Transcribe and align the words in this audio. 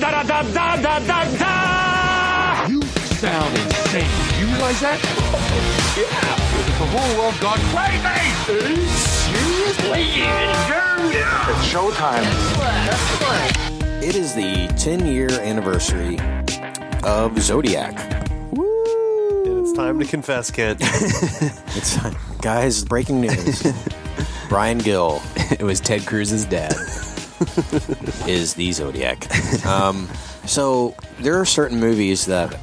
da 0.00 0.10
da 0.10 0.22
da 0.22 0.42
da 0.42 0.76
da 0.76 0.98
da 1.00 1.24
da. 1.38 2.66
You 2.68 2.82
sound 2.82 3.56
insane. 3.58 4.06
You 4.38 4.46
realize 4.46 4.80
that? 4.80 4.98
Yeah. 5.96 6.38
The 6.78 6.88
whole 6.88 7.18
world 7.18 7.38
gone 7.40 7.58
crazy. 7.72 8.86
Seriously? 8.86 10.04
It's 11.50 11.64
showtime. 11.72 12.26
It 14.02 14.16
is 14.16 14.34
the 14.34 14.66
10 14.78 15.06
year 15.06 15.30
anniversary 15.40 16.18
of 17.04 17.38
Zodiac. 17.40 17.94
And 18.52 19.58
it's 19.66 19.72
time 19.74 19.98
to 20.00 20.04
confess, 20.06 20.50
Kent. 20.50 20.80
It's 21.74 21.94
time. 21.96 22.14
guys, 22.40 22.84
breaking 22.84 23.20
news. 23.20 23.62
Brian 24.48 24.78
Gill 24.78 25.22
It 25.50 25.62
was 25.62 25.80
Ted 25.80 26.04
Cruz's 26.06 26.44
dad. 26.44 26.74
is 28.28 28.54
the 28.54 28.72
Zodiac. 28.72 29.26
Um, 29.66 30.08
so 30.46 30.94
there 31.20 31.38
are 31.40 31.44
certain 31.44 31.78
movies 31.78 32.26
that 32.26 32.58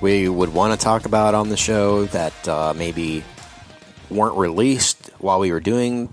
we 0.00 0.28
would 0.28 0.54
want 0.54 0.78
to 0.78 0.82
talk 0.82 1.04
about 1.04 1.34
on 1.34 1.50
the 1.50 1.56
show 1.56 2.06
that 2.06 2.48
uh, 2.48 2.72
maybe 2.74 3.22
weren't 4.10 4.36
released 4.36 5.10
while 5.18 5.38
we 5.38 5.52
were 5.52 5.60
doing 5.60 6.08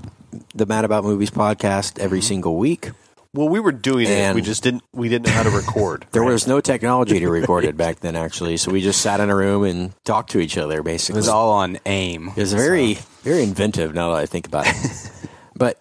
the 0.53 0.65
Mad 0.65 0.83
About 0.85 1.03
Movies 1.03 1.31
podcast 1.31 1.99
every 1.99 2.21
single 2.21 2.57
week. 2.57 2.91
well, 3.33 3.47
we 3.47 3.59
were 3.59 3.71
doing 3.71 4.07
it. 4.07 4.35
We 4.35 4.41
just 4.41 4.61
didn't. 4.63 4.83
We 4.93 5.07
didn't 5.09 5.27
know 5.27 5.33
how 5.33 5.43
to 5.43 5.49
record. 5.51 6.05
There 6.11 6.23
was 6.23 6.47
no 6.47 6.59
technology 6.59 7.19
to 7.19 7.29
record 7.29 7.63
it 7.63 7.77
back 7.77 7.99
then, 8.01 8.15
actually. 8.15 8.57
So 8.57 8.71
we 8.71 8.81
just 8.81 9.01
sat 9.01 9.19
in 9.19 9.29
a 9.29 9.35
room 9.35 9.63
and 9.63 9.93
talked 10.03 10.31
to 10.31 10.39
each 10.39 10.57
other, 10.57 10.83
Basically, 10.83 11.17
It 11.17 11.21
was 11.21 11.29
all 11.29 11.51
on 11.51 11.77
AIM. 11.85 12.29
It 12.29 12.35
was 12.37 12.53
very, 12.53 12.95
very 13.23 13.43
inventive 13.43 13.93
now 13.93 14.09
that 14.13 14.17
I 14.19 14.25
think 14.25 14.47
about 14.47 14.65
it. 14.67 15.11
but 15.55 15.79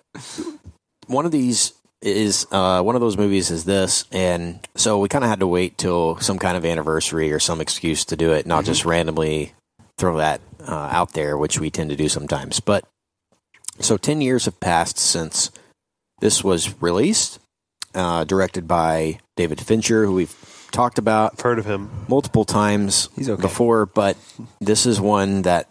one 1.07 1.27
of 1.27 1.33
these 1.33 1.73
is 2.01 2.47
uh, 2.53 2.81
one 2.83 2.95
of 2.95 3.01
those 3.01 3.17
movies 3.17 3.51
is 3.51 3.65
this, 3.65 4.05
and 4.13 4.61
so 4.77 4.99
we 4.99 5.09
kind 5.09 5.25
of 5.25 5.31
had 5.31 5.41
to 5.41 5.47
wait 5.47 5.79
till 5.79 6.17
some 6.19 6.39
kind 6.39 6.57
of 6.57 6.65
anniversary 6.65 7.33
or 7.33 7.41
some 7.41 7.61
excuse 7.61 8.05
to 8.07 8.17
do 8.17 8.33
it, 8.33 8.47
not 8.47 8.65
just 8.65 8.85
randomly 8.85 9.53
throw 9.97 10.17
that 10.19 10.41
uh, 10.67 10.89
out 10.93 11.13
there, 11.13 11.37
which 11.37 11.59
we 11.59 11.71
tend 11.71 11.91
to 11.91 11.97
do 11.97 12.09
sometimes. 12.09 12.61
But 12.61 12.85
so 13.81 13.97
ten 13.97 14.21
years 14.21 14.45
have 14.45 14.61
passed 14.61 14.99
since 14.99 15.51
this 16.21 16.45
was 16.45 16.81
released, 16.81 17.41
uh, 17.95 18.25
directed 18.25 18.69
by 18.69 19.19
David 19.37 19.61
Fincher, 19.61 20.05
who 20.07 20.15
we've 20.15 20.69
talked 20.71 20.99
about 20.99 21.33
I've 21.35 21.41
heard 21.41 21.59
of 21.59 21.65
him. 21.65 21.91
multiple 22.09 22.45
times 22.45 23.09
He's 23.17 23.29
okay. 23.29 23.41
before, 23.41 23.87
but 23.87 24.17
this 24.61 24.87
is 24.87 25.01
one 25.01 25.43
that 25.43 25.69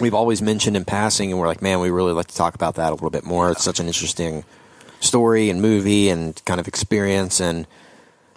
we've 0.00 0.14
always 0.14 0.40
mentioned 0.42 0.76
in 0.76 0.84
passing, 0.84 1.30
and 1.30 1.40
we're 1.40 1.48
like, 1.48 1.62
man, 1.62 1.80
we 1.80 1.90
really 1.90 2.12
like 2.12 2.28
to 2.28 2.36
talk 2.36 2.54
about 2.54 2.76
that 2.76 2.90
a 2.90 2.94
little 2.94 3.10
bit 3.10 3.24
more. 3.24 3.50
It's 3.50 3.64
such 3.64 3.80
an 3.80 3.86
interesting 3.86 4.44
story 5.00 5.50
and 5.50 5.60
movie 5.62 6.08
and 6.08 6.40
kind 6.44 6.60
of 6.60 6.68
experience. 6.68 7.40
And 7.40 7.66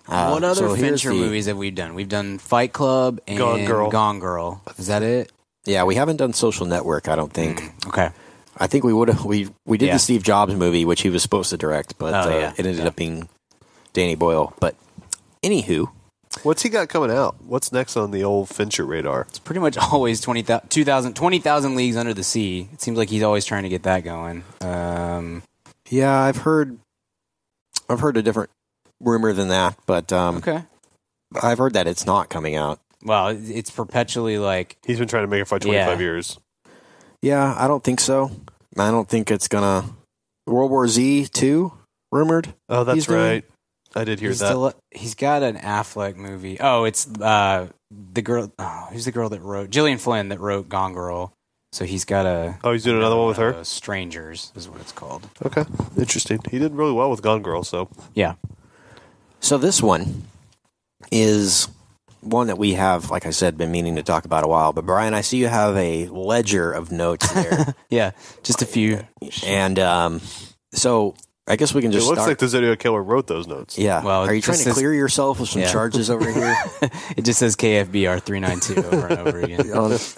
uh, 0.07 0.29
what 0.29 0.43
other 0.43 0.67
so 0.69 0.75
Fincher 0.75 1.09
the- 1.09 1.15
movies 1.15 1.45
have 1.47 1.57
we 1.57 1.71
done? 1.71 1.93
We've 1.95 2.09
done 2.09 2.37
Fight 2.37 2.73
Club 2.73 3.19
and 3.27 3.37
Gone 3.37 3.65
Girl. 3.65 3.89
Gone 3.89 4.19
Girl. 4.19 4.61
Is 4.77 4.87
that 4.87 5.03
it? 5.03 5.31
Yeah, 5.65 5.83
we 5.83 5.95
haven't 5.95 6.17
done 6.17 6.33
Social 6.33 6.65
Network. 6.65 7.07
I 7.07 7.15
don't 7.15 7.31
think. 7.31 7.71
Okay. 7.87 8.09
I 8.57 8.67
think 8.67 8.83
we 8.83 8.93
would 8.93 9.07
have. 9.07 9.23
We 9.25 9.49
we 9.65 9.77
did 9.77 9.87
Yeah. 9.87 9.93
the 9.93 9.99
Steve 9.99 10.23
Jobs 10.23 10.53
movie, 10.55 10.85
which 10.85 11.01
he 11.01 11.09
was 11.09 11.21
supposed 11.23 11.49
to 11.51 11.57
direct, 11.57 11.97
but 11.97 12.13
Oh, 12.13 12.29
uh, 12.31 12.35
yeah. 12.35 12.49
it 12.57 12.59
ended 12.65 12.77
Yeah. 12.79 12.87
up 12.87 12.95
being 12.95 13.29
Danny 13.93 14.15
Boyle. 14.15 14.53
But 14.59 14.75
anywho, 15.43 15.89
What's 16.43 16.61
he 16.63 16.69
got 16.69 16.87
coming 16.87 17.11
out? 17.11 17.35
What's 17.45 17.73
next 17.73 17.97
on 17.97 18.11
the 18.11 18.23
old 18.23 18.47
Fincher 18.47 18.85
radar? 18.85 19.23
It's 19.29 19.37
pretty 19.39 19.59
much 19.59 19.77
always 19.91 20.21
20,000 20.21 20.69
2000 20.69 21.13
20,000 21.13 21.75
Leagues 21.75 21.97
Under 21.97 22.13
the 22.13 22.23
Sea. 22.23 22.69
It 22.73 22.81
seems 22.81 22.97
like 22.97 23.09
he's 23.09 23.21
always 23.23 23.43
trying 23.45 23.63
to 23.63 23.69
get 23.69 23.83
that 23.83 24.03
going. 24.05 24.43
Um, 24.61 25.43
yeah, 25.91 26.19
I've 26.19 26.37
heard. 26.37 26.79
I've 27.89 27.99
heard 27.99 28.17
a 28.17 28.21
different 28.23 28.49
rumor 28.99 29.33
than 29.33 29.49
that, 29.49 29.77
but 29.85 30.11
um, 30.13 30.37
okay. 30.37 30.63
I've 31.41 31.57
heard 31.57 31.73
that 31.73 31.87
it's 31.87 32.05
not 32.05 32.29
coming 32.29 32.55
out. 32.55 32.79
Well, 33.03 33.27
it's 33.29 33.69
perpetually 33.69 34.37
like 34.37 34.77
He's 34.85 34.99
been 34.99 35.07
trying 35.07 35.23
to 35.23 35.27
make 35.27 35.41
it 35.41 35.45
for 35.47 35.59
25 35.59 35.73
Yeah. 35.87 35.97
years. 35.99 36.37
Yeah, 37.21 37.55
I 37.57 37.67
don't 37.67 37.83
think 37.83 37.99
so. 37.99 38.31
I 38.77 38.89
don't 38.91 39.07
think 39.09 39.29
it's 39.31 39.47
gonna. 39.47 39.85
World 40.47 40.71
War 40.71 40.87
Z 40.87 41.27
two 41.27 41.73
rumored. 42.11 42.53
Oh, 42.69 42.83
that's 42.83 42.95
He's 42.95 43.05
doing- 43.07 43.19
right. 43.19 43.45
I 43.93 44.05
did 44.05 44.21
hear 44.21 44.29
he's 44.29 44.39
that. 44.39 44.45
still 44.47 44.73
he's 44.91 45.15
got 45.15 45.43
an 45.43 45.57
Affleck 45.57 46.15
movie. 46.15 46.57
Oh, 46.61 46.85
it's 46.85 47.07
uh 47.19 47.67
the 47.91 48.21
girl 48.21 48.49
oh, 48.57 48.87
who's 48.91 49.03
the 49.03 49.11
girl 49.11 49.27
that 49.29 49.41
wrote 49.41 49.69
Gillian 49.69 49.97
Flynn 49.97 50.29
that 50.29 50.39
wrote 50.39 50.69
Gone 50.69 50.93
Girl. 50.93 51.33
So 51.71 51.85
he's 51.85 52.03
got 52.03 52.25
a 52.25 52.57
oh, 52.63 52.73
he's 52.73 52.83
doing 52.83 52.97
another 52.97 53.15
one 53.15 53.27
with 53.29 53.37
her. 53.37 53.53
uh, 53.55 53.63
Strangers 53.63 54.51
is 54.55 54.67
what 54.67 54.81
it's 54.81 54.91
called. 54.91 55.29
Okay, 55.45 55.63
interesting. 55.97 56.39
He 56.49 56.59
did 56.59 56.73
really 56.73 56.91
well 56.91 57.09
with 57.09 57.21
Gone 57.21 57.41
Girl. 57.41 57.63
So 57.63 57.89
Yeah. 58.13 58.33
So 59.39 59.57
this 59.57 59.81
one 59.81 60.23
is 61.11 61.67
one 62.19 62.47
that 62.47 62.57
we 62.57 62.73
have, 62.73 63.09
like 63.09 63.25
I 63.25 63.31
said, 63.31 63.57
been 63.57 63.71
meaning 63.71 63.95
to 63.95 64.03
talk 64.03 64.25
about 64.25 64.43
a 64.43 64.47
while. 64.47 64.73
But 64.73 64.85
Brian, 64.85 65.13
I 65.13 65.21
see 65.21 65.37
you 65.37 65.47
have 65.47 65.75
a 65.77 66.07
ledger 66.07 66.71
of 66.71 66.91
notes 66.91 67.27
there, 67.33 67.73
Yeah, 67.89 68.11
just 68.43 68.61
a 68.61 68.65
few. 68.65 69.07
and 69.45 69.79
um, 69.79 70.21
so 70.73 71.15
I 71.47 71.55
guess 71.55 71.73
we 71.73 71.81
can 71.81 71.91
just. 71.91 72.05
it 72.05 72.07
looks 72.07 72.17
start. 72.19 72.29
like 72.29 72.37
the 72.37 72.47
Zodiac 72.47 72.79
Killer 72.79 73.01
wrote 73.03 73.27
those 73.27 73.47
notes. 73.47 73.77
yeah. 73.77 74.03
Well, 74.03 74.21
Are 74.25 74.33
you 74.33 74.41
trying 74.41 74.57
to 74.59 74.63
says- 74.63 74.73
clear 74.73 74.93
yourself 74.93 75.39
of 75.39 75.49
some 75.49 75.61
Yeah. 75.63 75.71
charges 75.71 76.09
over 76.09 76.31
here? 76.31 76.55
It 77.17 77.23
just 77.25 77.39
says 77.39 77.55
KFBR 77.55 78.21
392 78.21 78.83
over 78.95 79.07
and 79.07 79.27
over 79.27 79.39
again. 79.41 79.59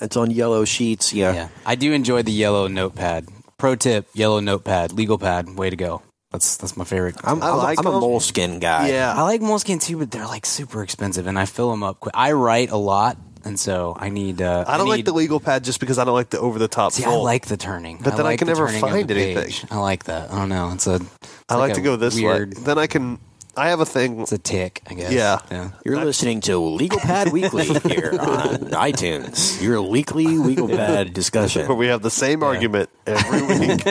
it's 0.01 0.17
on 0.17 0.31
yellow 0.31 0.63
sheets. 0.65 1.11
Yeah. 1.13 1.33
Yeah. 1.33 1.47
I 1.65 1.75
do 1.75 1.91
enjoy 1.93 2.21
the 2.23 2.31
yellow 2.31 2.67
notepad. 2.67 3.27
Pro 3.57 3.75
tip, 3.75 4.07
yellow 4.13 4.39
notepad, 4.41 4.91
legal 4.91 5.17
pad, 5.17 5.49
way 5.57 5.69
to 5.69 5.75
go. 5.75 6.01
That's 6.31 6.57
that's 6.57 6.75
my 6.75 6.83
favorite. 6.83 7.15
I'm, 7.23 7.41
I 7.41 7.51
like 7.53 7.79
I'm 7.79 7.85
a 7.87 7.91
them. 7.91 8.01
Moleskine 8.01 8.59
guy. 8.59 8.89
Yeah. 8.89 9.13
I 9.15 9.21
like 9.21 9.41
Moleskine 9.41 9.81
too, 9.81 9.97
but 9.97 10.11
they're 10.11 10.25
like 10.25 10.45
super 10.45 10.83
expensive, 10.83 11.27
and 11.27 11.37
I 11.39 11.45
fill 11.45 11.69
them 11.71 11.83
up 11.83 11.99
quick. 11.99 12.13
I 12.17 12.31
write 12.33 12.71
a 12.71 12.77
lot, 12.77 13.17
and 13.45 13.59
so 13.59 13.95
I 13.99 14.09
need. 14.09 14.41
Uh, 14.41 14.65
I 14.67 14.77
don't 14.77 14.87
like 14.87 14.97
need- 14.97 15.05
the 15.05 15.13
legal 15.13 15.39
pad 15.39 15.63
just 15.63 15.79
because 15.79 15.99
I 15.99 16.03
don't 16.05 16.13
like 16.13 16.29
the 16.29 16.39
over 16.39 16.59
the 16.59 16.67
top. 16.67 16.93
See, 16.93 17.03
I 17.03 17.15
like 17.15 17.47
the 17.47 17.57
turning, 17.57 17.97
But 17.97 18.17
then 18.17 18.25
I 18.25 18.29
like 18.29 18.39
can 18.39 18.47
the 18.47 18.53
never 18.53 18.67
find 18.69 19.09
anything. 19.09 19.67
I 19.71 19.77
like 19.77 20.05
that. 20.05 20.31
I 20.31 20.39
don't 20.39 20.49
know. 20.49 20.71
It's 20.73 20.87
a. 20.87 20.95
it's 20.95 21.41
I 21.49 21.55
like 21.55 21.71
a 21.71 21.75
to 21.75 21.81
go 21.81 21.95
this 21.95 22.15
weird, 22.15 22.57
way. 22.57 22.63
Then 22.63 22.77
I 22.77 22.87
can. 22.87 23.19
I 23.55 23.69
have 23.69 23.79
a 23.79 23.85
thing. 23.85 24.19
It's 24.21 24.31
a 24.31 24.37
tick, 24.39 24.81
I 24.87 24.95
guess. 24.95 25.11
Yeah. 25.11 25.39
yeah. 25.51 25.71
You're 25.85 26.03
listening 26.03 26.41
to 26.41 26.57
Legal 26.57 26.99
Pad 26.99 27.31
Weekly 27.31 27.65
here 27.89 28.11
on 28.19 28.57
iTunes. 28.71 29.61
Your 29.61 29.81
weekly 29.81 30.25
legal 30.25 30.67
pad 30.67 31.13
discussion. 31.13 31.67
Where 31.67 31.77
we 31.77 31.87
have 31.87 32.01
the 32.01 32.09
same 32.09 32.41
argument 32.41 32.89
every 33.05 33.41
week. 33.67 33.85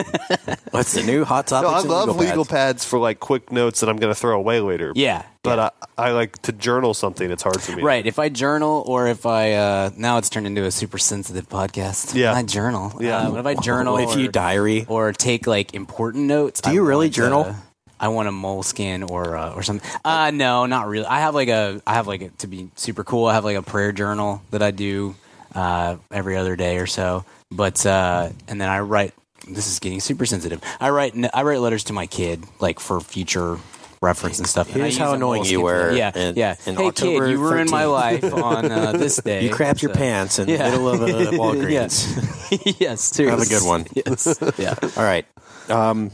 What's 0.71 0.93
the 0.93 1.03
new 1.03 1.23
hot 1.23 1.47
topic? 1.47 1.69
no, 1.69 1.75
I 1.75 1.79
love 1.79 2.17
legal 2.17 2.43
pads 2.43 2.83
for 2.83 2.99
like 2.99 3.21
quick 3.21 3.51
notes 3.53 3.79
that 3.79 3.89
I'm 3.89 3.97
going 3.97 4.13
to 4.13 4.19
throw 4.19 4.37
away 4.37 4.59
later. 4.59 4.91
Yeah, 4.95 5.23
But 5.43 5.59
I, 5.59 6.07
I 6.09 6.11
like 6.11 6.41
to 6.41 6.51
journal 6.51 6.93
something. 6.93 7.31
It's 7.31 7.43
hard 7.43 7.61
for 7.61 7.73
me. 7.73 7.83
Right. 7.83 8.05
If 8.05 8.19
I 8.19 8.27
journal, 8.27 8.83
or 8.85 9.07
if 9.07 9.25
I 9.25 9.53
uh, 9.53 9.91
now 9.95 10.17
it's 10.17 10.29
turned 10.29 10.45
into 10.47 10.65
a 10.65 10.71
super 10.71 10.97
sensitive 10.97 11.47
podcast. 11.47 12.15
Yeah. 12.15 12.33
I 12.33 12.43
journal. 12.43 12.93
Yeah. 12.99 13.29
Uh, 13.29 13.35
if 13.35 13.45
I 13.45 13.55
journal, 13.55 13.97
if 13.97 14.17
you 14.17 14.27
or, 14.27 14.31
diary. 14.31 14.85
or 14.89 15.13
take 15.13 15.47
like 15.47 15.73
important 15.73 16.25
notes. 16.25 16.59
Do 16.59 16.69
I 16.69 16.73
you 16.73 16.83
really 16.83 17.05
want, 17.05 17.13
journal? 17.13 17.43
uh, 17.45 17.53
I 18.03 18.09
want 18.09 18.27
a 18.27 18.31
Moleskine 18.31 19.09
or 19.09 19.37
uh, 19.37 19.53
or 19.53 19.63
something. 19.63 19.89
Uh, 20.03 20.29
no, 20.31 20.65
not 20.65 20.87
really. 20.87 21.05
I 21.05 21.21
have 21.21 21.35
like 21.35 21.47
a 21.47 21.81
I 21.87 21.93
have 21.93 22.05
like 22.05 22.21
a, 22.21 22.29
to 22.39 22.47
be 22.47 22.69
super 22.75 23.05
cool. 23.05 23.27
I 23.27 23.33
have 23.33 23.45
like 23.45 23.55
a 23.55 23.61
prayer 23.61 23.93
journal 23.93 24.41
that 24.51 24.61
I 24.61 24.71
do 24.71 25.15
uh, 25.55 25.95
every 26.11 26.35
other 26.35 26.57
day 26.57 26.79
or 26.79 26.85
so. 26.87 27.23
But 27.49 27.85
uh, 27.85 28.29
and 28.49 28.59
then 28.59 28.67
I 28.69 28.79
write. 28.81 29.13
This 29.47 29.67
is 29.67 29.79
getting 29.79 30.01
super 30.01 30.25
sensitive. 30.25 30.59
I 30.81 30.89
write 30.89 31.13
I 31.33 31.43
write 31.43 31.59
letters 31.59 31.85
to 31.85 31.93
my 31.93 32.05
kid 32.07 32.43
like 32.59 32.79
for 32.81 32.99
future 32.99 33.57
reference 34.01 34.37
and 34.39 34.47
stuff. 34.47 34.67
And 34.67 34.77
Here's 34.81 34.95
use 34.95 34.97
how 34.97 35.13
annoying 35.13 35.45
you 35.45 35.61
were. 35.61 35.91
Yeah, 35.95 36.11
in- 36.17 36.35
yeah. 36.35 36.55
in 36.65 36.75
hey 36.75 36.87
October 36.87 37.25
kid, 37.25 37.31
you 37.31 37.37
ruined 37.39 37.69
my 37.71 37.85
life 37.85 38.23
on 38.33 38.69
uh, 38.69 38.91
this 38.93 39.15
day. 39.23 39.45
You 39.45 39.49
crapped 39.49 39.81
your 39.81 39.93
pants 39.93 40.39
in 40.39 40.49
Yeah. 40.49 40.69
the 40.69 40.71
middle 40.71 40.89
of 40.89 41.01
a 41.01 41.05
Walgreens. 41.37 41.69
yes, 41.71 42.75
yes. 42.81 43.17
Have 43.17 43.39
a 43.39 43.45
good 43.45 43.63
one. 43.65 43.85
Yes, 43.93 44.27
yeah. 44.57 44.75
All 44.97 45.03
right. 45.03 45.25
Um, 45.69 46.11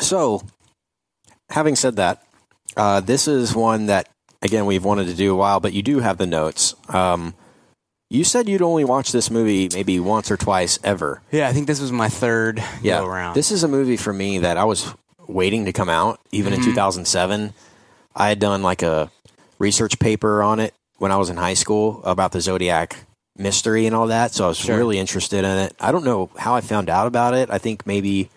so, 0.00 0.42
having 1.54 1.76
said 1.76 1.96
that, 1.96 2.22
uh, 2.76 3.00
this 3.00 3.26
is 3.28 3.54
one 3.54 3.86
that 3.86 4.08
again 4.42 4.66
we've 4.66 4.84
wanted 4.84 5.06
to 5.06 5.14
do 5.14 5.32
a 5.32 5.36
while, 5.36 5.60
but 5.60 5.72
you 5.72 5.82
do 5.82 6.00
have 6.00 6.18
the 6.18 6.26
notes. 6.26 6.74
Um, 6.88 7.34
you 8.10 8.22
said 8.24 8.48
you'd 8.48 8.62
only 8.62 8.84
watch 8.84 9.10
this 9.12 9.30
movie 9.30 9.68
maybe 9.72 9.98
once 9.98 10.30
or 10.30 10.36
twice 10.36 10.78
ever. 10.84 11.22
Yeah, 11.32 11.48
I 11.48 11.52
think 11.52 11.66
this 11.66 11.80
was 11.80 11.90
my 11.90 12.08
third 12.08 12.62
Yeah, 12.82 13.00
go 13.00 13.06
around. 13.06 13.34
this 13.34 13.50
is 13.50 13.64
a 13.64 13.68
movie 13.68 13.96
for 13.96 14.12
me 14.12 14.38
that 14.38 14.56
I 14.56 14.64
was 14.64 14.92
waiting 15.26 15.64
to 15.64 15.72
come 15.72 15.88
out. 15.88 16.20
Even 16.30 16.52
Mm-hmm. 16.52 16.62
in 16.62 16.74
2007, 16.74 17.54
I 18.14 18.28
had 18.28 18.38
done 18.38 18.62
like 18.62 18.82
a 18.82 19.10
research 19.58 19.98
paper 19.98 20.42
on 20.42 20.60
it 20.60 20.74
when 20.98 21.10
I 21.12 21.16
was 21.16 21.30
in 21.30 21.36
high 21.36 21.54
school 21.54 22.02
about 22.04 22.32
the 22.32 22.40
Zodiac 22.40 22.96
mystery 23.36 23.86
and 23.86 23.96
all 23.96 24.08
that. 24.08 24.32
So 24.32 24.44
I 24.44 24.48
was 24.48 24.58
Sure. 24.58 24.76
really 24.76 24.98
interested 24.98 25.38
in 25.44 25.58
it. 25.58 25.74
I 25.80 25.90
don't 25.90 26.04
know 26.04 26.30
how 26.36 26.54
I 26.54 26.60
found 26.60 26.88
out 26.90 27.06
about 27.06 27.34
it. 27.34 27.50
I 27.50 27.58
think 27.58 27.84
maybe 27.86 28.28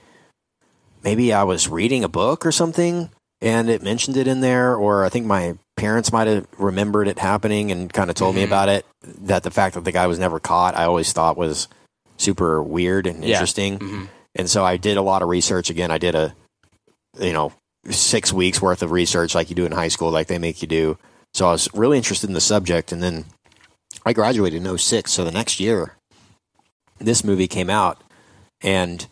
maybe 1.07 1.31
I 1.31 1.44
was 1.44 1.69
reading 1.69 2.04
a 2.04 2.09
book 2.09 2.45
or 2.45 2.51
something 2.51 3.09
and 3.39 3.69
it 3.69 3.81
mentioned 3.81 4.18
it 4.18 4.27
in 4.27 4.42
there, 4.42 4.75
or 4.75 5.06
I 5.06 5.09
think 5.09 5.25
my 5.25 5.57
parents 5.77 6.12
might 6.12 6.27
have 6.27 6.45
remembered 6.57 7.07
it 7.07 7.18
happening 7.19 7.71
and 7.71 7.94
kind 7.94 8.09
of 8.09 8.15
told 8.18 8.36
me 8.36 8.42
Mhm. 8.42 8.48
about 8.48 8.68
it. 8.68 8.86
That 9.04 9.44
the 9.44 9.51
fact 9.51 9.75
that 9.75 9.86
the 9.86 9.94
guy 9.94 10.06
was 10.07 10.19
never 10.19 10.38
caught, 10.39 10.75
I 10.75 10.83
always 10.83 11.13
thought 11.13 11.38
was 11.38 11.69
super 12.18 12.62
weird 12.62 13.07
and 13.07 13.24
Yeah. 13.24 13.36
interesting. 13.36 13.80
Mhm. 13.80 14.07
And 14.36 14.50
so 14.50 14.65
I 14.65 14.75
did 14.75 14.98
a 14.98 15.01
lot 15.01 15.21
of 15.21 15.30
research. 15.30 15.69
Again, 15.69 15.92
I 15.92 15.98
did 15.98 16.13
a, 16.13 16.36
you 17.19 17.31
know, 17.31 17.54
six 17.89 18.33
weeks 18.33 18.62
worth 18.62 18.81
of 18.83 18.92
research 18.92 19.33
like 19.33 19.50
you 19.50 19.56
do 19.56 19.65
in 19.65 19.71
high 19.71 19.88
school, 19.88 20.12
like 20.12 20.27
they 20.27 20.39
make 20.39 20.62
you 20.62 20.68
do. 20.68 20.98
So 21.33 21.48
I 21.48 21.51
was 21.54 21.69
really 21.74 21.95
interested 21.98 22.30
in 22.30 22.33
the 22.33 22.42
subject, 22.42 22.92
and 22.92 23.01
then 23.01 23.25
I 24.06 24.12
graduated 24.12 24.59
in 24.59 24.68
06. 24.68 25.13
So 25.13 25.24
the 25.24 25.31
next 25.31 25.59
year, 25.62 25.94
this 27.00 27.24
movie 27.24 27.48
came 27.48 27.69
out, 27.69 28.01
and 28.62 29.07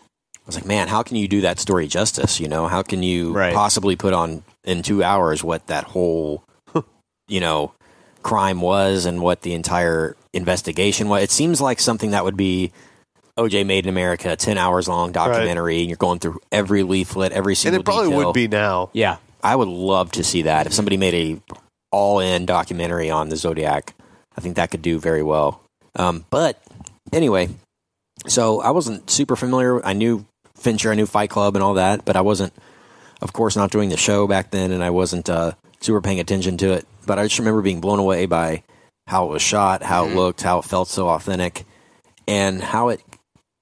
was 0.45 0.55
like, 0.55 0.65
man, 0.65 0.87
how 0.87 1.03
can 1.03 1.15
you 1.17 1.27
do 1.27 1.41
that 1.41 1.59
story 1.59 1.87
justice? 1.87 2.39
You 2.39 2.47
know, 2.47 2.67
how 2.67 2.81
can 2.83 3.01
you 3.03 3.33
Right. 3.33 3.53
possibly 3.53 3.95
put 3.95 4.13
on 4.13 4.43
in 4.63 4.81
two 4.83 5.03
hours 5.03 5.43
what 5.43 5.67
that 5.67 5.83
whole, 5.85 6.43
you 7.27 7.39
know, 7.39 7.73
crime 8.23 8.61
was 8.61 9.05
and 9.05 9.21
what 9.21 9.41
the 9.41 9.53
entire 9.53 10.15
investigation 10.33 11.09
was? 11.09 11.23
It 11.23 11.31
seems 11.31 11.59
like 11.61 11.79
something 11.79 12.11
that 12.11 12.23
would 12.23 12.37
be 12.37 12.71
OJ 13.37 13.65
Made 13.65 13.85
in 13.85 13.89
America, 13.89 14.35
10 14.35 14.57
hours 14.57 14.87
long 14.87 15.11
documentary, 15.11 15.79
and 15.81 15.89
you're 15.89 15.97
going 15.97 16.19
through 16.19 16.39
every 16.51 16.83
leaflet, 16.83 17.31
every 17.31 17.55
single. 17.55 17.75
And 17.79 17.81
it 17.81 17.85
probably 17.85 18.09
detail. 18.11 18.25
would 18.27 18.33
be 18.33 18.47
now. 18.47 18.89
Yeah. 18.93 19.17
I 19.43 19.55
would 19.55 19.67
love 19.67 20.11
to 20.13 20.23
see 20.23 20.43
that. 20.43 20.65
If 20.67 20.73
somebody 20.73 20.97
made 20.97 21.13
a 21.13 21.55
all 21.91 22.19
in 22.19 22.45
documentary 22.45 23.09
on 23.09 23.29
the 23.29 23.35
Zodiac, 23.35 23.93
I 24.37 24.41
think 24.41 24.55
that 24.55 24.71
could 24.71 24.81
do 24.81 24.99
very 24.99 25.21
well. 25.23 25.61
Um, 25.95 26.25
but 26.29 26.61
anyway, 27.13 27.49
so 28.27 28.59
I 28.61 28.71
wasn't 28.71 29.09
super 29.09 29.35
familiar. 29.35 29.85
I 29.85 29.93
knew 29.93 30.25
Fincher, 30.55 30.91
I 30.91 30.95
knew 30.95 31.05
Fight 31.05 31.29
Club 31.29 31.55
and 31.55 31.63
all 31.63 31.75
that, 31.75 32.05
but 32.05 32.15
I 32.15 32.21
wasn't, 32.21 32.53
of 33.21 33.33
course, 33.33 33.55
not 33.55 33.71
doing 33.71 33.89
the 33.89 33.97
show 33.97 34.27
back 34.27 34.51
then, 34.51 34.71
and 34.71 34.83
I 34.83 34.89
wasn't 34.89 35.29
uh, 35.29 35.53
super 35.79 36.01
paying 36.01 36.19
attention 36.19 36.57
to 36.57 36.73
it. 36.73 36.87
But 37.05 37.19
I 37.19 37.23
just 37.23 37.39
remember 37.39 37.61
being 37.61 37.81
blown 37.81 37.99
away 37.99 38.25
by 38.25 38.63
how 39.07 39.25
it 39.25 39.29
was 39.29 39.41
shot, 39.41 39.83
how 39.83 40.05
it 40.05 40.15
looked, 40.15 40.41
how 40.41 40.59
it 40.59 40.65
felt 40.65 40.87
so 40.87 41.09
authentic, 41.09 41.65
and 42.27 42.61
how 42.61 42.89
it 42.89 43.01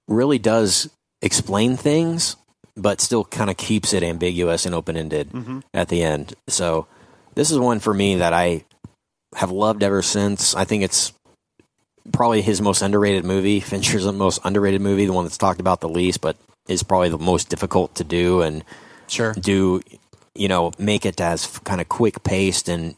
really 0.08 0.40
does 0.40 0.90
explain 1.22 1.76
things, 1.76 2.36
but 2.76 3.02
still 3.02 3.26
kind 3.26 3.50
of 3.50 3.58
keeps 3.58 3.94
it 3.94 4.04
ambiguous 4.04 4.66
and 4.66 4.74
open 4.74 4.96
ended 4.96 5.30
at 5.74 5.90
the 5.90 6.04
end. 6.04 6.34
So 6.48 6.88
this 7.36 7.52
is 7.52 7.60
one 7.60 7.80
for 7.80 7.94
me 7.94 8.16
that 8.16 8.34
I 8.34 8.64
have 9.36 9.52
loved 9.52 9.84
ever 9.84 10.02
since. 10.02 10.56
I 10.56 10.64
think 10.66 10.84
it's 10.84 11.12
probably 12.12 12.42
his 12.42 12.62
most 12.62 12.82
underrated 12.82 13.26
movie. 13.26 13.60
Fincher's 13.62 14.06
most 14.06 14.40
underrated 14.44 14.82
movie, 14.82 15.06
the 15.06 15.14
one 15.14 15.26
that's 15.26 15.38
talked 15.38 15.60
about 15.60 15.82
the 15.82 15.90
least, 15.90 16.22
but 16.22 16.38
is 16.68 16.84
probably 16.84 17.10
the 17.10 17.18
most 17.18 17.50
difficult 17.50 17.96
to 17.96 18.04
do 18.04 18.42
and 18.42 18.64
Sure. 19.08 19.34
do 19.34 19.82
you 20.34 20.48
know 20.48 20.72
make 20.80 21.06
it 21.06 21.20
as 21.22 21.46
kind 21.60 21.82
of 21.82 21.90
quick 21.90 22.24
paced 22.24 22.70
and 22.70 22.96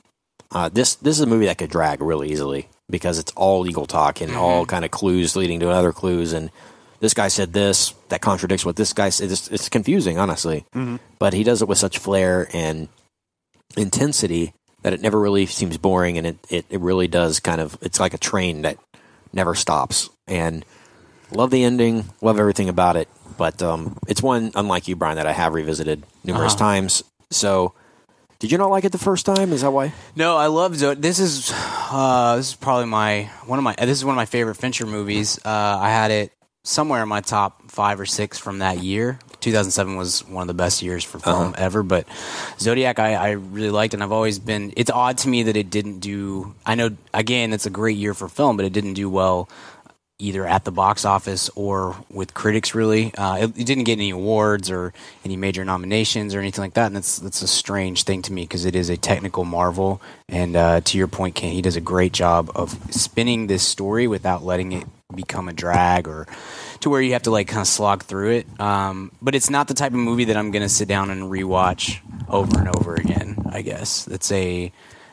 uh, 0.51 0.69
this 0.69 0.95
this 0.95 1.17
is 1.17 1.21
a 1.21 1.25
movie 1.25 1.47
that 1.47 1.57
could 1.57 1.69
drag 1.71 2.01
really 2.01 2.31
easily 2.31 2.67
because 2.89 3.17
it's 3.19 3.31
all 3.35 3.61
legal 3.61 3.85
talk 3.85 4.21
and 4.21 4.35
all 4.35 4.65
kind 4.65 4.85
of 4.85 4.91
clues 4.91 5.35
leading 5.35 5.59
to 5.59 5.69
other 5.69 5.91
clues 5.91 6.31
and 6.33 6.51
this 7.01 7.13
guy 7.13 7.27
said 7.27 7.51
this 7.51 7.93
that 8.09 8.21
contradicts 8.21 8.63
what 8.65 8.77
this 8.77 8.93
guy 8.93 9.09
said. 9.09 9.29
It's, 9.29 9.49
it's 9.49 9.67
confusing 9.69 10.17
honestly. 10.17 10.65
But 11.19 11.33
he 11.33 11.43
does 11.43 11.61
it 11.61 11.67
with 11.67 11.77
such 11.77 11.97
flair 11.97 12.47
and 12.53 12.87
intensity 13.75 14.53
that 14.83 14.93
it 14.93 15.01
never 15.01 15.19
really 15.19 15.45
seems 15.45 15.77
boring 15.77 16.17
and 16.17 16.27
it, 16.27 16.37
it, 16.49 16.65
it 16.69 16.79
really 16.79 17.07
does 17.07 17.39
kind 17.39 17.59
of 17.59 17.77
it's 17.81 17.99
like 17.99 18.13
a 18.13 18.17
train 18.19 18.61
that 18.61 18.77
never 19.33 19.55
stops. 19.55 20.09
And 20.27 20.63
love 21.35 21.51
the 21.51 21.63
ending 21.63 22.05
love 22.21 22.39
everything 22.39 22.69
about 22.69 22.95
it 22.95 23.07
but 23.37 23.61
um, 23.61 23.97
it's 24.07 24.21
one 24.23 24.51
unlike 24.55 24.87
you 24.87 24.95
brian 24.95 25.17
that 25.17 25.27
i 25.27 25.31
have 25.33 25.53
revisited 25.53 26.03
numerous 26.23 26.53
Uh-huh. 26.53 26.63
times 26.65 27.03
so 27.31 27.73
did 28.39 28.51
you 28.51 28.57
not 28.57 28.69
like 28.69 28.83
it 28.83 28.91
the 28.91 28.97
first 28.97 29.25
time 29.25 29.51
is 29.53 29.61
that 29.61 29.71
why 29.71 29.93
No, 30.15 30.35
I 30.35 30.47
love 30.47 30.75
Zo- 30.75 30.93
this 30.93 31.19
is 31.19 31.51
uh, 31.55 32.35
this 32.35 32.49
is 32.49 32.55
probably 32.55 32.85
my 32.85 33.29
one 33.45 33.57
of 33.59 33.63
my 33.63 33.73
this 33.79 33.97
is 33.97 34.03
one 34.05 34.13
of 34.13 34.17
my 34.17 34.25
favorite 34.25 34.55
Fincher 34.55 34.85
movies. 34.85 35.39
Uh, 35.45 35.49
I 35.81 35.89
had 35.89 36.11
it 36.11 36.31
somewhere 36.63 37.01
in 37.01 37.07
my 37.07 37.21
top 37.21 37.71
five 37.71 37.97
or 37.99 38.05
six 38.05 38.37
from 38.37 38.59
that 38.59 38.79
year. 38.83 39.19
2007 39.39 39.95
was 39.95 40.27
one 40.27 40.41
of 40.41 40.47
the 40.47 40.53
best 40.53 40.81
years 40.81 41.03
for 41.03 41.17
film 41.19 41.55
ever. 41.57 41.81
But 41.81 42.07
Zodiac, 42.59 42.99
I, 42.99 43.13
I 43.15 43.29
really 43.31 43.69
liked, 43.71 43.93
and 43.93 44.03
I've 44.03 44.11
always 44.11 44.37
been. 44.37 44.73
It's 44.75 44.91
odd 44.91 45.17
to 45.19 45.29
me 45.29 45.43
that 45.43 45.55
it 45.55 45.69
didn't 45.69 45.99
do. 45.99 46.53
I 46.65 46.75
know 46.75 46.89
again, 47.13 47.53
it's 47.53 47.65
a 47.65 47.69
great 47.71 47.97
year 47.97 48.13
for 48.13 48.27
film, 48.27 48.57
but 48.57 48.65
it 48.65 48.73
didn't 48.73 48.93
do 48.95 49.09
well 49.09 49.47
either 50.17 50.47
at 50.47 50.63
the 50.63 50.71
box 50.71 51.03
office 51.03 51.49
or 51.55 51.95
with 52.09 52.33
critics. 52.33 52.73
Really, 52.73 53.13
uh, 53.15 53.37
it, 53.37 53.57
it 53.57 53.65
didn't 53.65 53.83
get 53.83 53.93
any 53.93 54.11
awards 54.11 54.71
or 54.71 54.93
any 55.23 55.37
major 55.37 55.65
nominations 55.65 56.33
or 56.33 56.39
anything 56.39 56.63
like 56.63 56.73
that, 56.75 56.87
and 56.87 56.95
that's 56.95 57.19
that's 57.19 57.41
a 57.41 57.47
strange 57.47 58.03
thing 58.03 58.21
to 58.23 58.33
me 58.33 58.43
because 58.43 58.65
it 58.65 58.75
is 58.75 58.89
a 58.89 58.97
technical 58.97 59.45
marvel. 59.45 60.01
And 60.29 60.55
uh, 60.55 60.81
to 60.81 60.97
your 60.97 61.07
point, 61.07 61.35
Ken, 61.35 61.51
he 61.51 61.61
does 61.61 61.75
a 61.75 61.81
great 61.81 62.13
job 62.13 62.51
of 62.55 62.77
spinning 62.93 63.47
this 63.47 63.63
story 63.63 64.07
without 64.07 64.43
letting 64.43 64.71
it 64.71 64.85
become 65.13 65.47
a 65.47 65.53
drag 65.53 66.07
or 66.07 66.27
to 66.79 66.89
where 66.89 67.01
you 67.01 67.13
have 67.13 67.23
to 67.23 67.31
like 67.31 67.47
kind 67.47 67.61
of 67.61 67.67
slog 67.67 68.03
through 68.03 68.31
it. 68.31 68.59
Um, 68.59 69.11
but 69.21 69.35
it's 69.35 69.49
not 69.49 69.67
the 69.67 69.73
type 69.73 69.91
of 69.91 69.99
movie 69.99 70.25
that 70.25 70.37
I'm 70.37 70.51
going 70.51 70.63
to 70.63 70.69
sit 70.69 70.87
down 70.87 71.09
and 71.09 71.23
rewatch 71.23 71.99
over 72.27 72.59
and 72.59 72.69
over 72.75 72.95
again. 72.95 73.37
I 73.51 73.61
guess 73.61 74.05
that's 74.05 74.31
a 74.31 74.71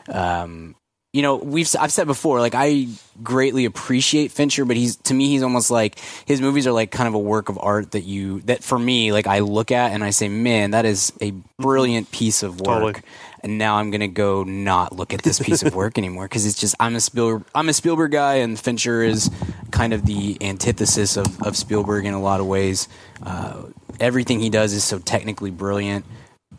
um, 0.09 0.75
you 1.13 1.21
know, 1.21 1.35
we've 1.35 1.69
I've 1.79 1.91
said 1.91 2.07
before, 2.07 2.39
like 2.39 2.55
I 2.55 2.87
greatly 3.21 3.65
appreciate 3.65 4.31
Fincher, 4.31 4.65
but 4.65 4.75
he's 4.75 4.95
to 4.97 5.13
me 5.13 5.27
he's 5.27 5.43
almost 5.43 5.69
like 5.69 5.99
his 6.25 6.41
movies 6.41 6.65
are 6.65 6.71
like 6.71 6.89
kind 6.89 7.07
of 7.07 7.13
a 7.13 7.19
work 7.19 7.49
of 7.49 7.59
art 7.59 7.91
that 7.91 8.01
you 8.01 8.41
that 8.41 8.63
for 8.63 8.79
me 8.79 9.11
like 9.11 9.27
I 9.27 9.39
look 9.39 9.71
at 9.71 9.91
and 9.91 10.03
I 10.03 10.09
say, 10.09 10.27
man, 10.27 10.71
that 10.71 10.85
is 10.85 11.13
a 11.21 11.31
brilliant 11.59 12.11
piece 12.11 12.41
of 12.41 12.59
work. 12.61 12.95
Totally. 12.95 13.03
And 13.41 13.59
now 13.59 13.75
I'm 13.75 13.91
gonna 13.91 14.07
go 14.07 14.43
not 14.43 14.95
look 14.95 15.13
at 15.13 15.21
this 15.21 15.37
piece 15.37 15.61
of 15.61 15.75
work 15.75 15.99
anymore 15.99 16.25
because 16.25 16.47
it's 16.47 16.59
just 16.59 16.73
I'm 16.79 16.95
a 16.95 16.99
Spielberg 16.99 17.45
I'm 17.53 17.69
a 17.69 17.73
Spielberg 17.73 18.11
guy 18.11 18.35
and 18.35 18.59
Fincher 18.59 19.03
is 19.03 19.29
kind 19.69 19.93
of 19.93 20.07
the 20.07 20.35
antithesis 20.41 21.15
of, 21.15 21.43
of 21.43 21.55
Spielberg 21.55 22.05
in 22.05 22.15
a 22.15 22.21
lot 22.21 22.39
of 22.39 22.47
ways. 22.47 22.89
Uh, 23.21 23.65
everything 23.99 24.39
he 24.39 24.49
does 24.49 24.73
is 24.73 24.83
so 24.83 24.97
technically 24.97 25.51
brilliant 25.51 26.05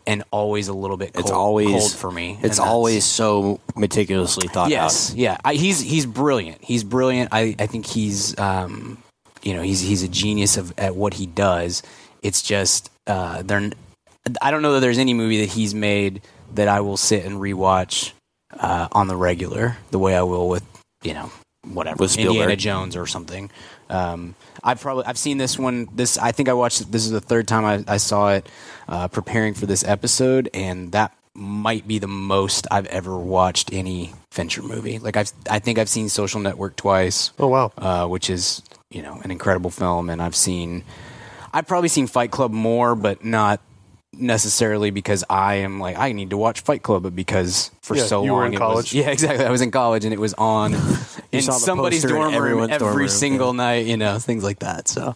and 0.07 0.23
always 0.31 0.67
a 0.67 0.73
little 0.73 0.97
bit 0.97 1.13
cold, 1.13 1.25
it's 1.25 1.31
always 1.31 1.67
cold 1.67 1.93
for 1.93 2.11
me. 2.11 2.37
It's 2.41 2.59
always 2.59 3.03
so 3.05 3.59
meticulously 3.75 4.47
thought 4.47 4.69
Yes, 4.69 5.11
out 5.11 5.17
yeah. 5.17 5.37
I, 5.43 5.55
he's 5.55 5.79
he's 5.79 6.05
brilliant. 6.05 6.63
He's 6.63 6.83
brilliant. 6.83 7.29
I, 7.31 7.55
I 7.59 7.67
think 7.67 7.85
he's 7.85 8.37
um, 8.39 9.01
you 9.43 9.53
know 9.53 9.61
he's 9.61 9.79
he's 9.81 10.03
a 10.03 10.07
genius 10.07 10.57
of 10.57 10.73
at 10.77 10.95
what 10.95 11.15
he 11.15 11.25
does. 11.25 11.83
It's 12.21 12.41
just 12.41 12.91
uh, 13.07 13.41
there. 13.41 13.71
I 14.41 14.51
don't 14.51 14.61
know 14.61 14.73
that 14.73 14.79
there's 14.79 14.97
any 14.97 15.13
movie 15.13 15.41
that 15.41 15.49
he's 15.49 15.75
made 15.75 16.21
that 16.55 16.67
I 16.67 16.81
will 16.81 16.97
sit 16.97 17.25
and 17.25 17.37
rewatch 17.39 18.13
uh, 18.59 18.87
on 18.91 19.07
the 19.07 19.15
regular 19.15 19.77
the 19.91 19.99
way 19.99 20.15
I 20.15 20.23
will 20.23 20.49
with 20.49 20.63
you 21.03 21.13
know 21.13 21.31
whatever 21.73 21.97
With 21.97 22.11
Spielberg. 22.11 22.35
Indiana 22.35 22.55
Jones 22.55 22.95
or 22.95 23.05
something. 23.07 23.49
Um, 23.89 24.35
I've 24.63 24.81
probably 24.81 25.05
I've 25.05 25.17
seen 25.17 25.37
this 25.37 25.57
one. 25.59 25.87
This 25.93 26.17
I 26.17 26.31
think 26.31 26.49
I 26.49 26.53
watched. 26.53 26.91
This 26.91 27.05
is 27.05 27.11
the 27.11 27.21
third 27.21 27.47
time 27.47 27.65
I, 27.65 27.93
I 27.93 27.97
saw 27.97 28.31
it 28.33 28.47
uh, 28.87 29.07
preparing 29.07 29.53
for 29.53 29.65
this 29.65 29.83
episode, 29.83 30.49
and 30.53 30.91
that 30.93 31.15
might 31.33 31.85
be 31.87 31.99
the 31.99 32.07
most 32.07 32.65
I've 32.71 32.85
ever 32.87 33.17
watched 33.17 33.71
any 33.73 34.13
Fincher 34.31 34.61
movie. 34.63 34.99
Like 34.99 35.17
I've 35.17 35.31
I 35.49 35.59
think 35.59 35.77
I've 35.79 35.89
seen 35.89 36.09
Social 36.09 36.39
Network 36.39 36.75
twice, 36.77 37.31
Oh 37.37 37.47
wow. 37.47 37.71
uh, 37.77 38.07
which 38.07 38.29
is 38.29 38.61
you 38.89 39.01
know 39.01 39.19
an 39.23 39.31
incredible 39.31 39.69
film, 39.69 40.09
and 40.09 40.21
I've 40.21 40.35
seen 40.35 40.83
I've 41.53 41.67
probably 41.67 41.89
seen 41.89 42.07
Fight 42.07 42.31
Club 42.31 42.51
more, 42.51 42.95
but 42.95 43.23
not 43.23 43.59
necessarily 44.19 44.91
because 44.91 45.23
I 45.29 45.55
am 45.55 45.79
like 45.79 45.97
I 45.97 46.11
need 46.11 46.29
to 46.31 46.37
watch 46.37 46.61
Fight 46.61 46.83
Club, 46.83 47.03
but 47.03 47.15
because 47.15 47.71
for 47.81 47.95
Yeah, 47.95 48.03
so 48.03 48.23
you 48.23 48.31
long 48.31 48.39
were 48.39 48.45
in 48.45 48.55
college. 48.57 48.85
was 48.85 48.93
yeah 48.93 49.09
exactly 49.11 49.45
I 49.45 49.51
was 49.51 49.61
in 49.61 49.71
college 49.71 50.05
and 50.05 50.13
it 50.13 50.19
was 50.19 50.33
on 50.35 50.73
in 51.31 51.41
somebody's 51.41 52.01
poster 52.03 52.15
in 52.15 52.31
dorm 52.31 52.43
room 52.43 52.63
every 52.63 52.77
dorm 52.77 52.97
room, 52.97 53.07
single 53.09 53.53
yeah. 53.53 53.57
night, 53.63 53.85
you 53.85 53.97
know 53.97 54.19
things 54.19 54.43
like 54.43 54.59
that. 54.59 54.87
So 54.87 55.15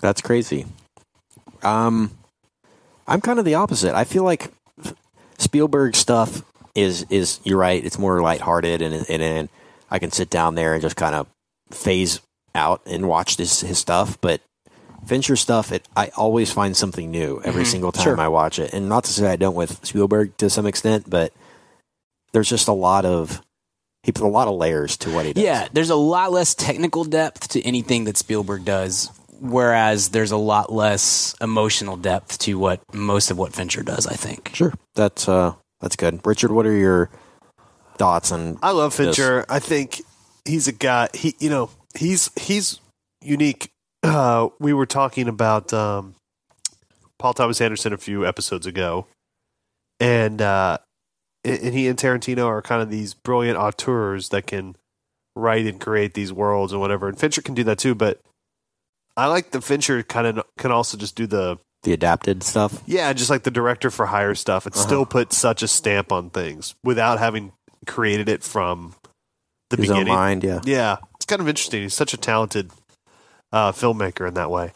That's 0.00 0.20
crazy. 0.20 0.66
Um, 1.62 2.10
I'm 3.06 3.20
kind 3.22 3.38
of 3.38 3.44
the 3.44 3.54
opposite. 3.54 3.94
I 3.94 4.04
feel 4.04 4.22
like 4.22 4.52
Spielberg 5.38 5.96
stuff 5.96 6.42
is 6.74 7.06
is 7.10 7.40
you're 7.44 7.58
right. 7.58 7.82
It's 7.84 7.98
more 7.98 8.20
lighthearted, 8.20 8.82
and 8.82 8.94
and, 9.08 9.22
and 9.22 9.48
I 9.90 9.98
can 9.98 10.10
sit 10.10 10.30
down 10.30 10.56
there 10.56 10.74
and 10.74 10.82
just 10.82 10.96
kind 10.96 11.14
of 11.14 11.26
phase 11.70 12.20
out 12.54 12.82
and 12.86 13.08
watch 13.08 13.36
this 13.36 13.60
his 13.60 13.78
stuff. 13.78 14.20
But 14.20 14.40
Fincher 15.06 15.36
stuff, 15.36 15.72
it 15.72 15.86
I 15.96 16.10
always 16.16 16.50
find 16.52 16.76
something 16.76 17.10
new 17.10 17.40
every 17.44 17.64
single 17.64 17.92
time 17.92 18.04
Sure. 18.04 18.20
I 18.20 18.28
watch 18.28 18.58
it. 18.58 18.72
And 18.72 18.88
not 18.88 19.04
to 19.04 19.12
say 19.12 19.26
I 19.30 19.36
don't 19.36 19.54
with 19.54 19.84
Spielberg 19.84 20.36
to 20.38 20.48
some 20.50 20.66
extent, 20.66 21.08
but 21.08 21.32
there's 22.32 22.48
just 22.48 22.68
a 22.68 22.72
lot 22.72 23.04
of 23.04 23.40
he 24.02 24.12
put 24.12 24.24
a 24.24 24.28
lot 24.28 24.48
of 24.48 24.54
layers 24.56 24.96
to 24.98 25.10
what 25.10 25.24
he 25.26 25.32
does. 25.32 25.42
Yeah, 25.42 25.68
there's 25.72 25.90
a 25.90 25.94
lot 25.96 26.30
less 26.32 26.54
technical 26.54 27.04
depth 27.04 27.48
to 27.50 27.62
anything 27.62 28.04
that 28.04 28.16
Spielberg 28.18 28.64
does, 28.64 29.10
whereas 29.40 30.10
there's 30.10 30.30
a 30.32 30.36
lot 30.36 30.70
less 30.72 31.34
emotional 31.40 31.96
depth 31.96 32.38
to 32.40 32.58
what 32.58 32.80
most 32.94 33.30
of 33.30 33.38
what 33.38 33.54
Fincher 33.54 33.82
does. 33.82 34.06
I 34.06 34.14
think. 34.14 34.50
sure. 34.54 34.74
That's 34.94 35.28
uh 35.28 35.54
that's 35.80 35.96
good. 35.96 36.20
Richard, 36.26 36.50
what 36.52 36.66
are 36.66 36.76
your 36.76 37.10
thoughts 37.98 38.32
on 38.32 38.58
I 38.62 38.72
love 38.72 38.92
Yes. 38.98 39.16
Fincher. 39.16 39.44
I 39.48 39.58
think 39.58 40.02
he's 40.44 40.66
a 40.68 40.72
guy. 40.72 41.08
He, 41.14 41.34
you 41.38 41.48
know, 41.50 41.70
he's 41.96 42.30
he's 42.36 42.80
unique. 43.22 43.70
Uh, 44.04 44.48
we 44.60 44.72
were 44.72 44.86
talking 44.86 45.28
about 45.28 45.72
um, 45.72 46.14
Paul 47.18 47.34
Thomas 47.34 47.60
Anderson 47.60 47.92
a 47.92 47.98
few 47.98 48.26
episodes 48.26 48.66
ago, 48.66 49.06
and 49.98 50.40
uh, 50.42 50.78
and 51.44 51.74
he 51.74 51.88
and 51.88 51.98
Tarantino 51.98 52.46
are 52.46 52.62
kind 52.62 52.82
of 52.82 52.90
these 52.90 53.14
brilliant 53.14 53.58
auteurs 53.58 54.28
that 54.28 54.46
can 54.46 54.76
write 55.34 55.66
and 55.66 55.80
create 55.80 56.14
these 56.14 56.32
worlds 56.32 56.72
and 56.72 56.80
whatever. 56.80 57.08
And 57.08 57.18
Fincher 57.18 57.42
can 57.42 57.54
do 57.54 57.64
that 57.64 57.78
too. 57.78 57.94
But 57.94 58.20
I 59.16 59.26
like 59.26 59.50
the 59.52 59.60
Fincher 59.60 60.02
kind 60.02 60.26
of 60.26 60.44
can 60.58 60.70
also 60.70 60.96
just 60.98 61.16
do 61.16 61.26
the 61.26 61.58
the 61.82 61.92
adapted 61.92 62.42
stuff. 62.42 62.82
Yeah, 62.86 63.12
just 63.12 63.30
like 63.30 63.42
the 63.42 63.50
director 63.50 63.90
for 63.90 64.06
hire 64.06 64.34
stuff, 64.34 64.66
it 64.66 64.74
still 64.74 65.06
put 65.06 65.32
such 65.32 65.62
a 65.62 65.68
stamp 65.68 66.12
on 66.12 66.30
things 66.30 66.74
without 66.84 67.18
having 67.18 67.52
created 67.86 68.28
it 68.28 68.42
from 68.42 68.94
the 69.70 69.76
His 69.76 69.88
beginning. 69.88 70.12
mind, 70.12 70.44
yeah. 70.44 70.60
Yeah, 70.64 70.96
it's 71.16 71.26
kind 71.26 71.40
of 71.42 71.48
interesting. 71.48 71.82
He's 71.82 71.94
such 71.94 72.14
a 72.14 72.16
talented 72.16 72.70
uh, 73.54 73.70
filmmaker 73.72 74.26
in 74.26 74.34
that 74.34 74.50
way. 74.50 74.72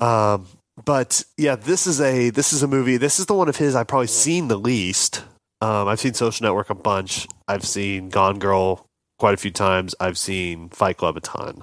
Um, 0.00 0.46
but 0.84 1.24
yeah, 1.38 1.54
this 1.54 1.86
is 1.86 2.00
a 2.00 2.30
this 2.30 2.52
is 2.52 2.62
a 2.62 2.66
movie. 2.66 2.96
This 2.96 3.20
is 3.20 3.26
the 3.26 3.34
one 3.34 3.48
of 3.48 3.56
his 3.56 3.76
I've 3.76 3.86
probably 3.86 4.08
seen 4.08 4.48
the 4.48 4.58
least. 4.58 5.24
Um, 5.60 5.86
I've 5.86 6.00
seen 6.00 6.14
Social 6.14 6.44
Network 6.44 6.70
a 6.70 6.74
bunch. 6.74 7.28
I've 7.46 7.64
seen 7.64 8.08
Gone 8.08 8.40
Girl 8.40 8.84
quite 9.20 9.34
a 9.34 9.36
few 9.36 9.52
times. 9.52 9.94
I've 10.00 10.18
seen 10.18 10.70
Fight 10.70 10.96
Club 10.96 11.16
a 11.16 11.20
ton. 11.20 11.62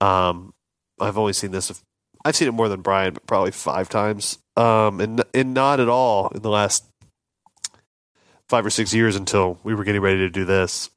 Um, 0.00 0.52
I've 1.00 1.16
only 1.16 1.32
seen 1.32 1.52
this. 1.52 1.80
I've 2.24 2.34
seen 2.34 2.48
it 2.48 2.52
more 2.52 2.68
than 2.68 2.80
Brian, 2.80 3.14
but 3.14 3.26
probably 3.26 3.52
five 3.52 3.88
times. 3.88 4.38
Um, 4.56 5.00
and 5.00 5.22
and 5.32 5.54
not 5.54 5.78
at 5.78 5.88
all 5.88 6.28
in 6.34 6.42
the 6.42 6.50
last 6.50 6.84
five 8.48 8.66
or 8.66 8.70
six 8.70 8.92
years 8.92 9.14
until 9.14 9.58
we 9.62 9.74
were 9.74 9.84
getting 9.84 10.02
ready 10.02 10.18
to 10.18 10.30
do 10.30 10.44
this. 10.44 10.90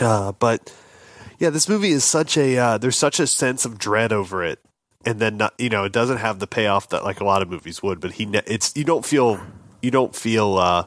Uh, 0.00 0.32
but 0.32 0.72
yeah, 1.38 1.50
this 1.50 1.68
movie 1.68 1.90
is 1.90 2.04
such 2.04 2.36
a 2.36 2.56
uh, 2.58 2.78
there's 2.78 2.96
such 2.96 3.20
a 3.20 3.26
sense 3.26 3.64
of 3.64 3.78
dread 3.78 4.12
over 4.12 4.44
it, 4.44 4.60
and 5.04 5.18
then 5.20 5.36
not, 5.36 5.54
you 5.58 5.68
know 5.68 5.84
it 5.84 5.92
doesn't 5.92 6.18
have 6.18 6.38
the 6.38 6.46
payoff 6.46 6.88
that 6.90 7.04
like 7.04 7.20
a 7.20 7.24
lot 7.24 7.42
of 7.42 7.48
movies 7.48 7.82
would. 7.82 8.00
But 8.00 8.12
he 8.12 8.26
ne- 8.26 8.42
it's 8.46 8.76
you 8.76 8.84
don't 8.84 9.04
feel 9.04 9.40
you 9.82 9.90
don't 9.90 10.14
feel 10.14 10.56
uh, 10.58 10.86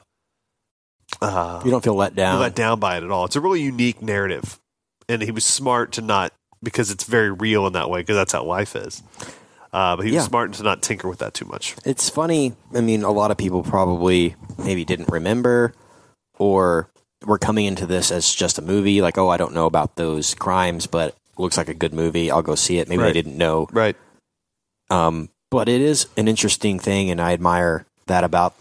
uh, 1.22 1.62
You 1.66 1.72
don't 1.72 1.84
feel 1.84 1.96
let 1.96 2.16
down. 2.16 2.40
let 2.40 2.56
down 2.56 2.80
by 2.80 2.98
it 2.98 3.04
at 3.04 3.12
all. 3.12 3.26
It's 3.26 3.36
a 3.36 3.42
really 3.42 3.62
unique 3.62 4.02
narrative, 4.02 4.60
and 5.08 5.22
he 5.22 5.32
was 5.32 5.46
smart 5.46 5.92
to 5.94 6.02
not 6.02 6.34
because 6.62 6.92
it's 6.92 7.04
very 7.06 7.32
real 7.32 7.66
in 7.68 7.74
that 7.74 7.90
way 7.90 8.02
because 8.02 8.16
that's 8.16 8.34
how 8.34 8.44
life 8.44 8.76
is. 8.76 9.02
Uh, 9.72 9.96
but 9.96 10.06
he 10.06 10.12
Yeah. 10.12 10.18
was 10.20 10.26
smart 10.26 10.52
to 10.54 10.64
not 10.64 10.82
tinker 10.82 11.08
with 11.08 11.20
that 11.20 11.34
too 11.34 11.46
much. 11.46 11.76
It's 11.86 12.10
funny. 12.10 12.54
I 12.74 12.82
mean, 12.82 13.04
a 13.04 13.12
lot 13.12 13.30
of 13.32 13.38
people 13.38 13.62
probably 13.64 14.36
maybe 14.58 14.84
didn't 14.84 15.10
remember 15.10 15.74
or 16.40 16.90
were 17.26 17.38
coming 17.38 17.66
into 17.66 17.86
this 17.86 18.12
as 18.12 18.34
just 18.34 18.58
a 18.58 18.62
movie. 18.62 19.02
Like, 19.02 19.18
oh, 19.18 19.30
I 19.30 19.38
don't 19.38 19.54
know 19.54 19.66
about 19.66 19.96
those 19.96 20.34
crimes, 20.36 20.88
but 20.88 21.10
it 21.10 21.40
looks 21.40 21.58
like 21.58 21.68
a 21.70 21.74
good 21.74 21.94
movie. 21.94 22.32
I'll 22.32 22.42
go 22.42 22.56
see 22.56 22.80
it. 22.80 22.88
Maybe 22.88 23.02
Right. 23.04 23.08
they 23.14 23.22
didn't 23.22 23.38
know. 23.38 23.68
Right. 23.72 23.96
Um, 24.90 25.30
but 25.52 25.68
it 25.70 25.82
is 25.82 26.08
an 26.18 26.28
interesting 26.28 26.80
thing, 26.80 27.10
and 27.10 27.20
I 27.22 27.34
admire 27.34 27.86
that 28.08 28.24
about 28.24 28.56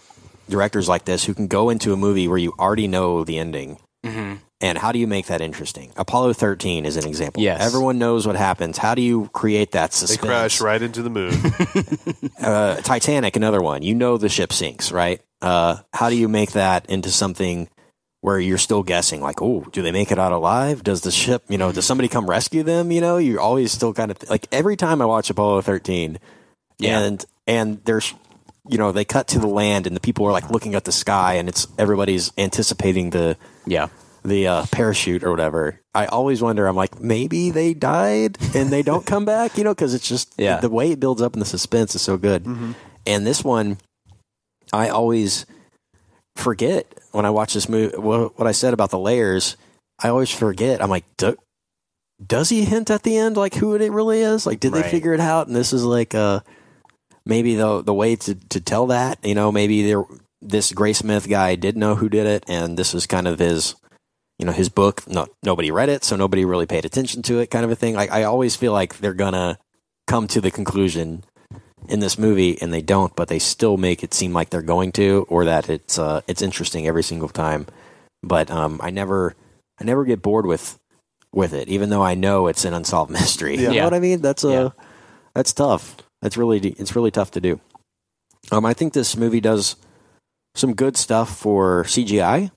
directors 0.48 0.88
like 0.88 1.04
this 1.04 1.24
who 1.24 1.34
can 1.34 1.46
go 1.46 1.70
into 1.70 1.92
a 1.92 1.96
movie 1.96 2.26
where 2.28 2.38
you 2.38 2.54
already 2.58 2.88
know 2.88 3.24
the 3.24 3.38
ending. 3.38 3.78
hmm 4.04 4.34
And 4.60 4.78
how 4.78 4.92
do 4.92 4.98
you 4.98 5.06
make 5.06 5.26
that 5.26 5.40
interesting? 5.40 5.92
Apollo 5.96 6.32
13 6.34 6.84
is 6.86 6.96
an 6.96 7.06
example. 7.06 7.42
Yes. 7.42 7.60
Everyone 7.60 7.98
knows 7.98 8.26
what 8.26 8.36
happens. 8.36 8.76
How 8.78 8.94
do 8.94 9.02
you 9.02 9.28
create 9.32 9.72
that 9.72 9.92
suspense? 9.92 10.20
They 10.20 10.26
crash 10.26 10.60
right 10.60 10.80
into 10.82 11.02
the 11.02 11.10
moon. 11.10 11.34
uh, 12.42 12.76
Titanic, 12.82 13.36
another 13.36 13.60
one. 13.62 13.82
You 13.82 13.94
know 13.94 14.16
the 14.16 14.28
ship 14.28 14.52
sinks, 14.52 14.90
right? 14.90 15.20
Uh, 15.40 15.76
how 15.92 16.10
do 16.10 16.16
you 16.16 16.28
make 16.28 16.52
that 16.52 16.86
into 16.90 17.10
something 17.10 17.68
where 18.20 18.38
you're 18.40 18.58
still 18.58 18.82
guessing? 18.82 19.20
Like, 19.20 19.40
oh, 19.40 19.66
do 19.72 19.82
they 19.82 19.92
make 19.92 20.10
it 20.10 20.18
out 20.18 20.32
alive? 20.32 20.82
Does 20.82 21.02
the 21.02 21.10
ship, 21.10 21.44
you 21.48 21.58
know, 21.58 21.70
does 21.72 21.86
somebody 21.86 22.08
come 22.08 22.28
rescue 22.28 22.62
them? 22.62 22.90
You 22.90 23.00
know, 23.00 23.16
you're 23.18 23.40
always 23.40 23.72
still 23.72 23.92
kind 23.94 24.10
of 24.10 24.28
like 24.28 24.46
every 24.52 24.76
time 24.76 25.00
I 25.00 25.06
watch 25.06 25.30
Apollo 25.30 25.62
13, 25.62 26.18
Yeah. 26.78 27.00
and 27.00 27.24
and 27.46 27.80
there's, 27.84 28.12
you 28.68 28.76
know, 28.78 28.92
they 28.92 29.04
cut 29.04 29.28
to 29.28 29.38
the 29.38 29.46
land 29.46 29.86
and 29.86 29.94
the 29.96 30.00
people 30.00 30.26
are 30.26 30.32
like 30.32 30.50
looking 30.50 30.74
at 30.74 30.84
the 30.84 30.92
sky 30.92 31.34
and 31.34 31.48
it's 31.48 31.66
everybody's 31.78 32.32
anticipating 32.36 33.10
the 33.10 33.36
Yeah. 33.66 33.88
the 34.24 34.46
uh, 34.48 34.66
parachute 34.72 35.22
or 35.24 35.30
whatever. 35.30 35.80
I 35.94 36.06
always 36.06 36.42
wonder. 36.42 36.66
I'm 36.66 36.76
like, 36.76 37.00
maybe 37.00 37.50
they 37.50 37.72
died 37.72 38.36
and 38.54 38.70
they 38.70 38.82
don't 38.82 39.06
come 39.06 39.24
back, 39.24 39.56
you 39.56 39.64
know, 39.64 39.74
because 39.74 39.94
it's 39.94 40.08
just 40.08 40.34
Yeah. 40.36 40.58
the 40.60 40.68
way 40.68 40.90
it 40.92 41.00
builds 41.00 41.22
up 41.22 41.32
and 41.34 41.40
the 41.40 41.46
suspense 41.46 41.94
is 41.94 42.02
so 42.02 42.16
good. 42.16 42.44
And 43.06 43.26
this 43.26 43.42
one, 43.44 43.78
I 44.72 44.88
always 44.90 45.46
forget 46.36 46.86
when 47.12 47.24
I 47.26 47.30
watch 47.30 47.54
this 47.54 47.68
movie. 47.68 47.96
What, 47.96 48.38
what 48.38 48.46
I 48.46 48.52
said 48.52 48.74
about 48.74 48.90
the 48.90 48.98
layers, 48.98 49.56
I 50.02 50.08
always 50.08 50.30
forget. 50.30 50.82
I'm 50.82 50.90
like, 50.90 51.04
do, 51.16 51.36
does 52.24 52.48
he 52.48 52.64
hint 52.64 52.90
at 52.90 53.02
the 53.02 53.16
end 53.16 53.36
like 53.36 53.54
who 53.54 53.74
it 53.74 53.92
really 53.92 54.20
is? 54.20 54.46
Like, 54.46 54.60
did 54.60 54.72
Right. 54.72 54.84
they 54.84 54.90
figure 54.90 55.14
it 55.14 55.20
out? 55.20 55.46
And 55.46 55.56
this 55.56 55.72
is 55.72 55.84
like 55.84 56.14
uh 56.14 56.40
maybe 57.24 57.54
the 57.54 57.82
the 57.82 57.94
way 57.94 58.16
to 58.16 58.34
to 58.34 58.60
tell 58.60 58.86
that. 58.88 59.18
You 59.24 59.34
know, 59.34 59.52
maybe 59.52 59.82
there 59.86 60.04
this 60.40 60.72
Graysmith 60.72 61.28
guy 61.28 61.54
did 61.56 61.76
know 61.76 61.96
who 61.96 62.08
did 62.08 62.26
it, 62.26 62.44
and 62.48 62.76
this 62.78 62.94
is 62.94 63.06
kind 63.06 63.26
of 63.26 63.38
his 63.38 63.74
you 64.38 64.46
know 64.46 64.52
his 64.52 64.68
book 64.68 65.02
no, 65.08 65.26
nobody 65.42 65.72
read 65.72 65.88
it 65.88 66.04
so 66.04 66.14
nobody 66.14 66.44
really 66.44 66.64
paid 66.64 66.84
attention 66.84 67.22
to 67.22 67.40
it 67.40 67.50
kind 67.50 67.64
of 67.64 67.72
a 67.72 67.74
thing 67.74 67.96
like 67.96 68.12
i 68.12 68.22
always 68.22 68.54
feel 68.54 68.72
like 68.72 68.98
they're 68.98 69.12
gonna 69.12 69.58
come 70.06 70.28
to 70.28 70.40
the 70.40 70.52
conclusion 70.52 71.24
in 71.88 72.00
this 72.00 72.18
movie 72.18 72.60
and 72.60 72.72
they 72.72 72.82
don't 72.82 73.14
but 73.16 73.28
they 73.28 73.38
still 73.38 73.76
make 73.76 74.02
it 74.04 74.12
seem 74.14 74.32
like 74.32 74.50
they're 74.50 74.62
going 74.62 74.92
to 74.92 75.26
or 75.28 75.44
that 75.44 75.68
it's 75.70 75.98
uh 75.98 76.20
it's 76.26 76.42
interesting 76.42 76.86
every 76.86 77.02
single 77.02 77.28
time 77.28 77.66
but 78.22 78.50
um 78.50 78.80
i 78.82 78.90
never 78.90 79.34
i 79.80 79.84
never 79.84 80.04
get 80.04 80.22
bored 80.22 80.46
with 80.46 80.78
with 81.32 81.52
it 81.52 81.68
even 81.68 81.90
though 81.90 82.02
i 82.02 82.14
know 82.14 82.46
it's 82.46 82.64
an 82.64 82.74
unsolved 82.74 83.10
mystery 83.18 83.56
you 83.56 83.62
Yeah. 83.62 83.68
know 83.68 83.74
Yeah. 83.76 83.84
what 83.84 83.94
i 83.94 84.00
mean 84.00 84.20
that's 84.20 84.44
uh 84.44 84.48
Yeah. 84.48 84.84
that's 85.34 85.52
tough 85.52 85.96
that's 86.22 86.36
really 86.36 86.58
it's 86.78 86.94
really 86.96 87.10
tough 87.10 87.30
to 87.32 87.40
do 87.40 87.60
um 88.52 88.64
i 88.66 88.74
think 88.74 88.92
this 88.92 89.16
movie 89.16 89.40
does 89.40 89.76
some 90.54 90.74
good 90.74 90.96
stuff 90.96 91.36
for 91.36 91.84
cgi 91.84 92.50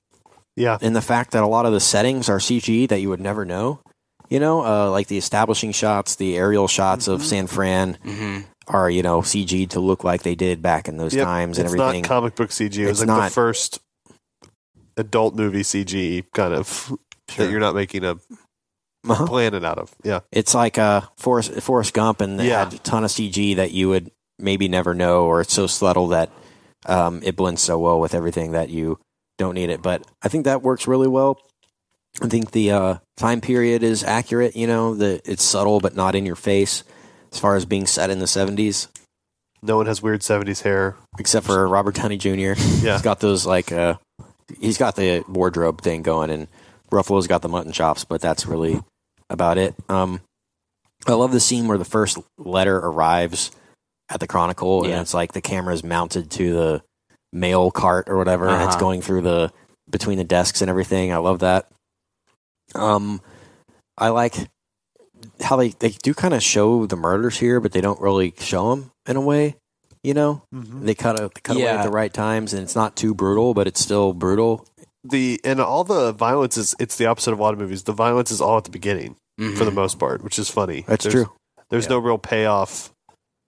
yeah. 0.56 0.76
and 0.82 0.94
the 0.94 1.00
fact 1.02 1.30
that 1.32 1.42
a 1.42 1.46
lot 1.46 1.64
of 1.66 1.72
the 1.72 1.80
settings 1.80 2.28
are 2.28 2.38
CG 2.38 2.86
that 2.90 3.00
you 3.00 3.08
would 3.08 3.20
never 3.22 3.46
know. 3.46 3.80
You 4.28 4.38
know, 4.38 4.62
uh, 4.62 4.90
like 4.90 5.06
the 5.08 5.16
establishing 5.16 5.72
shots, 5.72 6.16
the 6.16 6.36
aerial 6.36 6.68
shots 6.68 7.04
Mm-hmm. 7.06 7.14
of 7.14 7.24
San 7.24 7.46
Fran 7.46 7.94
hmm 8.02 8.40
are 8.72 8.90
you 8.90 9.02
know 9.02 9.20
CG 9.22 9.68
to 9.70 9.80
look 9.80 10.02
like 10.04 10.22
they 10.22 10.34
did 10.34 10.62
back 10.62 10.88
in 10.88 10.96
those 10.96 11.14
Yep. 11.14 11.24
times 11.24 11.58
and 11.58 11.66
it's 11.66 11.74
everything. 11.74 12.02
not 12.02 12.08
comic 12.08 12.34
book 12.34 12.50
CG. 12.50 12.78
It 12.78 12.88
was 12.88 13.00
It's 13.00 13.00
like 13.00 13.06
not. 13.06 13.24
the 13.28 13.30
first 13.34 13.80
adult 14.96 15.34
movie 15.34 15.62
CG 15.62 16.24
kind 16.34 16.54
of 16.54 16.92
that 17.36 17.50
you're 17.50 17.60
not 17.60 17.74
making 17.74 18.04
a 18.04 18.16
Uh-huh. 19.08 19.26
planet 19.26 19.64
out 19.64 19.78
of. 19.78 19.92
Yeah. 20.04 20.20
It's 20.30 20.54
like 20.54 20.78
uh, 20.78 21.00
Forrest, 21.16 21.60
Forrest 21.60 21.92
Gump, 21.92 22.20
and 22.20 22.38
they 22.38 22.48
Yeah. 22.48 22.64
had 22.64 22.74
a 22.74 22.78
ton 22.78 23.02
of 23.04 23.10
CG 23.10 23.54
that 23.56 23.72
you 23.72 23.88
would 23.88 24.10
maybe 24.38 24.68
never 24.68 24.94
know, 24.94 25.24
or 25.24 25.40
it's 25.40 25.52
so 25.52 25.66
subtle 25.66 26.08
that 26.08 26.30
um, 26.86 27.20
it 27.24 27.34
blends 27.36 27.62
so 27.62 27.78
well 27.78 27.98
with 28.00 28.14
everything 28.14 28.52
that 28.52 28.68
you 28.70 28.98
don't 29.38 29.54
need 29.54 29.70
it. 29.70 29.82
But 29.82 30.06
I 30.22 30.28
think 30.28 30.44
that 30.44 30.62
works 30.62 30.86
really 30.86 31.08
well. 31.08 31.38
I 32.22 32.28
think 32.28 32.50
the 32.52 32.70
uh, 32.72 32.94
time 33.16 33.40
period 33.40 33.82
is 33.82 34.04
accurate. 34.04 34.54
You 34.54 34.66
know, 34.68 34.94
the 34.94 35.20
it's 35.24 35.42
subtle 35.42 35.80
but 35.80 35.96
not 35.96 36.14
in 36.14 36.24
your 36.26 36.36
face 36.36 36.84
as 37.32 37.38
far 37.38 37.56
as 37.56 37.64
being 37.64 37.86
set 37.86 38.10
in 38.10 38.18
the 38.18 38.26
seventies. 38.26 38.88
No 39.64 39.76
one 39.76 39.86
has 39.86 40.02
weird 40.02 40.22
70s 40.22 40.62
hair. 40.62 40.96
except 41.20 41.46
for 41.46 41.68
Robert 41.68 41.94
Downey 41.94 42.16
Jr. 42.18 42.30
Yeah. 42.82 42.94
He's 42.94 43.02
got 43.02 43.20
those 43.20 43.46
like 43.46 43.70
uh 43.72 43.94
he's 44.60 44.76
got 44.78 44.96
the 44.96 45.24
wardrobe 45.28 45.80
thing 45.80 46.02
going 46.02 46.30
and 46.30 46.48
Ruffalo's 46.90 47.26
got 47.28 47.42
the 47.42 47.48
mutton 47.48 47.72
chops, 47.72 48.04
but 48.04 48.20
that's 48.20 48.44
really 48.44 48.80
about 49.30 49.58
it. 49.58 49.74
Um 49.88 50.20
I 51.06 51.12
love 51.12 51.32
the 51.32 51.40
scene 51.40 51.68
where 51.68 51.78
the 51.78 51.84
first 51.84 52.18
letter 52.38 52.76
arrives 52.76 53.50
at 54.08 54.20
the 54.20 54.26
Chronicle 54.26 54.84
and 54.84 54.94
it's 54.94 55.14
like 55.14 55.32
the 55.32 55.40
camera's 55.40 55.82
mounted 55.84 56.30
to 56.32 56.52
the 56.52 56.82
mail 57.32 57.70
cart 57.70 58.08
or 58.08 58.16
whatever 58.18 58.48
and 58.48 58.62
it's 58.62 58.70
Uh-huh. 58.74 58.80
going 58.80 59.00
through 59.00 59.22
the 59.22 59.52
between 59.88 60.18
the 60.18 60.24
desks 60.24 60.60
and 60.60 60.68
everything. 60.68 61.12
I 61.12 61.16
love 61.18 61.38
that. 61.38 61.68
Um 62.74 63.20
I 63.96 64.08
like 64.08 64.34
how 65.42 65.56
they 65.56 65.68
they 65.70 65.90
do 65.90 66.14
kind 66.14 66.34
of 66.34 66.42
show 66.42 66.86
the 66.86 66.96
murders 66.96 67.38
here, 67.38 67.60
but 67.60 67.72
they 67.72 67.80
don't 67.80 68.00
really 68.00 68.34
show 68.38 68.70
them 68.74 68.90
in 69.06 69.16
a 69.16 69.20
way, 69.20 69.56
you 70.02 70.14
know? 70.14 70.42
They 70.52 70.94
cut, 70.94 71.18
a, 71.20 71.24
they 71.34 71.40
cut 71.42 71.56
away 71.56 71.66
at 71.68 71.82
the 71.84 71.90
right 71.90 72.12
times, 72.12 72.52
and 72.54 72.62
it's 72.62 72.74
not 72.76 72.96
too 72.96 73.14
brutal, 73.14 73.54
but 73.54 73.66
it's 73.66 73.80
still 73.80 74.12
brutal. 74.12 74.66
The 75.04 75.40
and 75.44 75.60
all 75.60 75.82
the 75.84 76.12
violence 76.12 76.56
is 76.56 76.74
it's 76.78 76.96
the 76.96 77.06
opposite 77.06 77.32
of 77.32 77.38
a 77.40 77.42
lot 77.42 77.54
of 77.54 77.58
movies. 77.60 77.82
The 77.82 77.92
violence 77.92 78.30
is 78.30 78.40
all 78.40 78.56
at 78.58 78.64
the 78.64 78.70
beginning 78.70 79.16
Mm-hmm. 79.40 79.56
for 79.56 79.64
the 79.64 79.70
most 79.70 79.98
part, 79.98 80.22
which 80.22 80.38
is 80.38 80.50
funny. 80.50 80.84
That's 80.86 81.04
There's- 81.04 81.24
true. 81.24 81.32
There's 81.70 81.88
no 81.88 81.98
real 81.98 82.18
payoff 82.18 82.92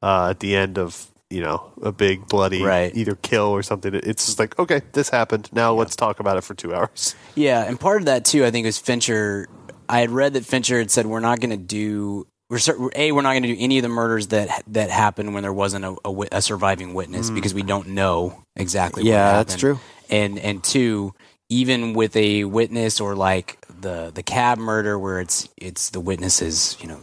uh, 0.03 0.29
at 0.31 0.41
the 0.41 0.57
end 0.57 0.79
of 0.79 1.09
you 1.29 1.43
know 1.43 1.73
a 1.83 1.93
big 1.93 2.27
bloody 2.27 2.63
Right. 2.63 2.91
either 2.97 3.17
kill 3.17 3.49
or 3.49 3.63
something. 3.63 3.95
It's 3.95 4.25
just 4.25 4.39
like 4.39 4.59
okay, 4.59 4.81
this 4.93 5.11
happened. 5.11 5.51
Now 5.53 5.75
let's 5.75 5.95
talk 5.95 6.21
about 6.21 6.39
it 6.39 6.41
for 6.43 6.55
two 6.55 6.75
hours. 6.75 7.15
Yeah, 7.35 7.63
and 7.65 7.79
part 7.79 8.01
of 8.01 8.07
that 8.07 8.25
too, 8.25 8.45
I 8.47 8.51
think, 8.51 8.65
was 8.65 8.79
Fincher. 8.79 9.47
I 9.89 10.01
had 10.01 10.11
read 10.11 10.35
that 10.35 10.45
Fincher 10.45 10.79
had 10.79 10.91
said 10.91 11.07
we're 11.07 11.21
not 11.21 11.41
going 11.41 11.51
to 11.51 11.57
do. 11.57 12.27
We're 12.51 12.59
a 12.95 13.13
we're 13.13 13.23
not 13.23 13.33
going 13.33 13.43
to 13.45 13.55
do 13.55 13.57
any 13.59 13.79
of 13.79 13.83
the 13.83 13.89
murders 13.89 14.29
that 14.29 14.63
that 14.69 14.91
happened 14.91 15.35
when 15.35 15.43
there 15.43 15.53
wasn't 15.53 15.85
a, 15.85 15.97
a, 16.05 16.27
a 16.33 16.43
surviving 16.43 16.95
witness 16.95 17.31
because 17.31 17.55
we 17.55 17.63
don't 17.63 17.89
know 17.89 18.43
exactly. 18.55 19.03
what 19.03 19.09
Mm. 19.09 19.11
Yeah, 19.11 19.33
that's 19.33 19.57
true. 19.57 19.81
And 20.11 20.39
and 20.39 20.63
two, 20.63 21.15
even 21.49 21.95
with 21.95 22.15
a 22.17 22.45
witness 22.45 23.01
or 23.01 23.15
like 23.15 23.59
the 23.81 24.13
the 24.15 24.23
cab 24.23 24.59
murder 24.59 24.99
where 24.99 25.21
it's 25.21 25.49
it's 25.57 25.91
the 25.91 26.01
witness 26.01 26.43
is 26.43 26.77
you 26.81 26.89
know 26.89 27.01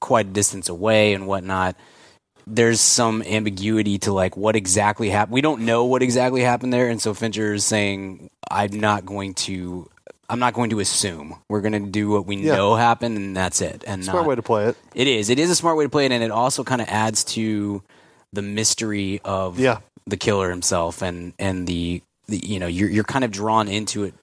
quite 0.00 0.26
a 0.26 0.30
distance 0.30 0.68
away 0.68 1.14
and 1.14 1.26
whatnot. 1.26 1.76
There's 2.46 2.80
some 2.80 3.22
ambiguity 3.22 3.98
to 4.00 4.12
like 4.12 4.36
what 4.36 4.54
exactly 4.54 5.08
happened. 5.08 5.32
We 5.32 5.40
don't 5.40 5.62
know 5.62 5.86
what 5.86 6.02
exactly 6.02 6.42
happened 6.42 6.72
there, 6.74 6.90
and 6.90 7.00
so 7.00 7.14
Fincher 7.14 7.54
is 7.54 7.64
saying, 7.64 8.28
"I'm 8.50 8.78
not 8.78 9.06
going 9.06 9.32
to, 9.34 9.88
I'm 10.28 10.38
not 10.38 10.54
going 10.54 10.70
to 10.70 10.80
assume. 10.80 11.36
We're 11.48 11.60
going 11.60 11.72
to 11.84 11.90
do 11.90 12.08
what 12.10 12.26
we 12.26 12.36
Yeah. 12.36 12.56
know 12.56 12.74
happened, 12.76 13.16
and 13.16 13.36
that's 13.36 13.60
it." 13.60 13.84
And 13.86 14.04
Smart 14.04 14.22
not, 14.24 14.26
way 14.28 14.34
to 14.36 14.42
play 14.42 14.66
it. 14.66 14.76
it 14.94 15.06
is. 15.06 15.30
It 15.30 15.38
is 15.38 15.50
a 15.50 15.54
smart 15.54 15.76
way 15.76 15.84
to 15.84 15.90
play 15.90 16.06
it, 16.06 16.12
and 16.12 16.22
it 16.24 16.30
also 16.30 16.64
kind 16.64 16.80
of 16.80 16.88
adds 16.88 17.24
to 17.24 17.82
the 18.32 18.42
mystery 18.42 19.20
of 19.24 19.58
Yeah. 19.58 19.78
the 20.06 20.16
killer 20.16 20.50
himself 20.50 21.02
and 21.02 21.32
and 21.38 21.66
the, 21.66 22.02
the 22.26 22.38
you 22.38 22.58
know 22.58 22.66
you're 22.66 22.90
you're 22.90 23.04
kind 23.04 23.24
of 23.24 23.30
drawn 23.30 23.68
into 23.68 24.04
it 24.04 24.14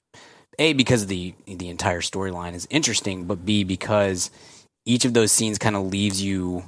a 0.58 0.74
because 0.74 1.06
the 1.06 1.32
the 1.46 1.68
entire 1.70 2.00
storyline 2.02 2.54
is 2.54 2.66
interesting 2.68 3.24
but 3.24 3.44
b 3.46 3.64
because 3.64 4.30
each 4.84 5.04
of 5.06 5.14
those 5.14 5.32
scenes 5.32 5.56
kind 5.58 5.74
of 5.76 5.86
leaves 5.86 6.20
you 6.22 6.62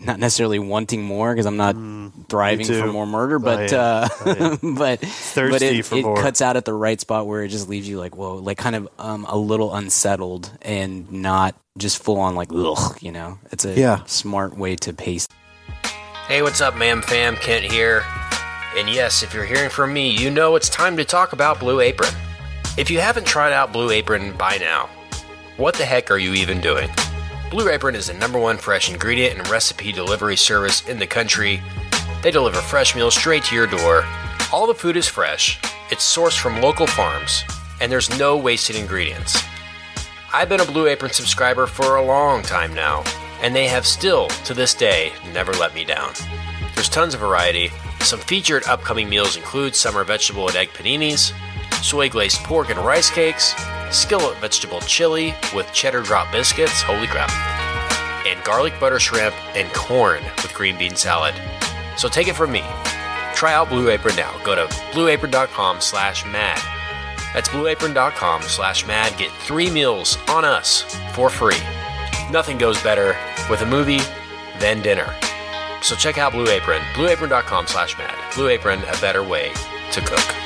not 0.00 0.18
necessarily 0.18 0.58
wanting 0.58 1.02
more 1.02 1.32
because 1.32 1.46
I'm 1.46 1.56
not 1.56 1.74
thriving 2.28 2.66
Mm, 2.66 2.68
too. 2.68 2.80
for 2.80 2.86
more 2.92 3.06
murder 3.06 3.38
but 3.38 3.72
I 3.72 3.76
am. 3.76 4.04
uh 4.04 4.08
I 4.24 4.30
am. 4.62 4.74
but 4.76 5.00
Thirsty 5.00 5.50
but 5.50 5.62
it, 5.62 5.84
for 5.84 5.94
it 5.96 6.02
more. 6.04 6.16
cuts 6.22 6.40
out 6.40 6.56
at 6.56 6.64
the 6.64 6.72
right 6.74 7.00
spot 7.00 7.26
where 7.26 7.42
it 7.42 7.48
just 7.48 7.68
leaves 7.68 7.88
you 7.88 7.98
like 7.98 8.16
whoa 8.16 8.36
like 8.36 8.58
kind 8.58 8.76
of 8.76 8.88
um 8.98 9.24
a 9.28 9.36
little 9.36 9.74
unsettled 9.74 10.50
and 10.62 11.10
not 11.10 11.54
just 11.78 12.02
full 12.02 12.18
on 12.20 12.34
like 12.34 12.48
ugh 12.54 12.96
you 13.02 13.12
know 13.12 13.38
it's 13.52 13.64
a 13.64 13.72
Yeah. 13.74 14.04
smart 14.06 14.56
way 14.56 14.76
to 14.76 14.92
pace 14.92 15.26
Hey, 16.28 16.42
what's 16.42 16.60
up, 16.60 16.76
ma'am 16.76 17.02
fam? 17.02 17.36
Kent 17.36 17.64
here. 17.70 18.02
And 18.76 18.90
yes, 18.90 19.22
if 19.22 19.32
you're 19.32 19.44
hearing 19.44 19.70
from 19.70 19.92
me, 19.92 20.10
you 20.10 20.28
know 20.28 20.56
it's 20.56 20.68
time 20.68 20.96
to 20.96 21.04
talk 21.04 21.32
about 21.32 21.60
Blue 21.60 21.78
Apron. 21.78 22.12
If 22.76 22.90
you 22.90 22.98
haven't 23.00 23.28
tried 23.28 23.52
out 23.52 23.72
Blue 23.72 23.90
Apron 23.90 24.36
by 24.36 24.56
now, 24.58 24.88
what 25.56 25.74
the 25.76 25.84
heck 25.84 26.10
are 26.10 26.18
you 26.18 26.34
even 26.34 26.60
doing? 26.60 26.88
Blue 27.50 27.68
Apron 27.68 27.94
is 27.94 28.08
the 28.08 28.14
number 28.14 28.40
one 28.40 28.56
fresh 28.56 28.90
ingredient 28.90 29.38
and 29.38 29.48
recipe 29.48 29.92
delivery 29.92 30.36
service 30.36 30.86
in 30.88 30.98
the 30.98 31.06
country. 31.06 31.62
They 32.20 32.32
deliver 32.32 32.60
fresh 32.60 32.96
meals 32.96 33.14
straight 33.14 33.44
to 33.44 33.54
your 33.54 33.68
door. 33.68 34.04
All 34.52 34.66
the 34.66 34.74
food 34.74 34.96
is 34.96 35.06
fresh, 35.06 35.60
it's 35.92 36.04
sourced 36.04 36.38
from 36.38 36.60
local 36.60 36.88
farms, 36.88 37.44
and 37.80 37.90
there's 37.90 38.18
no 38.18 38.36
wasted 38.36 38.74
ingredients. 38.74 39.40
I've 40.32 40.48
been 40.48 40.60
a 40.60 40.64
Blue 40.64 40.88
Apron 40.88 41.12
subscriber 41.12 41.66
for 41.66 41.96
a 41.96 42.04
long 42.04 42.42
time 42.42 42.74
now, 42.74 43.04
and 43.40 43.54
they 43.54 43.68
have 43.68 43.86
still, 43.86 44.26
to 44.44 44.52
this 44.52 44.74
day, 44.74 45.12
never 45.32 45.52
let 45.52 45.72
me 45.72 45.84
down. 45.84 46.14
There's 46.74 46.88
tons 46.88 47.14
of 47.14 47.20
variety. 47.20 47.70
Some 48.00 48.18
featured 48.18 48.66
upcoming 48.66 49.08
meals 49.08 49.36
include 49.36 49.76
summer 49.76 50.02
vegetable 50.02 50.48
and 50.48 50.56
egg 50.56 50.70
paninis, 50.70 51.32
soy 51.82 52.08
glazed 52.08 52.38
pork 52.38 52.70
and 52.70 52.78
rice 52.78 53.10
cakes, 53.10 53.54
skillet 53.90 54.36
vegetable 54.38 54.80
chili 54.80 55.34
with 55.54 55.72
cheddar 55.72 56.02
drop 56.02 56.30
biscuits, 56.32 56.82
holy 56.82 57.06
crap, 57.06 57.30
and 58.26 58.42
garlic 58.44 58.78
butter 58.80 58.98
shrimp 58.98 59.34
and 59.56 59.72
corn 59.72 60.22
with 60.42 60.52
green 60.54 60.76
bean 60.78 60.96
salad. 60.96 61.34
So 61.96 62.08
take 62.08 62.28
it 62.28 62.34
from 62.36 62.52
me. 62.52 62.64
Try 63.34 63.52
out 63.52 63.68
Blue 63.68 63.90
Apron 63.90 64.16
now. 64.16 64.34
Go 64.44 64.54
to 64.54 64.64
blueapron.com 64.92 65.80
slash 65.80 66.24
mad. 66.24 66.60
That's 67.34 67.48
blueapron.com 67.50 68.42
slash 68.42 68.86
mad. 68.86 69.16
Get 69.18 69.30
three 69.30 69.70
meals 69.70 70.16
on 70.28 70.44
us 70.44 70.82
for 71.12 71.28
free. 71.28 71.60
Nothing 72.30 72.58
goes 72.58 72.82
better 72.82 73.16
with 73.50 73.60
a 73.60 73.66
movie 73.66 74.00
than 74.58 74.80
dinner. 74.82 75.12
So 75.82 75.94
check 75.94 76.18
out 76.18 76.32
Blue 76.32 76.48
Apron, 76.48 76.80
blueapron.com 76.94 77.66
slash 77.66 77.96
mad. 77.98 78.16
Blue 78.34 78.48
Apron, 78.48 78.80
a 78.82 79.00
better 79.00 79.22
way 79.22 79.52
to 79.92 80.00
cook. 80.00 80.45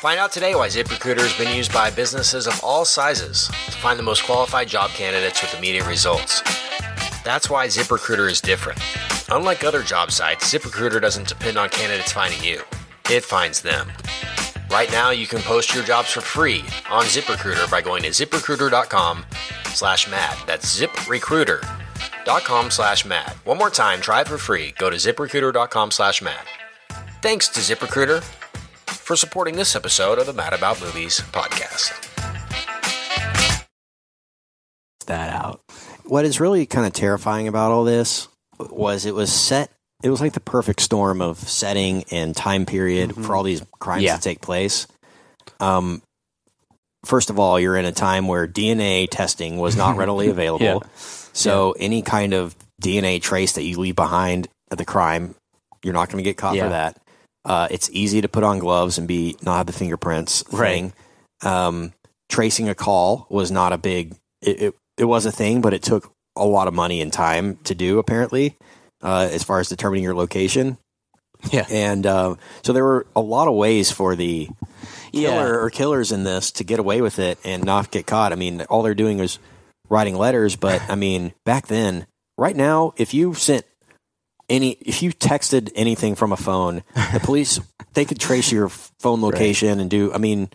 Find 0.00 0.18
out 0.18 0.32
today 0.32 0.54
why 0.54 0.68
ZipRecruiter 0.68 1.20
has 1.20 1.36
been 1.36 1.54
used 1.54 1.74
by 1.74 1.90
businesses 1.90 2.46
of 2.46 2.58
all 2.64 2.86
sizes 2.86 3.48
to 3.48 3.72
find 3.72 3.98
the 3.98 4.02
most 4.02 4.24
qualified 4.24 4.66
job 4.66 4.88
candidates 4.92 5.42
with 5.42 5.54
immediate 5.54 5.86
results. 5.86 6.40
That's 7.22 7.50
why 7.50 7.66
ZipRecruiter 7.66 8.30
is 8.30 8.40
different. 8.40 8.80
Unlike 9.30 9.62
other 9.62 9.82
job 9.82 10.10
sites, 10.10 10.50
ZipRecruiter 10.50 11.02
doesn't 11.02 11.28
depend 11.28 11.58
on 11.58 11.68
candidates 11.68 12.12
finding 12.12 12.42
you. 12.42 12.62
It 13.10 13.26
finds 13.26 13.60
them. 13.60 13.92
Right 14.70 14.90
now, 14.90 15.10
you 15.10 15.26
can 15.26 15.42
post 15.42 15.74
your 15.74 15.84
jobs 15.84 16.10
for 16.12 16.22
free 16.22 16.60
on 16.88 17.04
ZipRecruiter 17.04 17.70
by 17.70 17.82
going 17.82 18.02
to 18.04 18.08
ziprecruiter.com 18.08 19.26
slash 19.74 20.10
mad. 20.10 20.34
That's 20.46 20.80
ziprecruiter.com 20.80 22.70
slash 22.70 23.04
mad. 23.04 23.32
One 23.44 23.58
more 23.58 23.68
time, 23.68 24.00
try 24.00 24.22
it 24.22 24.28
for 24.28 24.38
free. 24.38 24.72
Go 24.78 24.88
to 24.88 24.96
ziprecruiter.com 24.96 25.90
slash 25.90 26.22
mad. 26.22 26.46
Thanks 27.20 27.48
to 27.48 27.60
ZipRecruiter 27.60 28.24
for 29.10 29.16
supporting 29.16 29.56
this 29.56 29.74
episode 29.74 30.20
of 30.20 30.26
the 30.26 30.32
Mad 30.32 30.52
About 30.52 30.80
Movies 30.80 31.18
podcast. 31.32 31.90
that 35.06 35.32
out 35.34 35.60
what 36.04 36.24
is 36.24 36.38
really 36.38 36.64
kind 36.64 36.86
of 36.86 36.92
terrifying 36.92 37.48
about 37.48 37.72
all 37.72 37.82
this 37.82 38.28
was 38.60 39.06
it 39.06 39.12
was 39.16 39.32
set 39.32 39.68
it 40.04 40.10
was 40.10 40.20
like 40.20 40.34
the 40.34 40.38
perfect 40.38 40.78
storm 40.80 41.20
of 41.20 41.38
setting 41.38 42.04
and 42.12 42.36
time 42.36 42.64
period 42.66 43.16
for 43.16 43.34
all 43.34 43.42
these 43.42 43.64
crimes 43.80 44.04
Yeah. 44.04 44.14
to 44.14 44.22
take 44.22 44.40
place 44.40 44.86
um 45.58 46.02
first 47.04 47.30
of 47.30 47.40
all 47.40 47.58
you're 47.58 47.74
in 47.76 47.84
a 47.86 47.90
time 47.90 48.28
where 48.28 48.46
dna 48.46 49.08
testing 49.10 49.56
was 49.58 49.74
not 49.74 49.96
readily 49.96 50.28
available 50.28 50.64
Yeah. 50.64 50.78
so 51.32 51.72
any 51.80 52.02
kind 52.02 52.32
of 52.32 52.54
dna 52.80 53.20
trace 53.20 53.54
that 53.54 53.64
you 53.64 53.76
leave 53.80 53.96
behind 53.96 54.46
at 54.70 54.78
the 54.78 54.84
crime 54.84 55.34
you're 55.82 55.94
not 55.94 56.08
going 56.10 56.22
to 56.22 56.30
get 56.30 56.36
caught 56.36 56.54
Yeah. 56.54 56.64
for 56.64 56.68
that 56.68 56.96
uh, 57.44 57.68
it's 57.70 57.88
easy 57.92 58.20
to 58.20 58.28
put 58.28 58.44
on 58.44 58.58
gloves 58.58 58.98
and 58.98 59.08
be 59.08 59.36
not 59.42 59.56
have 59.58 59.66
the 59.66 59.72
fingerprints 59.72 60.44
Right. 60.52 60.72
thing 60.74 60.92
um, 61.42 61.92
tracing 62.28 62.68
a 62.68 62.74
call 62.74 63.26
was 63.30 63.50
not 63.50 63.72
a 63.72 63.78
big 63.78 64.14
it, 64.42 64.62
it, 64.62 64.74
it 64.98 65.04
was 65.04 65.26
a 65.26 65.32
thing 65.32 65.60
but 65.60 65.72
it 65.74 65.82
took 65.82 66.12
a 66.36 66.44
lot 66.44 66.68
of 66.68 66.74
money 66.74 67.00
and 67.00 67.12
time 67.12 67.56
to 67.64 67.74
do 67.74 67.98
apparently 67.98 68.56
uh, 69.02 69.28
as 69.30 69.42
far 69.42 69.58
as 69.60 69.68
determining 69.68 70.04
your 70.04 70.14
location 70.14 70.76
yeah 71.50 71.66
and 71.70 72.06
uh, 72.06 72.34
so 72.62 72.72
there 72.72 72.84
were 72.84 73.06
a 73.16 73.20
lot 73.20 73.48
of 73.48 73.54
ways 73.54 73.90
for 73.90 74.14
the 74.14 74.48
Yeah. 75.12 75.30
killer 75.30 75.60
or 75.62 75.70
killers 75.70 76.12
in 76.12 76.24
this 76.24 76.52
to 76.52 76.64
get 76.64 76.78
away 76.78 77.00
with 77.00 77.18
it 77.18 77.38
and 77.44 77.64
not 77.64 77.90
get 77.90 78.06
caught 78.06 78.32
i 78.32 78.36
mean 78.36 78.60
all 78.68 78.82
they're 78.82 78.94
doing 78.94 79.18
is 79.18 79.38
writing 79.88 80.14
letters 80.14 80.54
but 80.56 80.80
i 80.90 80.94
mean 80.94 81.32
back 81.44 81.66
then 81.66 82.06
right 82.38 82.54
now 82.54 82.92
if 82.96 83.12
you 83.14 83.34
sent 83.34 83.64
any 84.50 84.72
if 84.80 85.02
you 85.02 85.12
texted 85.12 85.70
anything 85.74 86.14
from 86.14 86.32
a 86.32 86.36
phone 86.36 86.82
the 87.14 87.20
police 87.24 87.58
they 87.94 88.04
could 88.04 88.18
trace 88.20 88.52
your 88.52 88.68
phone 88.68 89.22
location 89.22 89.80
and 89.80 89.88
do 89.90 90.12
i 90.12 90.18
mean 90.18 90.50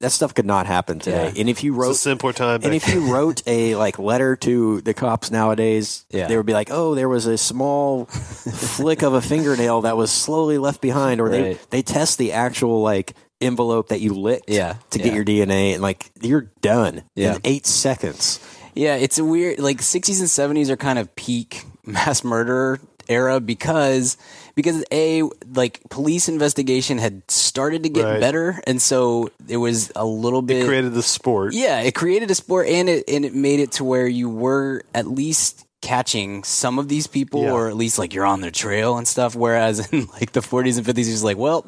that 0.00 0.10
stuff 0.12 0.34
could 0.34 0.44
not 0.44 0.66
happen 0.66 0.98
today 0.98 1.32
Yeah. 1.34 1.40
and 1.40 1.48
if 1.48 1.64
you 1.64 1.72
It's 1.72 1.78
a 1.78 1.86
wrote 1.88 1.96
simpler 1.96 2.32
time. 2.32 2.60
and 2.62 2.74
if 2.74 2.92
you 2.92 3.12
wrote 3.12 3.42
a 3.46 3.74
like 3.76 3.98
letter 3.98 4.36
to 4.36 4.80
the 4.82 4.92
cops 4.92 5.30
nowadays, 5.30 6.04
Yeah. 6.10 6.26
they 6.26 6.36
would 6.36 6.44
be 6.44 6.52
like, 6.52 6.68
"Oh, 6.70 6.94
there 6.94 7.08
was 7.08 7.24
a 7.26 7.38
small 7.38 8.04
flick 8.06 9.02
of 9.02 9.14
a 9.14 9.22
fingernail 9.22 9.82
that 9.82 9.96
was 9.96 10.10
slowly 10.10 10.58
left 10.58 10.80
behind," 10.82 11.20
or 11.22 11.30
they 11.30 11.42
Right. 11.42 11.70
they 11.70 11.80
test 11.82 12.18
the 12.18 12.32
actual 12.32 12.82
like 12.82 13.14
envelope 13.40 13.88
that 13.88 14.00
you 14.00 14.12
licked 14.12 14.50
Yeah, 14.50 14.74
to 14.90 14.98
yeah. 14.98 15.04
get 15.04 15.14
your 15.14 15.24
DNA, 15.24 15.72
and 15.74 15.80
like 15.82 16.10
you're 16.20 16.50
done 16.60 17.04
Yeah. 17.14 17.36
in 17.36 17.40
eight 17.44 17.64
seconds. 17.66 18.40
Yeah, 18.74 18.96
it's 18.96 19.18
a 19.18 19.24
weird 19.24 19.58
like 19.60 19.80
60s 19.80 20.20
and 20.20 20.28
70s 20.28 20.68
are 20.70 20.76
kind 20.76 20.98
of 20.98 21.14
peak 21.14 21.64
mass 21.86 22.24
murder 22.24 22.78
era 23.08 23.40
because 23.40 24.16
because 24.54 24.84
a 24.92 25.22
like 25.54 25.80
police 25.90 26.28
investigation 26.28 26.98
had 26.98 27.22
started 27.30 27.82
to 27.84 27.88
get 27.88 28.04
Right. 28.04 28.20
better 28.20 28.60
and 28.66 28.80
so 28.80 29.30
it 29.48 29.56
was 29.56 29.90
a 29.96 30.04
little 30.04 30.42
bit 30.42 30.66
created 30.66 30.94
the 30.94 31.02
sport. 31.02 31.52
yeah, 31.54 31.80
it 31.80 31.94
created 31.94 32.30
a 32.30 32.34
sport 32.34 32.66
and 32.68 32.88
it 32.88 33.04
and 33.08 33.24
it 33.24 33.34
made 33.34 33.60
it 33.60 33.72
to 33.72 33.84
where 33.84 34.06
you 34.06 34.28
were 34.30 34.82
at 34.94 35.06
least 35.06 35.66
catching 35.80 36.42
some 36.44 36.78
of 36.78 36.88
these 36.88 37.06
people 37.06 37.42
Yeah. 37.42 37.52
or 37.52 37.68
at 37.68 37.76
least 37.76 37.98
like 37.98 38.14
you're 38.14 38.24
on 38.24 38.40
their 38.40 38.50
trail 38.50 38.96
and 38.96 39.06
stuff 39.06 39.36
whereas 39.36 39.86
in 39.92 40.06
like 40.20 40.32
the 40.32 40.40
40s 40.40 40.78
and 40.78 40.86
50s 40.86 40.96
you're 40.96 41.04
just 41.12 41.24
like, 41.24 41.36
well, 41.36 41.66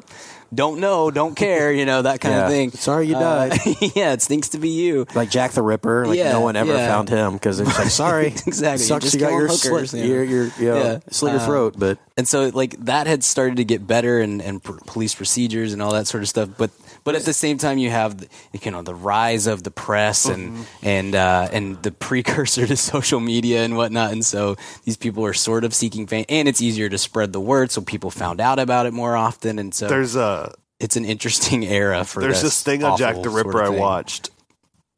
don't 0.53 0.79
know, 0.79 1.11
don't 1.11 1.35
care, 1.35 1.71
you 1.71 1.85
know, 1.85 2.01
that 2.03 2.21
kind 2.21 2.35
Yeah. 2.35 2.45
of 2.45 2.49
thing. 2.51 2.71
Sorry 2.71 3.07
you 3.07 3.15
Uh, 3.15 3.47
died. 3.49 3.59
yeah, 3.95 4.13
it 4.13 4.21
stinks 4.21 4.49
to 4.49 4.57
be 4.57 4.69
you. 4.69 5.05
Like 5.15 5.29
Jack 5.29 5.51
the 5.51 5.61
Ripper, 5.61 6.07
like 6.07 6.17
Yeah, 6.17 6.31
no 6.31 6.39
one 6.41 6.55
ever 6.55 6.73
yeah. 6.73 6.87
found 6.87 7.09
him 7.09 7.33
because 7.33 7.59
it's 7.59 7.77
like, 7.77 7.89
sorry, 7.89 8.27
Exactly. 8.47 8.85
sucks 8.85 9.13
you 9.13 9.19
got 9.19 9.31
your 9.31 9.47
hookers, 9.47 9.91
slit, 9.91 9.93
you 9.93 10.09
know. 10.09 10.13
your, 10.15 10.23
your, 10.23 10.43
you 10.59 10.65
know, 10.69 10.83
Yeah. 10.83 10.99
slit 11.11 11.33
your 11.33 11.41
Uh, 11.41 11.45
throat, 11.45 11.75
but 11.77 11.97
and 12.15 12.27
so 12.27 12.49
like 12.53 12.75
that 12.85 13.07
had 13.07 13.23
started 13.23 13.57
to 13.57 13.63
get 13.65 13.85
better 13.85 14.19
and, 14.19 14.41
and 14.41 14.63
pr- 14.63 14.77
police 14.85 15.13
procedures 15.15 15.73
and 15.73 15.81
all 15.81 15.91
that 15.93 16.07
sort 16.07 16.23
of 16.23 16.29
stuff 16.29 16.49
but 16.57 16.71
but 17.07 17.15
at 17.15 17.23
the 17.23 17.31
same 17.31 17.57
time 17.57 17.77
you 17.77 17.89
have 17.89 18.17
the, 18.17 18.27
you 18.61 18.69
know 18.69 18.81
the 18.81 18.93
rise 18.93 19.47
of 19.47 19.63
the 19.63 19.71
press 19.71 20.25
and 20.25 20.67
and 20.83 21.15
uh, 21.15 21.47
and 21.53 21.81
the 21.81 21.91
precursor 21.91 22.67
to 22.67 22.75
social 22.93 23.21
media 23.21 23.63
and 23.63 23.77
whatnot 23.77 24.11
and 24.11 24.25
so 24.25 24.57
these 24.83 24.97
people 24.97 25.25
are 25.25 25.33
sort 25.33 25.63
of 25.63 25.73
seeking 25.73 26.05
fame 26.05 26.25
and 26.27 26.49
it's 26.49 26.61
easier 26.61 26.89
to 26.89 26.97
spread 26.97 27.31
the 27.31 27.39
word 27.39 27.71
so 27.71 27.81
people 27.81 28.11
found 28.11 28.41
out 28.41 28.59
about 28.59 28.85
it 28.85 28.91
more 28.91 29.15
often 29.15 29.57
and 29.57 29.73
so 29.73 29.87
There's 29.87 30.17
a 30.17 30.53
it's 30.81 30.97
an 30.97 31.05
interesting 31.05 31.63
era 31.79 32.03
for 32.03 32.19
there's 32.21 32.41
this 32.41 32.61
this 32.61 32.63
thing 32.63 32.83
on 32.83 32.97
Jack 32.97 33.15
the 33.15 33.31
sort 33.31 33.45
Ripper 33.45 33.61
of 33.61 33.73
I 33.73 33.77
watched 33.77 34.29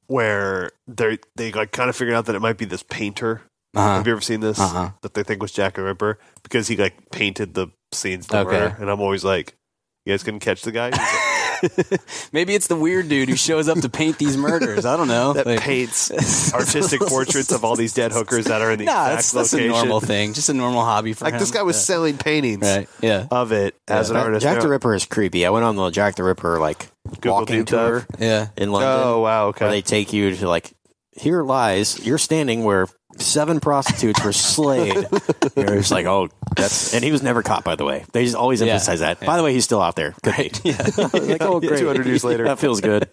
where 0.07 0.71
they 0.87 1.19
they 1.35 1.51
like 1.51 1.71
kind 1.71 1.91
of 1.91 1.95
figured 1.95 2.15
out 2.15 2.25
that 2.25 2.35
it 2.35 2.41
might 2.41 2.57
be 2.57 2.65
this 2.65 2.81
painter. 2.81 3.43
Uh-huh. 3.75 3.97
Have 3.97 4.07
you 4.07 4.13
ever 4.13 4.21
seen 4.21 4.39
this? 4.39 4.59
Uh-uh. 4.59 4.89
That 5.03 5.13
they 5.13 5.21
think 5.21 5.43
was 5.43 5.51
Jack 5.51 5.75
the 5.75 5.83
Ripper 5.83 6.17
because 6.41 6.67
he 6.67 6.75
like 6.75 7.11
painted 7.11 7.53
the 7.53 7.67
scenes 7.91 8.27
Okay. 8.27 8.43
murder, 8.43 8.75
and 8.79 8.89
I'm 8.89 8.99
always 8.99 9.23
like, 9.23 9.53
You 10.07 10.13
guys 10.13 10.23
couldn't 10.23 10.39
catch 10.39 10.63
the 10.63 10.71
guy 10.71 10.89
Maybe 12.33 12.53
it's 12.55 12.67
the 12.67 12.75
weird 12.75 13.09
dude 13.09 13.29
who 13.29 13.35
shows 13.35 13.67
up 13.67 13.79
to 13.79 13.89
paint 13.89 14.17
these 14.17 14.37
murders. 14.37 14.85
I 14.85 14.97
don't 14.97 15.07
know. 15.07 15.33
that 15.33 15.45
Like- 15.45 15.59
paints 15.61 16.11
artistic 16.53 17.01
portraits 17.01 17.51
of 17.51 17.63
all 17.63 17.75
these 17.75 17.93
dead 17.93 18.11
hookers 18.11 18.45
that 18.45 18.61
are 18.61 18.71
in 18.71 18.79
the 18.79 18.85
Nah, 18.85 18.91
exact 19.13 19.15
that's, 19.33 19.51
that's 19.51 19.53
a 19.53 19.67
normal 19.67 19.99
thing. 19.99 20.33
Just 20.33 20.49
a 20.49 20.53
normal 20.53 20.83
hobby 20.83 21.13
for 21.13 21.25
Like 21.25 21.33
him. 21.35 21.39
this 21.39 21.51
guy 21.51 21.63
was 21.63 21.75
Yeah. 21.77 21.81
selling 21.81 22.17
paintings 22.17 22.61
Right. 22.63 22.89
Yeah. 23.01 23.27
of 23.31 23.51
it 23.51 23.75
as 23.87 24.09
an 24.09 24.15
Jack- 24.15 24.25
artist. 24.25 24.43
Jack 24.43 24.61
the 24.61 24.69
Ripper 24.69 24.93
is 24.95 25.05
creepy. 25.05 25.45
I 25.45 25.49
went 25.49 25.65
on 25.65 25.75
the 25.75 25.89
Jack 25.89 26.15
the 26.15 26.23
Ripper 26.23 26.59
like 26.59 26.87
Google 27.21 27.33
walking 27.33 27.65
tour. 27.65 28.05
Yeah. 28.19 28.47
in 28.57 28.71
London. 28.71 28.89
Oh 28.91 29.19
wow, 29.21 29.47
okay. 29.47 29.65
where 29.65 29.69
okay. 29.71 29.77
they 29.77 29.81
take 29.81 30.13
you 30.13 30.35
to 30.35 30.47
like 30.47 30.71
here 31.19 31.43
lies 31.43 32.05
you're 32.05 32.17
standing 32.17 32.63
where 32.63 32.87
seven 33.17 33.59
prostitutes 33.59 34.23
were 34.23 34.31
slayed. 34.31 34.93
You're 35.57 35.75
just 35.77 35.91
like, 35.91 36.05
oh, 36.05 36.29
that's 36.55 36.93
and 36.93 37.03
he 37.03 37.11
was 37.11 37.21
never 37.21 37.43
caught 37.43 37.63
by 37.65 37.75
the 37.75 37.83
way. 37.83 38.05
They 38.13 38.23
just 38.23 38.35
always 38.35 38.61
Yeah. 38.61 38.67
emphasize 38.73 39.01
that. 39.01 39.19
By 39.19 39.35
the 39.35 39.43
way, 39.43 39.51
he's 39.53 39.65
still 39.65 39.81
out 39.81 39.95
there. 39.97 40.15
Great. 40.23 40.61
Yeah. 40.63 40.77
like, 40.97 41.41
oh, 41.41 41.59
great. 41.59 41.79
200 41.79 42.05
years 42.05 42.23
later. 42.23 42.45
that 42.45 42.59
feels 42.59 42.79
good. 42.81 43.09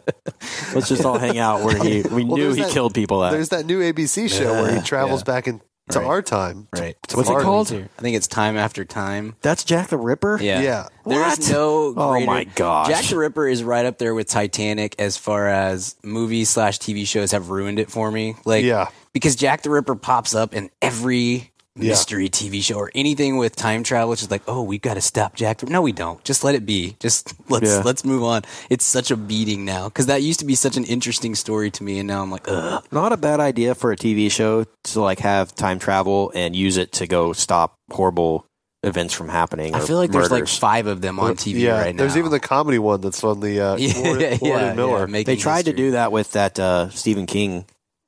Let's 0.74 0.88
just 0.88 1.04
all 1.04 1.18
hang 1.18 1.38
out 1.38 1.64
where 1.64 1.76
he 1.82 2.02
we 2.02 2.24
Well, 2.24 2.36
knew 2.36 2.44
there's 2.44 2.56
he 2.56 2.62
that- 2.62 2.72
killed 2.72 2.94
people 2.94 3.24
at. 3.24 3.32
There's 3.32 3.48
that 3.48 3.66
new 3.66 3.80
ABC 3.80 4.28
show 4.30 4.62
where 4.62 4.74
he 4.74 4.80
travels 4.82 5.22
back 5.24 5.48
into 5.88 6.00
Right. 6.00 6.06
our 6.08 6.22
time. 6.22 6.66
Right. 6.72 6.96
To 7.08 7.16
What's 7.16 7.28
it 7.28 7.32
Florida. 7.32 7.44
called? 7.44 7.72
I 7.72 8.02
think 8.02 8.16
it's 8.16 8.26
time 8.26 8.56
after 8.56 8.84
time. 8.84 9.36
That's 9.42 9.62
Jack 9.64 9.88
the 9.88 9.96
Ripper. 9.96 10.38
Yeah. 10.42 10.60
Yeah. 10.60 10.88
There's 11.04 11.38
What? 11.38 11.50
no. 11.50 11.94
Oh 11.96 12.20
my 12.26 12.44
gosh. 12.44 12.88
Jack 12.88 13.04
the 13.04 13.16
Ripper 13.16 13.46
is 13.46 13.62
right 13.62 13.86
up 13.86 13.98
there 13.98 14.14
with 14.14 14.28
Titanic 14.28 14.96
as 14.98 15.16
far 15.16 15.46
as 15.48 15.94
movies 16.02 16.50
slash 16.50 16.78
TV 16.80 17.06
shows 17.06 17.30
have 17.32 17.50
ruined 17.50 17.78
it 17.78 17.90
for 17.90 18.10
me. 18.10 18.34
Like, 18.44 18.64
Yeah. 18.64 18.88
because 19.12 19.36
Jack 19.36 19.62
the 19.62 19.70
Ripper 19.70 19.94
pops 19.94 20.34
up 20.34 20.54
in 20.54 20.70
every 20.82 21.52
Yeah. 21.76 21.90
mystery 21.90 22.28
TV 22.28 22.62
show 22.62 22.76
or 22.76 22.90
anything 22.94 23.36
with 23.36 23.54
time 23.54 23.82
travel. 23.82 24.12
It's 24.12 24.22
just 24.22 24.30
like, 24.30 24.42
oh, 24.48 24.62
we've 24.62 24.80
got 24.80 24.94
to 24.94 25.00
stop 25.00 25.34
Jack. 25.36 25.62
No, 25.62 25.82
we 25.82 25.92
don't. 25.92 26.22
Just 26.24 26.42
let 26.42 26.54
it 26.54 26.64
be. 26.64 26.96
Just 27.00 27.34
let's 27.50 27.70
Yeah. 27.70 27.82
let's 27.84 28.04
move 28.04 28.22
on. 28.22 28.42
It's 28.70 28.84
such 28.84 29.10
a 29.10 29.16
beating 29.16 29.64
now 29.64 29.88
because 29.88 30.06
that 30.06 30.22
used 30.22 30.40
to 30.40 30.46
be 30.46 30.54
such 30.54 30.76
an 30.76 30.84
interesting 30.84 31.34
story 31.34 31.70
to 31.72 31.84
me, 31.84 31.98
and 31.98 32.06
now 32.08 32.22
I'm 32.22 32.30
like, 32.30 32.48
ugh. 32.48 32.84
Not 32.90 33.12
a 33.12 33.16
bad 33.16 33.40
idea 33.40 33.74
for 33.74 33.92
a 33.92 33.96
TV 33.96 34.30
show 34.30 34.64
to 34.84 35.00
like 35.00 35.18
have 35.20 35.54
time 35.54 35.78
travel 35.78 36.32
and 36.34 36.56
use 36.56 36.76
it 36.78 36.92
to 36.92 37.06
go 37.06 37.32
stop 37.32 37.74
horrible 37.90 38.46
events 38.82 39.12
from 39.12 39.28
happening. 39.28 39.74
I 39.74 39.80
feel 39.80 39.96
like 39.96 40.12
there's 40.12 40.30
like 40.30 40.46
five 40.46 40.86
of 40.86 41.00
them 41.00 41.18
on 41.18 41.34
TV 41.34 41.58
yeah, 41.60 41.80
right 41.80 41.94
now. 41.94 41.98
there's 42.02 42.16
even 42.16 42.30
the 42.30 42.38
comedy 42.40 42.78
one 42.78 43.00
that's 43.00 43.22
on 43.24 43.40
the 43.40 43.60
uh, 43.60 43.76
yeah, 43.78 43.98
Lord, 43.98 44.20
yeah, 44.20 44.58
and 44.68 44.76
Miller. 44.76 45.08
yeah, 45.08 45.22
They 45.24 45.36
tried 45.36 45.64
to 45.64 45.72
do 45.72 45.90
that 45.92 46.12
with 46.12 46.32
that 46.32 46.58
uh, 46.60 46.90
Stephen 46.90 47.26
King 47.26 47.64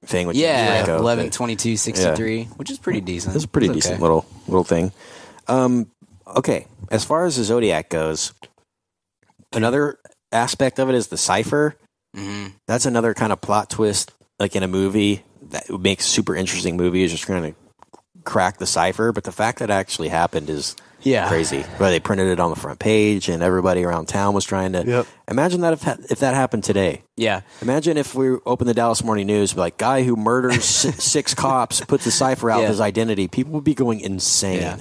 thing. 0.09 0.27
James 0.27 0.39
Yeah, 0.39 0.67
Franco, 0.85 0.99
eleven 0.99 1.27
but 1.27 1.33
twenty 1.33 1.57
two 1.57 1.77
sixty 1.77 2.15
three, 2.15 2.45
which 2.57 2.71
is 2.71 2.79
pretty 2.79 3.01
decent. 3.01 3.35
It's 3.37 3.45
a 3.45 3.49
pretty 3.49 3.69
It's 3.69 3.75
decent 3.77 3.95
okay. 3.95 4.03
little 4.03 4.27
little 4.47 4.65
thing. 4.65 4.93
Um, 5.47 5.91
okay, 6.27 6.67
as 6.91 7.05
far 7.05 7.25
as 7.25 7.37
the 7.37 7.45
Zodiac 7.45 7.89
goes, 7.89 8.33
another 9.53 9.99
aspect 10.33 10.79
of 10.79 10.89
it 10.89 10.95
is 10.95 11.09
the 11.09 11.17
cipher. 11.17 11.77
Mhm. 12.17 12.53
That's 12.67 12.87
another 12.87 13.15
kind 13.15 13.33
of 13.33 13.41
plot 13.41 13.71
twist, 13.71 14.13
like 14.39 14.57
in 14.57 14.63
a 14.63 14.69
movie 14.69 15.23
that 15.51 15.71
makes 15.71 16.07
super 16.07 16.35
interesting 16.35 16.77
movies. 16.77 17.11
Just 17.13 17.25
trying 17.25 17.53
to 17.53 17.59
crack 18.25 18.59
the 18.59 18.67
cipher, 18.67 19.13
but 19.13 19.25
the 19.25 19.33
fact 19.33 19.59
that 19.61 19.71
actually 19.71 20.09
happened 20.09 20.51
is 20.51 20.75
Yeah, 21.03 21.29
crazy. 21.29 21.63
Where 21.79 21.91
they 21.91 22.01
printed 22.01 22.29
it 22.29 22.41
on 22.41 22.51
the 22.51 22.57
front 22.57 22.79
page, 22.81 23.29
and 23.29 23.43
everybody 23.43 23.85
around 23.85 24.07
town 24.07 24.35
was 24.35 24.45
trying 24.45 24.73
to. 24.73 24.85
Yep. 24.85 25.07
Imagine 25.29 25.61
that 25.61 25.73
if 25.75 26.11
if 26.11 26.19
that 26.21 26.35
happened 26.35 26.65
today. 26.65 27.03
Yeah, 27.17 27.43
Imagine 27.63 27.97
if 27.97 28.15
we 28.15 28.31
open 28.47 28.67
the 28.67 28.75
Dallas 28.75 29.05
Morning 29.05 29.27
News, 29.27 29.57
like 29.57 29.77
guy 29.79 30.03
who 30.03 30.17
murders 30.17 30.65
six 30.65 31.35
cops 31.35 31.81
puts 31.85 32.05
a 32.07 32.11
cipher 32.11 32.51
out 32.51 32.63
Yeah. 32.63 32.69
his 32.69 32.81
identity. 32.81 33.29
People 33.29 33.53
would 33.53 33.65
be 33.65 33.75
going 33.75 34.01
insane. 34.01 34.61
yeah. 34.63 34.79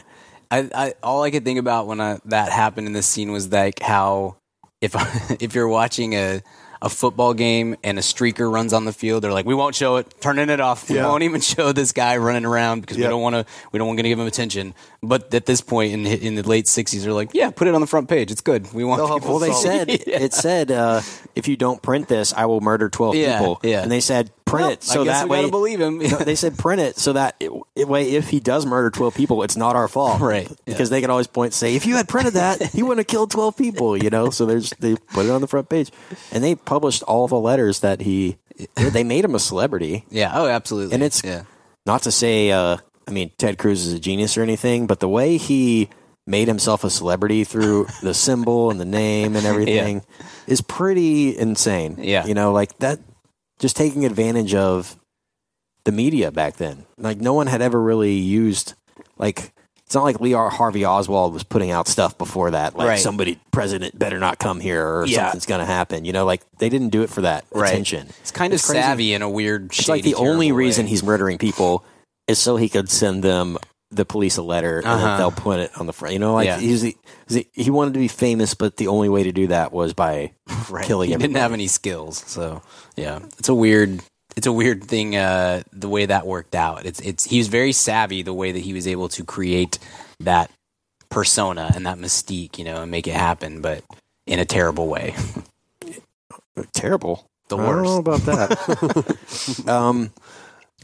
I, 0.50 0.70
I 0.74 0.94
all 1.04 1.24
I 1.24 1.30
could 1.32 1.44
think 1.44 1.60
about 1.60 1.88
when 1.88 2.00
I, 2.00 2.20
that 2.26 2.52
happened 2.52 2.88
in 2.88 2.94
this 2.94 3.06
scene 3.06 3.32
was 3.32 3.52
like 3.52 3.80
how 3.82 4.38
if 4.82 4.96
if 5.42 5.54
you're 5.54 5.68
watching 5.68 6.14
a 6.14 6.42
a 6.82 6.90
football 6.90 7.34
game 7.34 7.76
and 7.84 7.98
a 7.98 8.02
streaker 8.02 8.52
runs 8.52 8.74
on 8.74 8.86
the 8.86 8.94
field, 8.94 9.24
they're 9.24 9.34
like, 9.34 9.46
"We 9.46 9.56
won't 9.56 9.76
show 9.76 9.96
it, 9.98 10.14
turning 10.22 10.50
it 10.50 10.60
off. 10.60 10.90
We 10.90 10.98
Yeah. 10.98 11.08
won't 11.08 11.24
even 11.24 11.42
show 11.56 11.72
this 11.72 11.92
guy 11.92 12.18
running 12.18 12.46
around 12.46 12.82
because 12.82 12.98
Yep. 12.98 13.08
we 13.08 13.10
don't 13.10 13.22
want 13.22 13.36
to. 13.36 13.46
We 13.72 13.80
don't 13.80 13.88
want 13.88 14.00
to 14.00 14.04
give 14.04 14.20
him 14.20 14.28
attention." 14.28 14.74
But 15.04 15.34
at 15.34 15.46
this 15.46 15.62
point 15.62 15.94
in 15.94 16.06
in 16.06 16.36
the 16.36 16.44
late 16.44 16.66
'60s, 16.68 17.04
they're 17.04 17.14
like, 17.14 17.32
"Yeah, 17.34 17.50
put 17.50 17.68
it 17.68 17.76
on 17.76 17.82
the 17.82 17.88
front 17.88 18.10
page. 18.10 18.32
It's 18.32 18.42
good. 18.42 18.72
We 18.74 18.84
want 18.84 19.00
They'll 19.00 19.08
help 19.08 19.22
people." 19.24 19.36
Well, 19.40 19.40
they 19.40 19.52
So- 19.54 19.62
said 19.62 19.90
it 19.90 20.34
said 20.34 20.72
uh, 20.72 21.02
if 21.36 21.48
you 21.48 21.56
don't 21.58 21.82
print 21.82 22.08
this, 22.08 22.34
I 22.34 22.46
will 22.46 22.62
murder 22.62 22.90
twelve 22.90 23.16
Yeah, 23.16 23.40
people. 23.40 23.60
yeah. 23.64 23.82
And 23.82 23.92
they 23.92 24.00
said 24.00 24.32
print 24.48 24.64
Well, 24.64 24.72
it 24.72 24.84
so 24.84 25.04
that 25.04 25.28
way. 25.30 25.50
believe 25.50 25.80
him. 25.80 26.00
They 26.26 26.36
said 26.36 26.58
print 26.58 26.82
it 26.82 26.98
so 26.98 27.14
that 27.14 27.36
it, 27.40 27.52
it 27.76 27.88
way 27.88 28.12
if 28.16 28.30
he 28.30 28.40
does 28.40 28.66
murder 28.66 28.90
twelve 28.90 29.14
people, 29.16 29.44
it's 29.44 29.56
not 29.58 29.76
our 29.76 29.88
fault, 29.88 30.20
Right, 30.22 30.50
Because 30.66 30.90
they 30.90 31.02
can 31.02 31.10
always 31.12 31.28
point 31.28 31.48
and 31.48 31.54
say 31.54 31.76
if 31.76 31.86
you 31.86 31.96
had 31.98 32.08
printed 32.08 32.34
that, 32.34 32.62
he 32.62 32.82
wouldn't 32.84 33.00
have 33.00 33.08
killed 33.08 33.30
twelve 33.32 33.56
people. 33.58 33.96
You 34.02 34.10
know, 34.10 34.30
so 34.32 34.46
there's 34.46 34.72
they 34.80 34.96
put 34.96 35.26
it 35.26 35.32
on 35.32 35.42
the 35.42 35.48
front 35.48 35.70
page, 35.70 35.92
and 36.32 36.44
they 36.44 36.56
published 36.56 37.04
all 37.04 37.28
the 37.28 37.40
letters 37.40 37.82
that 37.82 38.02
he. 38.02 38.38
They 38.76 39.04
made 39.04 39.24
him 39.24 39.36
a 39.36 39.40
celebrity. 39.40 40.06
yeah. 40.10 40.32
Oh, 40.34 40.48
absolutely. 40.48 40.96
And 40.96 41.04
it's- 41.04 41.22
yeah. 41.24 41.44
not 41.86 42.02
to 42.04 42.12
say 42.12 42.50
uh 42.52 42.78
I 43.08 43.12
mean 43.12 43.32
Ted 43.38 43.58
Cruz 43.60 43.86
is 43.86 43.94
a 43.94 44.00
genius 44.00 44.36
or 44.38 44.42
anything, 44.42 44.88
but 44.88 45.00
the 45.00 45.08
way 45.10 45.38
he 45.38 45.90
made 46.26 46.48
himself 46.48 46.84
a 46.84 46.90
celebrity 46.90 47.44
through 47.46 47.86
the 48.02 48.14
symbol 48.14 48.70
and 48.72 48.80
the 48.82 48.86
name 48.86 49.36
and 49.36 49.46
everything 49.46 50.02
is 50.48 50.60
pretty 50.62 51.38
insane. 51.38 51.96
Yeah. 52.00 52.26
You 52.26 52.34
know, 52.34 52.52
like 52.52 52.78
that 52.80 53.00
just 53.60 53.76
taking 53.76 54.06
advantage 54.06 54.54
of 54.54 54.96
the 55.84 55.92
media 55.92 56.32
back 56.32 56.58
then. 56.58 56.86
Like 56.98 57.20
no 57.20 57.34
one 57.34 57.48
had 57.48 57.62
ever 57.62 57.82
really 57.82 58.14
used 58.16 58.74
like 59.18 59.52
it's 59.86 59.96
not 59.96 60.04
like 60.04 60.20
Lee 60.20 60.34
R. 60.34 60.50
Harvey 60.50 60.86
Oswald 60.86 61.34
was 61.34 61.44
putting 61.44 61.72
out 61.72 61.88
stuff 61.88 62.18
before 62.18 62.52
that, 62.52 62.76
like 62.76 62.88
Right. 62.90 63.00
somebody 63.00 63.40
president 63.52 63.98
better 63.98 64.20
not 64.20 64.38
come 64.38 64.60
here 64.60 64.86
or 64.86 65.06
Yeah. 65.06 65.28
something's 65.28 65.46
gonna 65.46 65.66
happen. 65.66 66.04
You 66.04 66.12
know, 66.12 66.26
like 66.26 66.42
they 66.58 66.68
didn't 66.68 66.90
do 66.90 67.04
it 67.04 67.10
for 67.10 67.22
that 67.22 67.46
Right. 67.54 67.70
attention. 67.70 68.10
It's 68.22 68.32
kind 68.32 68.54
of 68.54 68.62
crazy. 68.62 68.82
savvy 68.82 69.14
in 69.14 69.22
a 69.22 69.30
weird. 69.30 69.68
It's 69.68 69.88
like 69.88 70.04
the 70.04 70.16
only 70.16 70.52
reason 70.52 70.88
he's 70.88 71.04
murdering 71.04 71.38
people 71.38 71.86
is 72.28 72.38
so 72.38 72.58
he 72.58 72.68
could 72.68 72.90
send 72.90 73.24
them 73.24 73.58
the 73.90 74.04
police 74.04 74.36
a 74.36 74.42
letter 74.42 74.80
and 74.80 74.88
Uh-huh. 74.88 75.06
then 75.08 75.18
they'll 75.20 75.32
put 75.32 75.62
it 75.62 75.72
on 75.80 75.86
the 75.86 75.94
front. 75.94 76.12
You 76.12 76.20
know, 76.20 76.34
like 76.34 76.48
Yeah. 76.48 76.60
he's, 76.60 76.82
he's 77.30 77.46
he 77.54 77.70
wanted 77.70 77.94
to 77.94 78.00
be 78.00 78.10
famous, 78.10 78.54
but 78.56 78.76
the 78.76 78.88
only 78.90 79.08
way 79.08 79.24
to 79.24 79.32
do 79.32 79.48
that 79.48 79.72
was 79.72 79.94
by 79.94 80.32
right. 80.70 80.84
killing 80.86 81.08
He 81.08 81.14
everybody. 81.14 81.32
didn't 81.34 81.42
have 81.42 81.54
any 81.54 81.68
skills, 81.68 82.22
so 82.28 82.62
yeah, 82.98 83.20
it's 83.38 83.50
a 83.50 83.56
weird. 83.56 84.02
It's 84.36 84.46
a 84.46 84.52
weird 84.52 84.84
thing 84.84 85.16
uh, 85.16 85.64
the 85.72 85.90
way 85.90 86.06
that 86.06 86.28
worked 86.28 86.54
out. 86.54 86.86
It's 86.86 87.00
it's 87.00 87.24
he 87.24 87.38
was 87.38 87.48
very 87.48 87.72
savvy 87.72 88.22
the 88.22 88.34
way 88.34 88.52
that 88.52 88.60
he 88.60 88.74
was 88.74 88.88
able 88.88 89.10
to 89.10 89.24
create 89.24 89.80
that 90.20 90.52
persona 91.10 91.72
and 91.74 91.86
that 91.86 91.98
mystique, 91.98 92.58
you 92.58 92.66
know, 92.66 92.82
and 92.84 92.92
make 92.92 93.08
it 93.08 93.16
happen, 93.16 93.62
but 93.62 93.84
in 94.26 94.40
a 94.40 94.46
terrible 94.46 94.88
way. 94.88 95.16
terrible. 96.74 97.28
The 97.50 97.58
I 97.58 97.66
don't 97.66 97.84
know 97.84 98.02
worst. 98.02 98.26
about 98.26 98.50
that. 98.50 99.68
um, 99.68 100.12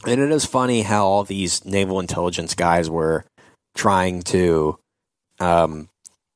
and 0.06 0.20
it 0.20 0.30
is 0.30 0.44
funny 0.44 0.82
how 0.82 1.06
all 1.06 1.24
these 1.24 1.64
naval 1.64 2.00
intelligence 2.00 2.54
guys 2.54 2.88
were 2.90 3.24
trying 3.76 4.22
to 4.22 4.78
um, 5.40 5.88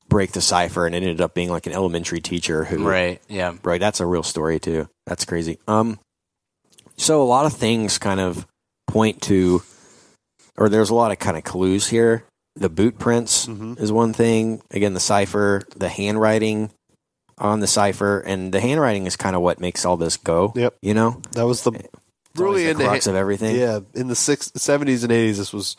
break 0.08 0.32
the 0.32 0.40
cipher, 0.40 0.86
and 0.86 0.94
it 0.94 0.98
ended 1.02 1.20
up 1.20 1.34
being 1.34 1.50
like 1.50 1.66
an 1.66 1.72
elementary 1.72 2.20
teacher 2.20 2.64
who 2.64 2.86
Right. 2.86 3.20
Yeah. 3.28 3.54
Right, 3.62 3.80
that's 3.80 4.00
a 4.00 4.06
real 4.06 4.22
story 4.22 4.58
too. 4.58 4.88
That's 5.06 5.24
crazy. 5.24 5.58
Um, 5.68 5.98
so 6.96 7.22
a 7.22 7.24
lot 7.24 7.46
of 7.46 7.52
things 7.52 7.98
kind 7.98 8.20
of 8.20 8.46
point 8.86 9.22
to, 9.22 9.62
or 10.56 10.68
there's 10.68 10.90
a 10.90 10.94
lot 10.94 11.12
of 11.12 11.18
kind 11.18 11.36
of 11.36 11.44
clues 11.44 11.88
here. 11.88 12.24
The 12.56 12.68
boot 12.70 12.98
prints 12.98 13.46
Mhm. 13.46 13.78
is 13.78 13.92
one 13.92 14.12
thing. 14.12 14.62
Again, 14.70 14.94
the 14.94 15.00
cipher, 15.00 15.62
the 15.76 15.88
handwriting 15.88 16.70
on 17.36 17.60
the 17.60 17.68
cipher, 17.68 18.18
and 18.18 18.52
the 18.52 18.60
handwriting 18.60 19.06
is 19.06 19.14
kind 19.14 19.36
of 19.36 19.42
what 19.42 19.60
makes 19.60 19.84
all 19.84 19.96
this 19.96 20.16
go. 20.16 20.52
Yep. 20.56 20.74
You 20.82 20.94
know, 20.94 21.20
That 21.32 21.46
was 21.46 21.62
the 21.62 21.70
It's 21.72 21.88
really 22.34 22.64
the 22.64 22.70
in 22.70 22.78
the 22.78 22.84
crux 22.84 23.04
ha- 23.04 23.10
of 23.12 23.16
everything. 23.16 23.54
Yeah, 23.56 23.80
in 23.94 24.08
the 24.08 24.16
six, 24.16 24.50
70s 24.56 25.04
and 25.04 25.12
80s, 25.12 25.36
this 25.38 25.52
was 25.52 25.76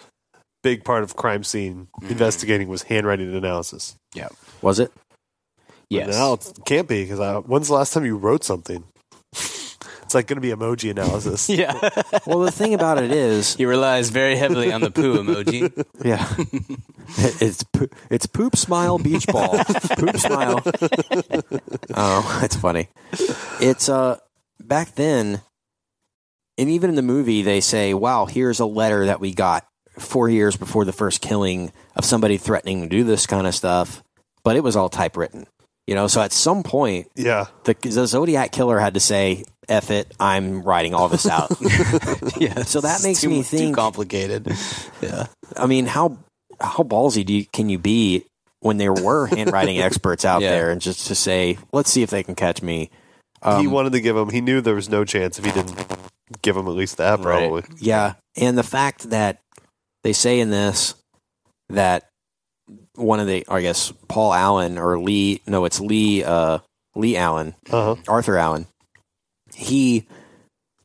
big 0.63 0.83
part 0.83 1.03
of 1.03 1.15
crime 1.15 1.43
scene 1.43 1.87
Mm-hmm. 2.01 2.11
investigating 2.11 2.67
was 2.67 2.83
handwriting 2.83 3.33
analysis. 3.35 3.95
Yeah. 4.15 4.27
Was 4.61 4.79
it? 4.79 4.91
But 4.95 5.73
Yes. 5.89 6.09
Now 6.09 6.33
it 6.33 6.51
can't 6.65 6.87
be 6.87 7.03
because 7.03 7.43
when's 7.47 7.67
the 7.67 7.73
last 7.73 7.93
time 7.93 8.05
you 8.05 8.15
wrote 8.17 8.43
something? 8.43 8.83
it's 9.33 10.13
like 10.13 10.27
going 10.27 10.37
to 10.37 10.41
be 10.41 10.49
emoji 10.49 10.91
analysis. 10.91 11.49
yeah. 11.61 11.73
Well, 12.27 12.39
the 12.39 12.51
thing 12.51 12.73
about 12.75 13.01
it 13.03 13.11
is, 13.11 13.55
he 13.57 13.65
relies 13.65 14.09
very 14.11 14.35
heavily 14.35 14.71
on 14.71 14.81
the 14.81 14.91
poo 14.91 15.17
emoji. 15.17 15.71
Yeah, 16.05 16.27
it's 17.41 17.63
po- 17.63 17.89
it's 18.11 18.25
poop 18.27 18.55
smile 18.55 18.97
beach 18.99 19.25
ball. 19.27 19.57
poop 19.97 20.15
smile. 20.17 20.61
Oh, 21.95 22.37
that's 22.41 22.55
funny. 22.55 22.87
It's 23.59 23.89
uh 23.89 24.17
back 24.59 24.93
then, 24.95 25.41
and 26.57 26.69
even 26.69 26.89
in 26.91 26.95
the 26.95 27.01
movie, 27.01 27.41
they 27.41 27.61
say, 27.61 27.93
"Wow, 27.93 28.25
here's 28.25 28.59
a 28.59 28.65
letter 28.65 29.05
that 29.07 29.19
we 29.19 29.33
got 29.33 29.65
four 29.99 30.29
years 30.29 30.57
before 30.57 30.85
the 30.85 30.93
first 30.93 31.21
killing 31.21 31.71
of 31.95 32.05
somebody 32.05 32.37
threatening 32.37 32.81
to 32.81 32.89
do 32.89 33.03
this 33.03 33.25
kind 33.25 33.45
of 33.47 33.53
stuff." 33.55 34.03
But 34.43 34.55
it 34.55 34.63
was 34.63 34.75
all 34.75 34.89
typewritten, 34.89 35.45
you 35.87 35.95
know. 35.95 36.07
So 36.07 36.21
at 36.21 36.31
some 36.31 36.63
point, 36.63 37.07
Yeah. 37.15 37.45
the, 37.65 37.75
the 37.81 38.07
Zodiac 38.07 38.51
killer 38.51 38.79
had 38.79 38.93
to 38.95 38.99
say, 38.99 39.43
"F 39.67 39.91
it, 39.91 40.13
I'm 40.19 40.61
writing 40.63 40.93
all 40.93 41.09
this 41.09 41.27
out." 41.27 41.51
yeah. 42.37 42.63
So 42.63 42.81
that 42.81 42.95
It's 42.95 43.03
makes 43.03 43.21
too, 43.21 43.29
me 43.29 43.37
Too 43.39 43.57
think- 43.57 43.75
complicated. 43.75 44.47
Yeah. 45.01 45.27
I 45.57 45.65
mean, 45.65 45.85
how 45.85 46.17
how 46.61 46.83
ballsy 46.83 47.25
do 47.25 47.33
you, 47.33 47.45
can 47.45 47.69
you 47.69 47.79
be 47.79 48.25
when 48.61 48.77
there 48.77 48.93
were 48.93 49.25
handwriting 49.35 49.79
experts 49.79 50.25
out 50.25 50.41
Yeah. 50.41 50.51
there 50.51 50.71
and 50.71 50.81
just 50.81 51.07
to 51.07 51.15
say, 51.15 51.57
let's 51.71 51.89
see 51.89 52.01
if 52.03 52.09
they 52.09 52.23
can 52.23 52.35
catch 52.35 52.61
me. 52.61 52.89
Um, 53.41 53.61
he 53.61 53.67
wanted 53.67 53.93
to 53.93 54.01
give 54.01 54.17
him. 54.17 54.29
He 54.29 54.41
knew 54.41 54.59
there 54.59 54.75
was 54.75 54.89
no 54.89 55.05
chance 55.05 55.39
if 55.39 55.45
he 55.45 55.51
didn't 55.51 55.73
give 56.41 56.57
him 56.57 56.67
at 56.67 56.73
least 56.73 56.97
that. 56.97 57.19
Right. 57.19 57.47
Probably. 57.47 57.63
Yeah, 57.77 58.13
and 58.35 58.57
the 58.57 58.63
fact 58.63 59.09
that 59.11 59.39
they 60.03 60.13
say 60.13 60.39
in 60.39 60.49
this 60.49 60.95
that 61.69 62.07
one 62.95 63.19
of 63.19 63.27
the, 63.27 63.45
I 63.49 63.61
guess, 63.61 63.91
Paul 64.07 64.33
Allen 64.33 64.77
or 64.77 64.99
Lee, 64.99 65.41
no, 65.47 65.65
it's 65.65 65.79
Lee, 65.79 66.23
uh, 66.23 66.59
Leigh 66.95 67.17
Allen, 67.17 67.55
Uh 67.71 67.95
huh. 67.95 68.01
Arthur 68.07 68.37
Allen, 68.37 68.67
he 69.53 70.07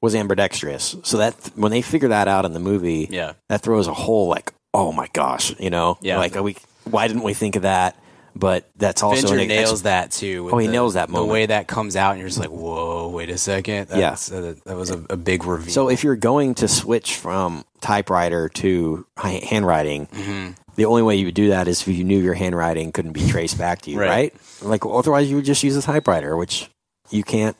was 0.01 0.15
ambidextrous. 0.15 0.97
So 1.03 1.19
that 1.19 1.35
when 1.55 1.71
they 1.73 1.83
figure 1.83 2.09
that 2.09 2.29
out 2.29 2.45
in 2.45 2.53
the 2.53 2.61
movie, 2.61 3.09
Yeah. 3.11 3.33
that 3.49 3.63
throws 3.63 3.87
a 3.87 3.95
whole 3.95 4.29
like, 4.29 4.53
oh 4.73 4.93
my 4.93 5.09
gosh, 5.13 5.55
you 5.59 5.71
know, 5.71 5.99
Yeah. 6.03 6.19
like 6.19 6.35
we, 6.35 6.57
why 6.85 7.09
didn't 7.09 7.23
we 7.23 7.35
think 7.35 7.57
of 7.57 7.63
that? 7.63 7.97
But 8.37 8.69
that's 8.77 9.03
also 9.05 9.29
Fincher 9.29 9.35
an 9.35 9.41
ex- 9.43 9.49
nails 9.49 9.83
that 9.83 10.11
too. 10.11 10.45
with 10.45 10.55
Oh, 10.55 10.59
he 10.59 10.67
the- 10.67 10.73
nails 10.73 10.95
that 10.95 11.09
moment. 11.09 11.29
The 11.29 11.33
way 11.33 11.47
that 11.47 11.69
comes 11.69 11.95
out, 11.95 12.11
and 12.13 12.19
you're 12.21 12.29
just 12.29 12.41
like, 12.41 12.51
"Whoa, 12.51 13.09
wait 13.09 13.31
a 13.31 13.39
second. 13.39 13.89
Yeah. 13.95 14.17
Uh, 14.33 14.55
that 14.67 14.77
was 14.77 14.91
a, 14.91 15.05
a 15.09 15.17
big 15.17 15.45
reveal. 15.45 15.73
So 15.73 15.89
if 15.89 16.03
you're 16.03 16.17
going 16.17 16.57
to 16.57 16.67
switch 16.67 17.15
from 17.15 17.65
typewriter 17.85 18.49
to 18.49 19.07
handwriting, 19.19 20.07
Mm-hmm. 20.07 20.53
the 20.77 20.85
only 20.87 21.03
way 21.03 21.17
you 21.17 21.27
would 21.27 21.35
do 21.35 21.49
that 21.51 21.69
is 21.69 21.81
if 21.83 21.89
you 21.89 22.05
knew 22.05 22.19
your 22.19 22.35
handwriting 22.35 22.93
couldn't 22.93 23.13
be 23.13 23.27
traced 23.29 23.59
back 23.59 23.83
to 23.83 23.91
you, 23.91 24.01
right? 24.01 24.09
Right. 24.33 24.35
Like 24.63 24.87
otherwise 24.87 25.29
you 25.31 25.37
would 25.37 25.45
just 25.45 25.63
use 25.63 25.77
a 25.77 25.83
typewriter, 25.83 26.37
which 26.37 26.69
you 27.11 27.23
can't 27.23 27.57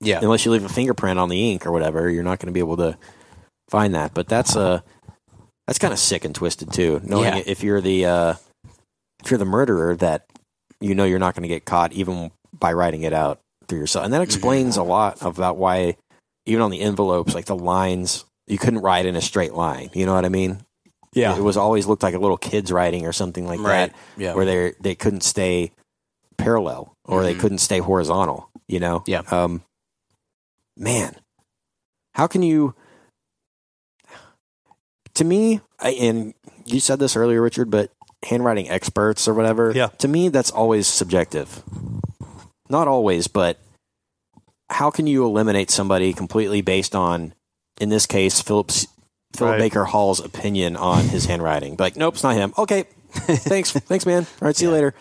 yeah, 0.00 0.20
unless 0.22 0.44
you 0.44 0.52
leave 0.52 0.64
a 0.64 0.68
fingerprint 0.68 1.18
on 1.18 1.28
the 1.30 1.50
ink 1.52 1.66
or 1.66 1.72
whatever. 1.72 2.08
You're 2.10 2.22
not 2.22 2.38
going 2.38 2.48
to 2.48 2.52
be 2.52 2.60
able 2.60 2.76
to 2.76 2.98
find 3.70 3.94
that. 3.94 4.12
But 4.14 4.28
that's 4.28 4.54
uh, 4.54 4.80
that's 5.66 5.78
kind 5.78 5.92
of 5.92 5.98
sick 5.98 6.24
and 6.24 6.34
twisted 6.34 6.72
too. 6.72 7.00
Knowing 7.02 7.24
Yeah. 7.36 7.42
if 7.46 7.62
you're 7.64 7.80
the 7.80 8.04
uh, 8.06 8.34
if 9.24 9.30
you're 9.30 9.38
the 9.38 9.44
murderer, 9.46 9.96
that 9.96 10.26
you 10.80 10.94
know 10.94 11.04
you're 11.04 11.18
not 11.18 11.34
going 11.34 11.42
to 11.42 11.48
get 11.48 11.64
caught 11.64 11.92
even 11.92 12.30
by 12.58 12.72
writing 12.74 13.02
it 13.04 13.12
out 13.14 13.40
through 13.68 13.78
yourself, 13.80 14.04
and 14.04 14.12
that 14.12 14.18
Mm-hmm. 14.18 14.24
explains 14.36 14.76
a 14.76 14.82
lot 14.82 15.20
about 15.22 15.56
why 15.56 15.96
even 16.44 16.60
on 16.62 16.70
the 16.70 16.80
envelopes, 16.80 17.34
like 17.34 17.46
the 17.46 17.56
lines, 17.56 18.24
you 18.46 18.58
couldn't 18.58 18.80
write 18.80 19.06
in 19.06 19.16
a 19.16 19.20
straight 19.20 19.54
line. 19.54 19.90
You 19.92 20.06
know 20.06 20.14
what 20.14 20.24
I 20.24 20.28
mean? 20.28 20.60
Yeah. 21.12 21.36
It 21.36 21.42
was 21.42 21.56
always 21.56 21.86
looked 21.86 22.02
like 22.02 22.14
a 22.14 22.18
little 22.18 22.36
kid's 22.36 22.70
writing 22.70 23.06
or 23.06 23.12
something 23.12 23.46
like 23.46 23.60
Right. 23.60 23.90
that, 23.90 23.94
Yeah. 24.16 24.34
where 24.34 24.44
they 24.44 24.74
they 24.80 24.94
couldn't 24.94 25.22
stay 25.22 25.72
parallel 26.36 26.92
or 27.04 27.22
they 27.22 27.34
Mhm. 27.34 27.40
couldn't 27.40 27.58
stay 27.58 27.78
horizontal. 27.78 28.50
You 28.68 28.80
know? 28.80 29.02
Yeah. 29.06 29.22
Um, 29.30 29.62
man, 30.76 31.16
how 32.14 32.26
can 32.26 32.42
you? 32.42 32.74
To 35.14 35.24
me, 35.24 35.60
I, 35.80 35.90
and 35.92 36.34
you 36.66 36.80
said 36.80 36.98
this 36.98 37.16
earlier, 37.16 37.40
Richard, 37.40 37.70
but 37.70 37.90
handwriting 38.24 38.68
experts 38.68 39.26
or 39.26 39.34
whatever. 39.34 39.72
Yeah. 39.74 39.86
To 39.98 40.08
me, 40.08 40.28
that's 40.28 40.50
always 40.50 40.86
subjective. 40.86 41.62
Not 42.68 42.88
always, 42.88 43.26
but 43.28 43.58
how 44.68 44.90
can 44.90 45.06
you 45.06 45.24
eliminate 45.24 45.70
somebody 45.70 46.12
completely 46.12 46.60
based 46.60 46.94
on, 46.94 47.32
in 47.80 47.88
this 47.88 48.06
case, 48.06 48.40
Phillips 48.40 48.86
Philip 49.34 49.52
Right. 49.52 49.58
Baker 49.58 49.84
Hall's 49.84 50.20
opinion 50.20 50.76
on 50.76 51.04
his 51.04 51.26
handwriting? 51.26 51.76
Like, 51.78 51.96
nope, 51.96 52.14
it's 52.14 52.22
not 52.22 52.36
him. 52.36 52.54
Okay, 52.56 52.84
thanks, 53.12 53.70
thanks, 53.72 54.06
man. 54.06 54.22
All 54.40 54.46
right, 54.46 54.56
see 54.56 54.64
you 54.66 54.70
later. 54.70 54.94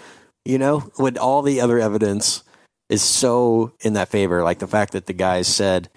You 0.43 0.57
know, 0.57 0.79
when 0.97 1.17
all 1.17 1.41
the 1.41 1.61
other 1.61 1.79
evidence 1.79 2.43
is 2.89 3.01
so 3.01 3.71
in 3.81 3.93
that 3.93 4.09
favor, 4.09 4.43
like 4.43 4.59
the 4.59 4.67
fact 4.67 4.91
that 4.93 5.05
the 5.07 5.13
guys 5.13 5.47
said, 5.47 5.89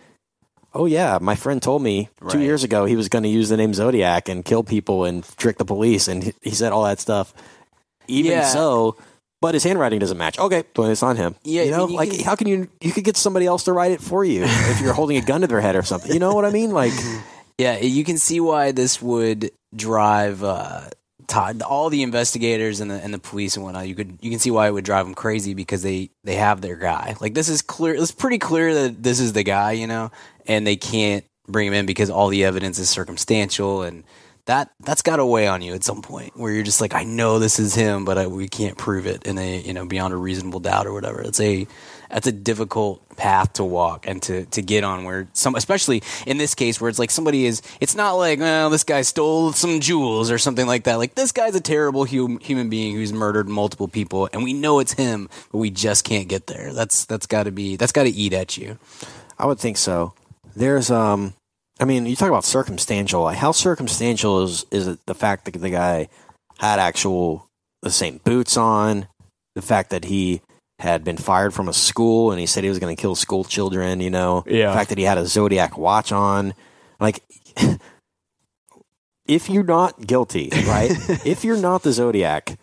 "Oh 0.73 0.87
yeah, 0.87 1.19
my 1.21 1.35
friend 1.35 1.61
told 1.61 1.83
me 1.83 2.09
two 2.31 2.41
years 2.41 2.65
ago 2.65 2.85
he 2.85 2.97
was 2.97 3.09
going 3.09 3.25
to 3.25 3.29
use 3.29 3.49
the 3.49 3.57
name 3.57 3.75
Zodiac 3.75 4.29
and 4.29 4.45
kill 4.45 4.63
people 4.63 5.05
and 5.05 5.25
trick 5.37 5.59
the 5.59 5.65
police," 5.65 6.07
and 6.09 6.23
he, 6.23 6.33
he 6.43 6.51
said 6.51 6.73
all 6.73 6.85
that 6.85 7.01
stuff. 7.01 7.35
Even 8.07 8.33
Yeah. 8.33 8.47
so, 8.47 8.97
but 9.41 9.55
his 9.55 9.65
handwriting 9.65 9.99
doesn't 9.99 10.19
match. 10.19 10.39
Okay, 10.39 10.65
well, 10.77 10.91
it's 10.91 11.03
on 11.03 11.17
him. 11.17 11.35
Yeah, 11.45 11.63
you 11.63 11.75
I 11.75 11.77
know, 11.77 11.87
mean, 11.87 11.93
you 11.93 11.97
like 11.97 12.21
how 12.23 12.35
can 12.37 12.47
you 12.49 12.69
you 12.81 12.93
could 12.93 13.05
get 13.05 13.17
somebody 13.17 13.47
else 13.47 13.65
to 13.65 13.73
write 13.73 13.93
it 13.93 14.01
for 14.01 14.25
you 14.25 14.45
if 14.45 14.81
you're 14.81 14.95
holding 14.95 15.17
a 15.17 15.23
gun 15.23 15.41
to 15.43 15.47
their 15.47 15.61
head 15.61 15.77
or 15.77 15.83
something. 15.83 16.13
You 16.13 16.19
know 16.19 16.35
what 16.35 16.45
I 16.45 16.51
mean? 16.51 16.71
Like, 16.73 16.93
Yeah, 17.59 17.79
you 17.79 18.05
can 18.05 18.19
see 18.19 18.39
why 18.39 18.71
this 18.71 19.03
would 19.03 19.51
drive 19.75 20.45
uh, 20.45 20.83
Todd, 21.27 21.61
all 21.61 21.91
the 21.91 22.05
investigators 22.05 22.81
and 22.81 22.89
the 22.89 22.95
and 23.03 23.13
the 23.13 23.19
police 23.19 23.57
and 23.57 23.65
whatnot. 23.65 23.89
You 23.89 23.97
could 23.97 24.17
you 24.21 24.31
can 24.31 24.39
see 24.39 24.53
why 24.53 24.69
it 24.69 24.71
would 24.71 24.85
drive 24.85 25.07
them 25.07 25.15
crazy 25.15 25.55
because 25.55 25.83
they 25.83 26.11
they 26.23 26.37
have 26.37 26.61
their 26.61 26.77
guy. 26.77 27.17
Like 27.21 27.35
this 27.35 27.49
is 27.49 27.61
clear. 27.61 27.95
It's 27.95 28.13
pretty 28.13 28.39
clear 28.39 28.73
that 28.75 29.03
this 29.03 29.19
is 29.19 29.33
the 29.33 29.43
guy, 29.43 29.73
you 29.73 29.89
know, 29.89 30.13
and 30.47 30.65
they 30.65 30.77
can't 30.77 31.25
bring 31.49 31.67
him 31.67 31.75
in 31.75 31.85
because 31.87 32.11
all 32.11 32.29
the 32.29 32.45
evidence 32.45 32.79
is 32.79 32.89
circumstantial 32.89 33.83
and. 33.83 34.05
That 34.49 34.71
that's 34.81 35.03
got 35.03 35.17
to 35.17 35.27
weigh 35.27 35.47
on 35.47 35.63
you 35.63 35.75
at 35.75 35.85
some 35.85 36.03
point 36.03 36.37
where 36.37 36.53
you're 36.53 36.65
just 36.65 36.81
like 36.81 36.95
I 36.95 37.05
know 37.05 37.39
this 37.39 37.59
is 37.59 37.75
him, 37.75 38.05
but 38.05 38.19
I, 38.19 38.27
we 38.27 38.49
can't 38.49 38.77
prove 38.77 39.07
it 39.07 39.27
in 39.27 39.39
a 39.39 39.61
you 39.61 39.73
know 39.73 39.87
beyond 39.87 40.13
a 40.13 40.17
reasonable 40.17 40.61
doubt 40.61 40.87
or 40.87 40.93
whatever. 40.93 41.21
It's 41.23 41.41
a 41.41 41.67
that's 42.11 42.27
a 42.27 42.33
difficult 42.33 43.07
path 43.17 43.55
to 43.55 43.65
walk 43.65 44.07
and 44.07 44.23
to, 44.23 44.47
to 44.47 44.63
get 44.63 44.85
on 44.85 45.05
where 45.05 45.29
some 45.35 45.55
especially 45.55 46.03
in 46.27 46.39
this 46.39 46.55
case 46.55 46.81
where 46.81 46.89
it's 46.89 46.99
like 46.99 47.11
somebody 47.11 47.45
is 47.45 47.61
it's 47.81 47.95
not 47.95 48.13
like 48.13 48.39
well 48.39 48.71
this 48.71 48.85
guy 48.85 49.03
stole 49.03 49.53
some 49.53 49.81
jewels 49.81 50.31
or 50.31 50.39
something 50.39 50.67
like 50.67 50.85
that 50.85 50.95
like 50.97 51.15
this 51.17 51.33
guy's 51.33 51.55
a 51.55 51.61
terrible 51.61 52.07
hum, 52.07 52.39
human 52.39 52.71
being 52.71 52.95
who's 52.95 53.13
murdered 53.13 53.49
multiple 53.49 53.89
people 53.89 54.29
and 54.33 54.45
we 54.45 54.53
know 54.53 54.79
it's 54.79 54.93
him 54.93 55.29
but 55.51 55.59
we 55.59 55.69
just 55.69 56.05
can't 56.05 56.29
get 56.29 56.47
there 56.47 56.73
that's 56.73 57.05
that's 57.07 57.27
got 57.27 57.43
to 57.43 57.51
be 57.51 57.75
that's 57.77 57.93
got 57.93 58.05
to 58.05 58.11
eat 58.11 58.33
at 58.33 58.57
you 58.57 58.79
I 59.39 59.47
would 59.47 59.59
think 59.59 59.77
so. 59.77 60.15
There's 60.57 60.91
um 60.91 61.35
I 61.81 61.85
mean, 61.85 62.07
you 62.07 62.17
talk 62.17 62.29
about 62.29 62.45
circumstantial. 62.45 63.23
Like 63.23 63.39
how 63.39 63.53
circumstantial 63.53 64.43
is 64.43 64.67
is 64.71 64.87
it 64.87 64.99
the 65.07 65.15
fact 65.15 65.45
that 65.45 65.53
the 65.53 65.71
guy 65.71 66.09
had 66.59 66.79
actual 66.79 67.49
the 67.83 67.91
same 67.91 68.21
boots 68.25 68.57
on, 68.57 69.07
the 69.55 69.63
fact 69.63 69.91
that 69.91 70.05
he 70.05 70.43
had 70.81 71.05
been 71.05 71.17
fired 71.17 71.53
from 71.53 71.69
a 71.69 71.73
school 71.73 72.31
and 72.31 72.39
he 72.39 72.47
said 72.47 72.63
he 72.63 72.69
was 72.69 72.79
going 72.79 72.95
to 72.95 73.01
kill 73.01 73.15
school 73.15 73.45
children, 73.45 74.01
you 74.01 74.11
know. 74.11 74.45
Yeah. 74.47 74.69
The 74.69 74.77
fact 74.77 74.89
that 74.91 74.99
he 74.99 75.05
had 75.05 75.19
a 75.19 75.27
Zodiac 75.27 75.77
watch 75.77 76.13
on. 76.13 76.55
Like 77.01 77.23
if 79.27 79.49
you're 79.49 79.63
not 79.63 80.07
guilty, 80.07 80.51
right? 80.67 80.91
if 81.25 81.45
you're 81.45 81.57
not 81.57 81.83
the 81.83 81.93
Zodiac 81.93 82.59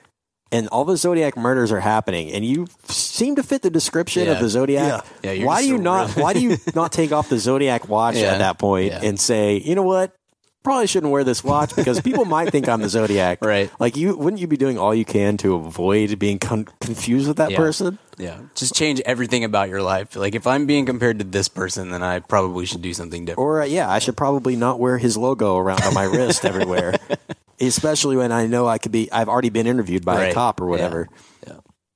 and 0.55 0.67
all 0.69 0.85
the 0.85 0.97
Zodiac 0.97 1.35
murders 1.37 1.71
are 1.71 1.79
happening 1.81 2.31
and 2.31 2.45
you 2.45 2.67
seem 2.87 3.35
to 3.35 3.43
fit 3.43 3.61
the 3.61 3.69
description 3.69 4.25
Yeah. 4.25 4.33
of 4.33 4.39
the 4.39 4.49
Zodiac, 4.49 5.05
Yeah, 5.23 5.31
you're 5.31 5.47
why 5.47 5.61
do 5.61 5.67
you 5.67 5.77
not 5.77 6.11
why 6.17 6.33
do 6.33 6.39
you 6.39 6.57
not 6.75 6.91
take 6.91 7.11
off 7.11 7.29
the 7.29 7.37
Zodiac 7.39 7.87
watch 7.89 8.15
Yeah. 8.15 8.33
at 8.33 8.37
that 8.39 8.57
point 8.57 8.91
Yeah. 8.93 9.01
and 9.03 9.19
say, 9.19 9.57
you 9.57 9.75
know 9.75 9.83
what? 9.83 10.15
Probably 10.63 10.87
shouldn't 10.87 11.11
wear 11.11 11.23
this 11.23 11.43
watch 11.43 11.75
because 11.75 12.01
people 12.01 12.25
might 12.25 12.49
think 12.49 12.67
I'm 12.67 12.81
the 12.81 12.89
Zodiac. 12.89 13.37
Right. 13.45 13.69
Like 13.79 13.95
you 13.97 14.17
wouldn't 14.17 14.41
you 14.41 14.47
be 14.47 14.57
doing 14.57 14.79
all 14.79 14.95
you 14.95 15.05
can 15.05 15.37
to 15.37 15.53
avoid 15.55 16.17
being 16.17 16.39
con- 16.39 16.67
confused 16.81 17.27
with 17.27 17.37
that 17.37 17.51
Yeah. 17.51 17.57
person? 17.57 17.99
yeah 18.17 18.37
just 18.55 18.73
change 18.73 19.01
everything 19.05 19.43
about 19.43 19.67
your 19.67 19.81
life 19.81 20.15
like 20.15 20.35
if 20.35 20.47
i'm 20.47 20.65
being 20.65 20.85
compared 20.85 21.19
to 21.19 21.25
this 21.25 21.49
person 21.49 21.89
then 21.89 22.01
i 22.01 22.17
probably 22.19 22.65
should 22.65 22.81
do 22.81 22.93
something 22.93 23.25
different 23.25 23.43
Or 23.45 23.61
uh, 23.61 23.65
yeah, 23.65 23.91
I 23.91 23.99
should 23.99 24.15
probably 24.15 24.55
not 24.55 24.79
wear 24.79 24.97
his 24.97 25.17
logo 25.17 25.57
around 25.57 25.83
on 25.83 25.93
my 25.93 26.05
wrist 26.05 26.45
everywhere. 26.45 26.95
Especially 27.59 28.17
when 28.17 28.31
I 28.31 28.47
know 28.47 28.67
I 28.67 28.77
could 28.77 28.91
be 28.91 29.11
I've 29.11 29.29
already 29.29 29.49
been 29.49 29.67
interviewed 29.67 30.03
by 30.05 30.25
a 30.25 30.33
cop 30.33 30.59
or 30.61 30.65
Yeah. 30.65 30.69
whatever. 30.71 31.09
Yeah. 31.47 31.53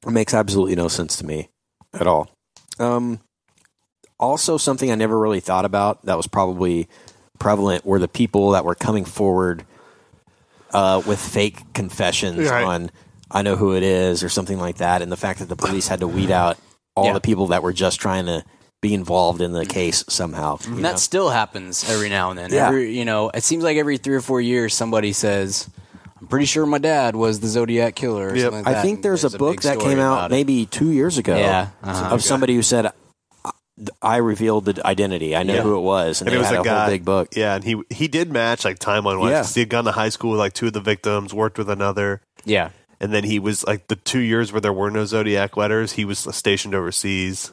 It 0.07 0.11
makes 0.11 0.33
absolutely 0.33 0.75
no 0.75 0.87
sense 0.87 1.17
to 1.17 1.25
me 1.25 1.49
at 1.93 2.07
all. 2.07 2.29
Um 2.79 3.19
also 4.19 4.57
something 4.57 4.91
I 4.91 4.95
never 4.95 5.17
really 5.17 5.39
thought 5.39 5.65
about 5.65 6.05
that 6.05 6.17
was 6.17 6.27
probably 6.27 6.87
prevalent 7.39 7.85
were 7.85 7.99
the 7.99 8.07
people 8.07 8.51
that 8.51 8.65
were 8.65 8.75
coming 8.75 9.05
forward 9.05 9.65
uh, 10.73 11.01
with 11.07 11.19
fake 11.19 11.73
confessions 11.73 12.49
Right. 12.49 12.63
on 12.63 12.91
I 13.31 13.41
know 13.43 13.55
who 13.55 13.75
it 13.75 13.83
is 13.83 14.23
or 14.23 14.29
something 14.29 14.59
like 14.59 14.77
that, 14.77 15.01
and 15.01 15.11
the 15.11 15.17
fact 15.17 15.39
that 15.39 15.49
the 15.49 15.55
police 15.55 15.87
had 15.87 15.99
to 16.01 16.07
weed 16.07 16.31
out 16.31 16.57
all 16.95 17.05
Yeah. 17.05 17.13
the 17.13 17.21
people 17.21 17.47
that 17.47 17.61
were 17.63 17.73
just 17.73 17.99
trying 17.99 18.25
to 18.25 18.43
be 18.81 18.93
involved 18.93 19.41
in 19.41 19.51
the 19.51 19.65
case 19.65 20.03
somehow. 20.07 20.57
you 20.61 20.67
And 20.73 20.75
know? 20.77 20.89
that 20.89 20.99
still 20.99 21.29
happens 21.29 21.89
every 21.89 22.09
now 22.09 22.29
and 22.29 22.39
then. 22.39 22.51
Yeah. 22.53 22.67
Every, 22.67 22.97
you 22.97 23.05
know, 23.05 23.29
it 23.29 23.43
seems 23.43 23.63
like 23.63 23.77
every 23.77 23.97
three 23.97 24.15
or 24.15 24.21
four 24.21 24.39
years 24.39 24.73
somebody 24.73 25.11
says, 25.13 25.69
"I'm 26.21 26.27
pretty 26.27 26.45
sure 26.45 26.65
my 26.65 26.77
dad 26.77 27.15
was 27.15 27.39
the 27.41 27.47
Zodiac 27.47 27.95
killer." 27.95 28.27
Or 28.29 28.35
Yep. 28.35 28.43
something 28.45 28.63
like 28.65 28.75
I 28.77 28.81
think 28.81 28.95
And 28.97 29.03
there's, 29.03 29.23
a 29.25 29.37
book 29.37 29.61
that 29.63 29.79
came 29.79 29.99
out 29.99 30.31
it. 30.31 30.33
maybe 30.33 30.65
two 30.65 30.91
years 30.91 31.17
ago 31.17 31.35
Yeah, 31.35 31.67
uh-huh. 31.83 32.13
of 32.15 32.23
somebody 32.23 32.55
who 32.55 32.61
said, 32.61 32.85
"I- 33.43 33.51
"I 34.01 34.17
revealed 34.17 34.65
the 34.65 34.85
identity. 34.87 35.35
I 35.35 35.43
know 35.43 35.55
Yeah. 35.55 35.61
who 35.61 35.77
it 35.77 35.81
was," 35.81 36.21
and, 36.21 36.29
And 36.29 36.33
they 36.33 36.37
it 36.37 36.39
was 36.39 36.47
had 36.47 36.57
a 36.57 36.61
a, 36.61 36.63
guy. 36.63 36.79
whole 36.83 36.89
big 36.89 37.03
book. 37.05 37.29
Yeah, 37.35 37.55
and 37.55 37.63
he 37.65 37.75
he 37.89 38.07
did 38.07 38.31
match 38.31 38.63
like 38.63 38.79
timeline 38.79 39.19
wise. 39.19 39.31
Yeah. 39.31 39.41
'cause 39.41 39.53
He 39.55 39.59
had 39.61 39.69
gone 39.69 39.83
to 39.85 39.91
high 39.91 40.09
school 40.09 40.31
with 40.31 40.39
like 40.39 40.53
two 40.53 40.67
of 40.67 40.73
the 40.73 40.79
victims, 40.81 41.33
worked 41.33 41.57
with 41.57 41.69
another, 41.69 42.21
Yeah, 42.45 42.69
and 43.01 43.11
then 43.13 43.25
he 43.25 43.39
was 43.39 43.65
like 43.67 43.87
the 43.87 43.95
two 43.97 44.19
years 44.19 44.53
where 44.53 44.61
there 44.61 44.71
were 44.73 44.89
no 44.91 45.03
zodiac 45.05 45.57
letters. 45.57 45.93
He 45.93 46.05
was 46.05 46.19
stationed 46.31 46.73
overseas. 46.75 47.51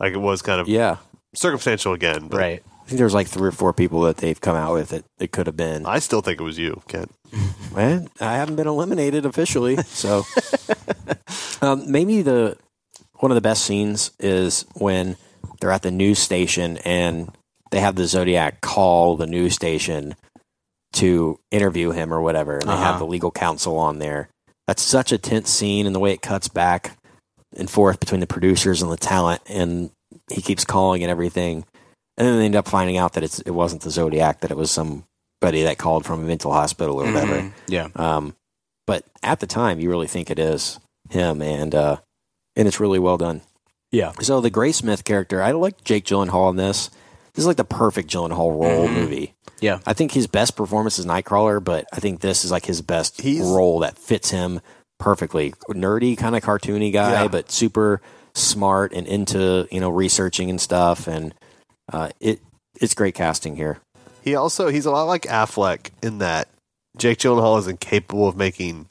Like 0.00 0.12
it 0.14 0.18
was 0.18 0.42
kind 0.42 0.60
of 0.60 0.68
Yeah, 0.68 0.96
circumstantial 1.34 1.92
again. 1.92 2.26
But 2.28 2.38
right. 2.38 2.62
I 2.82 2.84
think 2.90 2.98
there's 2.98 3.14
like 3.14 3.28
three 3.28 3.48
or 3.48 3.52
four 3.52 3.72
people 3.72 4.00
that 4.02 4.16
they've 4.16 4.40
come 4.40 4.56
out 4.56 4.72
with 4.74 4.92
it. 4.92 5.04
It 5.20 5.30
could 5.30 5.46
have 5.46 5.56
been. 5.56 5.86
I 5.86 6.00
still 6.00 6.22
think 6.22 6.40
it 6.40 6.44
was 6.44 6.58
you, 6.58 6.82
Kent. 6.88 7.12
Well, 7.72 8.08
I 8.20 8.34
haven't 8.34 8.56
been 8.56 8.66
eliminated 8.66 9.24
officially, 9.24 9.76
so 9.76 10.24
um, 11.62 11.90
maybe 11.90 12.22
the 12.22 12.56
one 13.20 13.30
of 13.30 13.36
the 13.36 13.40
best 13.40 13.64
scenes 13.64 14.10
is 14.18 14.64
when 14.74 15.16
they're 15.60 15.70
at 15.70 15.82
the 15.82 15.90
news 15.92 16.18
station 16.18 16.78
and 16.78 17.30
they 17.70 17.78
have 17.80 17.94
the 17.94 18.06
Zodiac 18.08 18.60
call 18.60 19.16
the 19.16 19.26
news 19.28 19.54
station 19.54 20.16
to 20.94 21.38
interview 21.52 21.92
him 21.92 22.12
or 22.12 22.20
whatever, 22.20 22.54
and 22.58 22.62
they 22.68 22.72
have 22.76 22.96
Uh-huh. 22.96 22.98
the 22.98 23.06
legal 23.06 23.30
counsel 23.30 23.78
on 23.78 23.98
there. 24.00 24.28
that's 24.66 24.82
such 24.82 25.10
a 25.12 25.18
tense 25.18 25.50
scene, 25.50 25.86
and 25.86 25.94
the 25.94 26.00
way 26.00 26.12
it 26.12 26.22
cuts 26.22 26.48
back 26.48 26.96
and 27.56 27.70
forth 27.70 28.00
between 28.00 28.20
the 28.20 28.26
producers 28.26 28.82
and 28.82 28.90
the 28.90 28.96
talent, 28.96 29.40
and 29.46 29.90
he 30.30 30.40
keeps 30.42 30.64
calling 30.64 31.02
and 31.02 31.10
everything, 31.10 31.64
and 32.16 32.26
then 32.26 32.38
they 32.38 32.44
end 32.44 32.56
up 32.56 32.68
finding 32.68 32.96
out 32.96 33.14
that 33.14 33.22
it's 33.24 33.40
it 33.40 33.50
wasn't 33.50 33.82
the 33.82 33.90
Zodiac, 33.90 34.40
that 34.40 34.50
it 34.50 34.56
was 34.56 34.70
somebody 34.70 35.62
that 35.62 35.78
called 35.78 36.04
from 36.04 36.20
a 36.22 36.26
mental 36.26 36.52
hospital 36.52 37.00
or 37.00 37.04
whatever. 37.06 37.34
Mhm. 37.40 37.52
Yeah. 37.68 37.88
Um, 37.96 38.34
but 38.86 39.04
at 39.22 39.40
the 39.40 39.46
time, 39.46 39.80
you 39.80 39.88
really 39.90 40.06
think 40.08 40.30
it 40.30 40.38
is 40.38 40.78
him, 41.10 41.42
and 41.42 41.74
uh, 41.74 41.96
and 42.56 42.66
it's 42.68 42.80
really 42.80 42.98
well 42.98 43.16
done. 43.18 43.42
Yeah. 43.92 44.12
So 44.20 44.40
the 44.40 44.50
Graysmith 44.50 45.02
character, 45.04 45.42
I 45.42 45.50
like 45.52 45.82
Jake 45.84 46.04
Gyllenhaal 46.04 46.50
in 46.50 46.56
this. 46.56 46.90
This 47.34 47.42
is 47.42 47.46
like 47.46 47.56
the 47.56 47.64
perfect 47.64 48.08
Gyllenhaal 48.10 48.50
role 48.60 48.88
Mhm. 48.88 48.94
movie. 48.94 49.34
Yeah. 49.60 49.78
I 49.86 49.92
think 49.92 50.12
his 50.12 50.26
best 50.26 50.56
performance 50.56 50.98
is 50.98 51.06
Nightcrawler, 51.06 51.62
but 51.62 51.86
I 51.92 52.00
think 52.00 52.20
this 52.20 52.44
is 52.44 52.50
like 52.50 52.66
his 52.66 52.82
best 52.82 53.20
He's- 53.20 53.44
role 53.46 53.80
that 53.80 53.98
fits 53.98 54.30
him 54.30 54.60
perfectly. 55.00 55.52
Nerdy, 55.68 56.16
kind 56.16 56.36
of 56.36 56.42
cartoony 56.44 56.92
guy, 56.92 57.22
Yeah. 57.22 57.28
but 57.28 57.50
super 57.50 58.00
smart 58.34 58.92
and 58.92 59.06
into 59.08 59.66
you 59.72 59.80
know 59.80 59.90
researching 59.90 60.48
and 60.50 60.60
stuff. 60.60 61.08
And 61.08 61.34
uh, 61.92 62.10
it 62.20 62.40
it's 62.80 62.94
great 62.94 63.14
casting 63.16 63.56
here. 63.56 63.78
He 64.22 64.34
also 64.36 64.68
he's 64.68 64.86
a 64.86 64.90
lot 64.92 65.04
like 65.04 65.22
Affleck 65.22 65.90
in 66.02 66.18
that 66.18 66.46
Jake 66.96 67.18
Gyllenhaal 67.18 67.58
is 67.58 67.66
incapable 67.66 68.28
of 68.28 68.36
making 68.36 68.86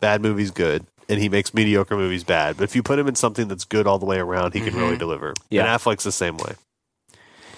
bad 0.00 0.22
movies 0.22 0.50
good, 0.50 0.86
and 1.08 1.20
he 1.20 1.28
makes 1.28 1.52
mediocre 1.54 1.96
movies 1.96 2.24
bad. 2.24 2.56
But 2.56 2.64
if 2.64 2.76
you 2.76 2.82
put 2.82 2.98
him 2.98 3.08
in 3.08 3.14
something 3.14 3.48
that's 3.48 3.64
good 3.64 3.86
all 3.86 3.98
the 3.98 4.06
way 4.06 4.18
around, 4.18 4.54
he 4.54 4.60
can 4.60 4.72
Mhm. 4.74 4.78
really 4.80 4.96
deliver. 4.96 5.34
Yeah. 5.50 5.62
And 5.62 5.80
Affleck's 5.80 6.04
the 6.04 6.12
same 6.12 6.36
way. 6.36 6.54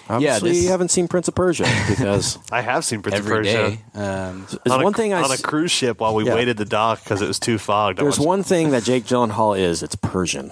Obviously, 0.09 0.51
this- 0.51 0.63
you 0.63 0.69
haven't 0.69 0.89
seen 0.89 1.07
Prince 1.07 1.27
of 1.27 1.35
Persia 1.35 1.63
because 1.89 2.37
I 2.51 2.61
have 2.61 2.85
seen 2.85 3.01
Prince 3.01 3.17
Every 3.17 3.31
of 3.31 3.37
Persia 3.37 3.51
day. 3.93 3.99
Um, 3.99 4.45
there's 4.63 4.73
on 4.73 4.81
a, 4.81 4.83
one 4.83 4.93
thing 4.93 5.13
I 5.13 5.21
on 5.21 5.29
a 5.31 5.33
s- 5.33 5.41
cruise 5.41 5.71
ship 5.71 5.99
while 5.99 6.15
we 6.15 6.25
Yeah. 6.25 6.35
waited 6.35 6.57
the 6.57 6.65
dock 6.65 7.03
because 7.03 7.21
it 7.21 7.27
was 7.27 7.39
too 7.39 7.57
fogged. 7.57 7.99
I 7.99 8.03
There's 8.03 8.17
watched- 8.19 8.27
one 8.27 8.43
thing 8.43 8.71
that 8.71 8.83
Jake 8.83 9.05
Gyllenhaal 9.05 9.57
is. 9.59 9.83
It's 9.83 9.95
Persian. 9.95 10.51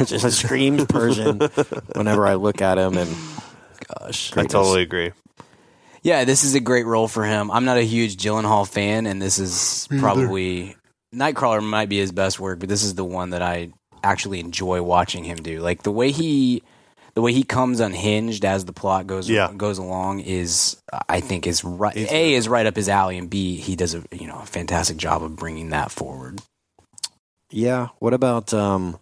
it 0.00 0.04
just 0.06 0.30
screams 0.38 0.84
Persian 0.86 1.38
whenever 1.94 2.26
I 2.26 2.34
look 2.34 2.60
at 2.62 2.78
him. 2.78 2.96
And 2.96 3.14
gosh. 4.00 4.36
I 4.36 4.44
totally 4.44 4.82
agree. 4.82 5.12
Yeah, 6.02 6.24
this 6.24 6.44
is 6.44 6.54
a 6.54 6.60
great 6.60 6.86
role 6.86 7.08
for 7.08 7.24
him. 7.24 7.50
I'm 7.50 7.64
not 7.64 7.76
a 7.76 7.82
huge 7.82 8.16
Gyllenhaal 8.16 8.66
fan, 8.68 9.06
and 9.06 9.20
this 9.20 9.38
is 9.38 9.88
probably 9.98 10.76
Nightcrawler 11.14 11.62
might 11.62 11.88
be 11.88 11.98
his 11.98 12.12
best 12.12 12.38
work, 12.38 12.60
but 12.60 12.68
this 12.68 12.82
is 12.84 12.94
the 12.94 13.04
one 13.04 13.30
that 13.30 13.42
I 13.42 13.70
actually 14.04 14.38
enjoy 14.40 14.80
watching 14.82 15.24
him 15.24 15.38
do. 15.38 15.60
Like 15.60 15.82
the 15.82 15.90
way 15.90 16.12
he, 16.12 16.62
the 17.18 17.22
way 17.22 17.32
he 17.32 17.42
comes 17.42 17.80
unhinged 17.80 18.44
as 18.44 18.64
the 18.64 18.72
plot 18.72 19.08
goes 19.08 19.28
Yeah. 19.28 19.50
goes 19.56 19.78
along 19.78 20.20
is, 20.20 20.76
I 21.08 21.18
think, 21.18 21.48
is 21.48 21.64
right. 21.64 21.96
a 21.96 22.34
is 22.34 22.48
right 22.48 22.64
up 22.64 22.76
his 22.76 22.88
alley, 22.88 23.18
and 23.18 23.28
B 23.28 23.56
he 23.56 23.74
does 23.74 23.92
a 23.96 24.04
you 24.12 24.28
know 24.28 24.38
a 24.38 24.46
fantastic 24.46 24.96
job 24.98 25.24
of 25.24 25.34
bringing 25.34 25.70
that 25.70 25.90
forward. 25.90 26.40
yeah, 27.50 27.88
what 27.98 28.14
about 28.14 28.54
um, 28.54 29.00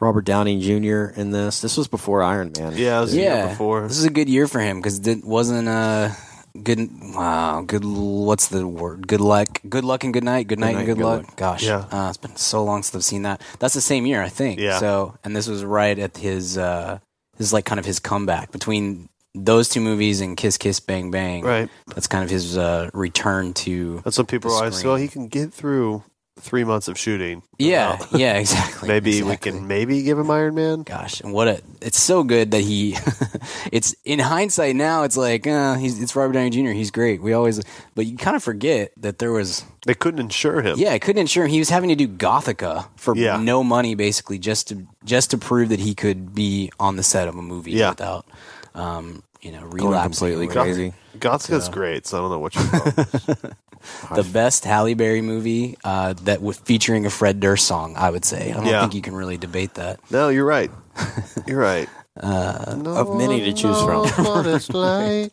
Robert 0.00 0.26
Downey 0.26 0.60
Jr. 0.60 1.18
in 1.18 1.30
this? 1.30 1.62
This 1.62 1.78
was 1.78 1.88
before 1.88 2.22
Iron 2.22 2.52
Man. 2.58 2.74
Yeah, 2.76 2.98
it 2.98 3.00
was 3.02 3.12
the 3.12 3.18
year 3.22 3.30
Yeah, 3.30 3.48
before. 3.48 3.88
this 3.88 3.96
is 3.96 4.04
a 4.04 4.10
good 4.10 4.28
year 4.28 4.46
for 4.46 4.60
him 4.60 4.78
because 4.78 5.06
it 5.06 5.24
wasn't 5.24 5.66
a 5.68 6.14
good. 6.62 6.90
Wow, 7.14 7.62
good. 7.66 7.84
What's 7.86 8.48
the 8.48 8.66
word? 8.66 9.06
Good 9.08 9.20
luck. 9.22 9.60
Good 9.66 9.84
luck 9.84 10.04
and 10.04 10.12
good 10.12 10.24
night. 10.24 10.46
Good 10.46 10.58
night 10.58 10.72
night 10.74 10.78
and 10.80 10.86
good, 10.86 10.96
good 10.98 11.04
luck. 11.06 11.22
luck. 11.28 11.36
Gosh, 11.36 11.62
Yeah. 11.64 11.86
uh, 11.90 12.08
it's 12.08 12.18
been 12.18 12.36
so 12.36 12.64
long 12.64 12.82
since 12.82 12.94
I've 12.96 13.04
seen 13.04 13.22
that. 13.22 13.40
That's 13.60 13.74
the 13.74 13.80
same 13.80 14.04
year, 14.04 14.20
I 14.22 14.28
think. 14.28 14.58
Yeah. 14.60 14.78
So, 14.78 15.16
and 15.24 15.34
this 15.34 15.46
was 15.48 15.64
right 15.64 15.98
at 15.98 16.16
his. 16.18 16.58
uh 16.58 16.98
This 17.40 17.46
is 17.46 17.52
like 17.54 17.64
kind 17.64 17.78
of 17.78 17.86
his 17.86 17.98
comeback 18.00 18.52
between 18.52 19.08
those 19.34 19.70
two 19.70 19.80
movies 19.80 20.20
and 20.20 20.36
Kiss 20.36 20.58
Kiss 20.58 20.78
Bang 20.78 21.10
Bang. 21.10 21.42
Right. 21.42 21.70
That's 21.86 22.06
kind 22.06 22.22
of 22.22 22.28
his 22.28 22.58
uh 22.58 22.90
return 22.92 23.54
to. 23.54 24.02
That's 24.04 24.18
what 24.18 24.28
people 24.28 24.50
are 24.50 24.56
always 24.56 24.76
say. 24.76 24.86
Well, 24.86 24.96
he 24.96 25.08
can 25.08 25.26
get 25.26 25.50
through 25.50 26.04
three 26.42 26.64
months 26.64 26.88
of 26.88 26.98
shooting. 26.98 27.42
Yeah. 27.58 27.98
Yeah. 28.12 28.34
Exactly. 28.38 28.88
maybe 28.88 29.18
exactly. 29.18 29.30
we 29.30 29.36
can 29.58 29.68
maybe 29.68 30.02
give 30.02 30.18
him 30.18 30.30
Iron 30.30 30.54
Man. 30.54 30.82
Gosh, 30.82 31.20
and 31.20 31.32
what 31.32 31.48
a! 31.48 31.62
It's 31.80 32.00
so 32.00 32.22
good 32.24 32.50
that 32.50 32.60
he. 32.62 32.96
it's 33.72 33.94
in 34.04 34.18
hindsight 34.18 34.76
now. 34.76 35.02
It's 35.04 35.16
like 35.16 35.46
uh, 35.46 35.74
he's 35.76 36.00
it's 36.02 36.16
Robert 36.16 36.32
Downey 36.34 36.50
Jr. 36.50 36.70
He's 36.72 36.90
great. 36.90 37.22
We 37.22 37.32
always, 37.32 37.60
but 37.94 38.06
you 38.06 38.16
kind 38.16 38.36
of 38.36 38.42
forget 38.42 38.92
that 38.96 39.18
there 39.18 39.32
was. 39.32 39.64
They 39.86 39.94
couldn't 39.94 40.20
insure 40.20 40.60
him. 40.62 40.78
Yeah, 40.78 40.90
I 40.92 40.98
couldn't 40.98 41.20
insure 41.20 41.44
him. 41.44 41.50
He 41.50 41.58
was 41.58 41.70
having 41.70 41.88
to 41.90 41.94
do 41.96 42.08
Gothika 42.08 42.88
for 42.96 43.16
Yeah. 43.16 43.36
no 43.38 43.62
money, 43.64 43.94
basically, 43.94 44.38
just 44.38 44.68
to 44.68 44.86
just 45.04 45.30
to 45.30 45.38
prove 45.38 45.68
that 45.70 45.80
he 45.80 45.94
could 45.94 46.34
be 46.34 46.70
on 46.78 46.96
the 46.96 47.02
set 47.02 47.28
of 47.28 47.36
a 47.36 47.42
movie 47.42 47.72
Yeah. 47.72 47.90
without, 47.90 48.26
um, 48.74 49.22
you 49.42 49.52
know, 49.52 49.60
Going 49.60 49.72
relapsing. 49.92 50.10
completely 50.28 50.46
or 50.46 50.48
whatever. 50.48 50.64
crazy. 50.74 50.92
Gothika's 51.18 51.68
great, 51.68 52.06
so 52.06 52.18
I 52.18 52.20
don't 52.20 52.30
know 52.30 52.38
what 52.38 52.54
you're 52.54 52.64
The 54.22 54.28
best 54.30 54.64
Halle 54.64 54.94
Berry 54.94 55.22
movie 55.22 55.76
uh, 55.84 56.12
that 56.24 56.42
with 56.42 56.58
featuring 56.60 57.06
a 57.06 57.10
Fred 57.10 57.40
Durst 57.40 57.66
song, 57.66 57.94
I 57.96 58.10
would 58.10 58.24
say. 58.24 58.50
I 58.52 58.54
don't 58.54 58.66
Yeah. 58.66 58.80
think 58.82 58.94
you 58.94 59.00
can 59.02 59.14
really 59.14 59.36
debate 59.38 59.74
that. 59.74 60.00
No, 60.10 60.28
you're 60.28 60.44
right. 60.44 60.70
You're 61.46 61.58
right. 61.60 61.88
Uh, 62.20 62.76
Of 62.84 63.16
many 63.16 63.40
to 63.40 63.52
choose 63.54 63.80
from. 63.80 64.00
what 64.24 64.46
it's 64.46 64.68
like. 64.70 65.32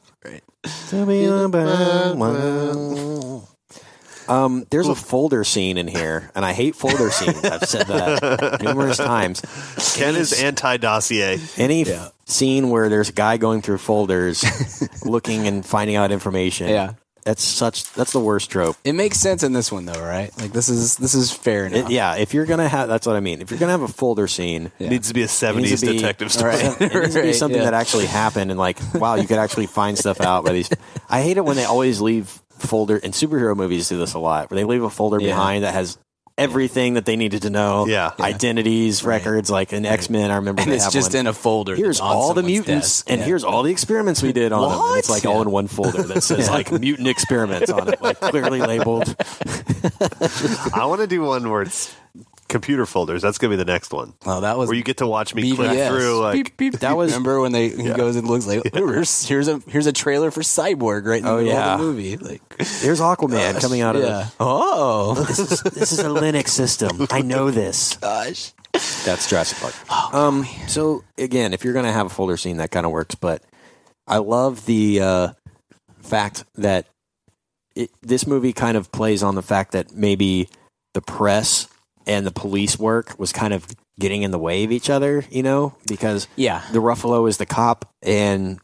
To 0.89 1.05
be 1.05 1.25
a 1.25 1.49
bad 1.49 2.17
one. 2.17 3.41
Um, 4.29 4.65
there's 4.69 4.87
a 4.87 4.95
folder 4.95 5.43
scene 5.43 5.77
in 5.77 5.87
here, 5.87 6.31
and 6.35 6.43
I 6.43 6.53
hate 6.53 6.75
folder 6.75 7.09
scenes. 7.09 7.43
I've 7.43 7.63
said 7.63 7.87
that 7.87 8.61
numerous 8.63 8.97
times. 8.97 9.41
Kent 9.95 10.17
is 10.17 10.33
anti-dossier. 10.33 11.39
Any 11.57 11.83
f- 11.89 12.11
scene 12.25 12.69
where 12.69 12.89
there's 12.89 13.09
a 13.09 13.13
guy 13.13 13.37
going 13.37 13.61
through 13.61 13.77
folders, 13.79 14.43
looking 15.05 15.47
and 15.47 15.65
finding 15.65 15.95
out 15.95 16.11
information. 16.11 16.67
Yeah. 16.69 16.93
that's 17.23 17.43
such. 17.43 17.91
That's 17.93 18.11
the 18.13 18.19
worst 18.19 18.49
trope. 18.51 18.75
It 18.83 18.93
makes 18.93 19.17
sense 19.19 19.43
in 19.43 19.51
this 19.53 19.71
one 19.71 19.85
though, 19.85 20.01
right? 20.01 20.31
Like 20.39 20.51
this 20.53 20.69
is 20.69 20.95
this 20.97 21.13
is 21.13 21.31
fair 21.31 21.65
enough. 21.65 21.89
It- 21.89 21.93
yeah, 21.93 22.15
if 22.15 22.33
you're 22.33 22.45
gonna 22.45 22.67
have, 22.69 22.87
that's 22.87 23.05
what 23.07 23.15
I 23.15 23.19
mean. 23.19 23.41
If 23.41 23.51
you're 23.51 23.59
gonna 23.59 23.71
have 23.73 23.81
a 23.81 23.87
folder 23.87 24.27
scene, 24.27 24.71
Yeah. 24.79 24.87
It 24.87 24.89
needs 24.91 25.07
to 25.09 25.13
be 25.13 25.23
a 25.23 25.27
70s 25.27 25.81
be- 25.81 25.93
detective 25.97 26.31
story. 26.31 26.55
Right. 26.55 26.81
it 26.81 26.93
needs 26.93 27.15
to 27.15 27.21
be 27.21 27.33
something 27.41 27.59
yeah. 27.59 27.65
that 27.71 27.73
actually 27.73 28.05
happened, 28.07 28.51
and 28.51 28.59
like, 28.59 28.77
wow, 28.93 29.15
you 29.15 29.27
could 29.27 29.39
actually 29.39 29.67
find 29.67 29.97
stuff 29.97 30.21
out 30.21 30.45
by 30.45 30.53
these. 30.53 30.69
I 31.09 31.21
hate 31.21 31.37
it 31.37 31.43
when 31.45 31.55
they 31.57 31.65
always 31.65 31.99
leave 32.01 32.41
folder, 32.59 32.97
and 32.97 33.13
superhero 33.13 33.55
movies 33.55 33.89
do 33.89 33.97
this 33.97 34.13
a 34.13 34.19
lot, 34.19 34.49
where 34.51 34.55
they 34.55 34.63
leave 34.63 34.83
a 34.83 34.89
folder 34.89 35.19
Yeah. 35.21 35.27
behind 35.29 35.63
that 35.63 35.73
has 35.73 35.97
everything 36.37 36.93
that 36.93 37.05
they 37.05 37.15
needed 37.15 37.41
to 37.41 37.49
know. 37.49 37.87
Yeah. 37.87 38.11
Yeah. 38.19 38.25
identities, 38.25 39.03
records, 39.03 39.49
like 39.49 39.73
in 39.73 39.87
X 39.87 40.07
Men. 40.07 40.29
I 40.29 40.35
remember 40.35 40.61
and 40.61 40.71
it's 40.71 40.91
just 40.91 41.13
one. 41.13 41.21
in 41.21 41.27
a 41.27 41.33
folder. 41.33 41.75
Here's 41.75 41.99
all 41.99 42.35
the 42.35 42.43
mutants, 42.43 42.99
desk. 43.01 43.09
and 43.09 43.19
Yeah. 43.21 43.25
here's 43.25 43.43
all 43.43 43.63
the 43.63 43.71
experiments 43.71 44.21
we 44.21 44.33
did 44.33 44.51
on 44.51 44.69
them. 44.69 44.79
And 44.89 44.97
it's 44.99 45.09
What? 45.09 45.15
like 45.15 45.25
all 45.25 45.41
in 45.41 45.49
one 45.49 45.65
folder 45.67 46.03
that 46.03 46.21
says 46.21 46.47
like 46.47 46.71
mutant 46.71 47.07
experiments 47.07 47.71
on 47.71 47.87
it, 47.91 48.01
like 48.03 48.19
clearly 48.19 48.59
labeled. 48.61 49.15
I 50.73 50.85
want 50.85 51.01
to 51.01 51.07
do 51.07 51.21
one 51.23 51.49
where 51.49 51.63
it's 51.63 51.95
computer 52.47 52.85
folders. 52.85 53.21
That's 53.21 53.37
going 53.37 53.51
to 53.51 53.57
be 53.57 53.63
the 53.63 53.69
next 53.71 53.91
one. 53.91 54.13
well, 54.25 54.41
that 54.41 54.57
was 54.57 54.67
Where 54.69 54.77
you 54.77 54.83
get 54.83 54.97
to 54.97 55.07
watch 55.07 55.33
me 55.35 55.55
click 55.55 55.87
through 55.89 56.19
like 56.21 56.33
Beep, 56.33 56.57
beep. 56.57 56.73
That 56.79 56.95
was- 56.97 57.11
remember 57.11 57.39
when 57.41 57.51
they 57.51 57.69
he 57.69 57.93
goes 57.93 58.15
and 58.15 58.27
looks 58.27 58.45
like 58.47 58.65
"Ooh, 58.75 58.87
here's, 58.87 59.27
here's 59.27 59.47
a 59.47 59.59
here's 59.67 59.87
a 59.87 59.93
trailer 59.93 60.31
for 60.31 60.41
Cyborg 60.41 61.05
right 61.05 61.19
in 61.19 61.23
the 61.25 61.29
Oh, 61.31 61.37
middle 61.37 61.53
yeah. 61.53 61.73
of 61.73 61.79
the 61.79 61.85
movie. 61.85 62.17
Like 62.17 62.41
here's 62.59 62.99
Aquaman 62.99 63.59
coming 63.61 63.81
out 63.81 63.95
of 63.95 64.03
yeah. 64.03 64.29
Oh 64.39 65.13
This 65.27 65.39
is, 65.39 65.61
this 65.63 65.91
is 65.91 65.99
a 65.99 66.05
Linux 66.05 66.49
system. 66.49 67.07
I 67.11 67.21
know 67.21 67.51
this. 67.51 67.97
gosh. 68.01 68.53
That's 69.05 69.27
Jurassic 69.29 69.57
Park. 69.59 70.13
um, 70.13 70.45
so 70.67 71.03
again, 71.17 71.53
if 71.53 71.63
you're 71.63 71.73
going 71.73 71.85
to 71.85 71.91
have 71.91 72.05
a 72.05 72.09
folder 72.09 72.37
scene, 72.37 72.57
that 72.57 72.69
kind 72.69 72.85
of 72.85 72.91
works. 72.91 73.15
But 73.15 73.41
I 74.05 74.17
love 74.17 74.65
the 74.67 75.01
uh, 75.01 75.27
fact 76.01 76.43
that 76.55 76.85
it, 77.75 77.89
this 78.03 78.27
movie 78.27 78.53
kind 78.53 78.77
of 78.77 78.91
plays 78.91 79.23
on 79.23 79.33
the 79.35 79.41
fact 79.41 79.71
that 79.71 79.93
maybe 79.93 80.49
the 80.93 81.01
press 81.01 81.67
and 82.07 82.25
the 82.25 82.31
police 82.31 82.79
work 82.79 83.13
was 83.19 83.31
kind 83.31 83.53
of 83.53 83.67
getting 83.99 84.23
in 84.23 84.31
the 84.31 84.39
way 84.39 84.63
of 84.63 84.71
each 84.71 84.89
other. 84.89 85.25
You 85.29 85.43
know, 85.43 85.75
because 85.87 86.27
Yeah. 86.35 86.63
the 86.71 86.79
Ruffalo 86.79 87.27
is 87.29 87.37
the 87.37 87.45
cop 87.45 87.85
and 88.01 88.59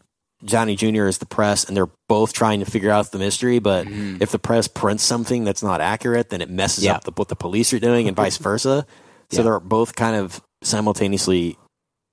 Downey 0.45 0.75
Jr. 0.75 1.05
is 1.05 1.19
the 1.19 1.25
press, 1.25 1.63
and 1.63 1.77
they're 1.77 1.89
both 2.09 2.33
trying 2.33 2.59
to 2.59 2.65
figure 2.65 2.91
out 2.91 3.11
the 3.11 3.19
mystery. 3.19 3.59
But 3.59 3.87
if 3.87 4.31
the 4.31 4.39
press 4.39 4.67
prints 4.67 5.03
something 5.03 5.43
that's 5.45 5.63
not 5.63 5.79
accurate, 5.79 6.29
then 6.31 6.41
it 6.41 6.49
messes 6.49 6.83
Yeah. 6.83 6.95
up 6.95 7.05
the, 7.05 7.11
what 7.15 7.29
the 7.29 7.35
police 7.35 7.71
are 7.73 7.79
doing, 7.79 8.07
and 8.09 8.15
vice 8.17 8.37
versa. 8.37 8.85
So 9.31 9.37
Yeah. 9.37 9.43
they're 9.43 9.59
both 9.61 9.95
kind 9.95 10.15
of 10.17 10.41
simultaneously 10.61 11.57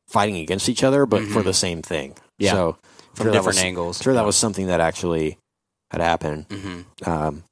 fighting 0.09 0.37
against 0.37 0.68
each 0.68 0.83
other, 0.85 1.07
but 1.07 1.24
for 1.24 1.43
the 1.43 1.53
same 1.55 1.83
thing. 1.83 2.14
Yeah. 2.39 2.53
So 2.53 2.76
From 3.14 3.24
sure 3.24 3.33
different 3.33 3.57
was- 3.57 3.64
angles. 3.64 3.99
Sure, 4.03 4.14
that 4.14 4.24
was 4.24 4.37
something 4.37 4.66
that 4.68 4.81
actually 4.81 5.37
had 5.91 6.01
happened, 6.01 6.47
Mhm. 6.49 6.85
um, 7.09 7.43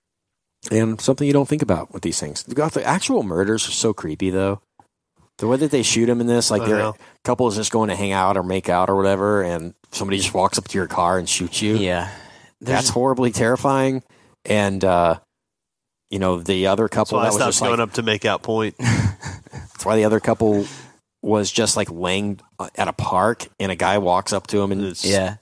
and 0.70 1.00
something 1.00 1.26
you 1.26 1.32
don't 1.32 1.48
think 1.48 1.62
about 1.62 1.92
with 1.92 2.02
these 2.02 2.20
things. 2.20 2.42
The 2.42 2.54
the 2.54 2.84
actual 2.84 3.22
murders 3.22 3.66
are 3.68 3.72
so 3.72 3.92
creepy, 3.92 4.30
though. 4.30 4.60
The 5.38 5.46
way 5.46 5.56
that 5.58 5.70
they 5.70 5.82
shoot 5.82 6.08
him 6.08 6.20
in 6.20 6.26
this, 6.26 6.50
like 6.50 6.62
I 6.62 6.66
they're 6.66 6.78
know. 6.78 6.96
couple 7.24 7.46
is 7.46 7.54
just 7.54 7.70
going 7.70 7.90
to 7.90 7.96
hang 7.96 8.10
out 8.10 8.36
or 8.36 8.42
make 8.42 8.68
out 8.68 8.90
or 8.90 8.96
whatever, 8.96 9.42
and 9.42 9.74
somebody 9.92 10.18
just 10.18 10.34
walks 10.34 10.58
up 10.58 10.66
to 10.68 10.78
your 10.78 10.88
car 10.88 11.18
and 11.18 11.28
shoots 11.28 11.62
you. 11.62 11.76
Yeah. 11.76 12.10
That's 12.60 12.88
horribly 12.88 13.30
terrifying. 13.30 14.02
And 14.44 14.84
uh, 14.84 15.20
you 16.10 16.18
know, 16.18 16.40
the 16.40 16.66
other 16.66 16.84
So 16.84 16.88
couple 16.88 17.18
I 17.18 17.22
that 17.22 17.28
was 17.28 17.36
stopped 17.36 17.48
just 17.50 17.60
going 17.60 17.78
like, 17.78 17.88
up 17.88 17.92
to 17.94 18.02
make 18.02 18.24
out 18.24 18.42
point. 18.42 18.76
that's 18.78 19.84
why 19.84 19.96
the 19.96 20.04
other 20.04 20.20
couple 20.20 20.66
was 21.22 21.50
just 21.50 21.76
like 21.76 21.90
laying 21.90 22.40
at 22.76 22.88
a 22.88 22.92
park, 22.92 23.46
and 23.60 23.70
a 23.70 23.76
guy 23.76 23.98
walks 23.98 24.32
up 24.32 24.46
to 24.48 24.60
him 24.60 24.72
and 24.72 25.04
yeah. 25.04 25.36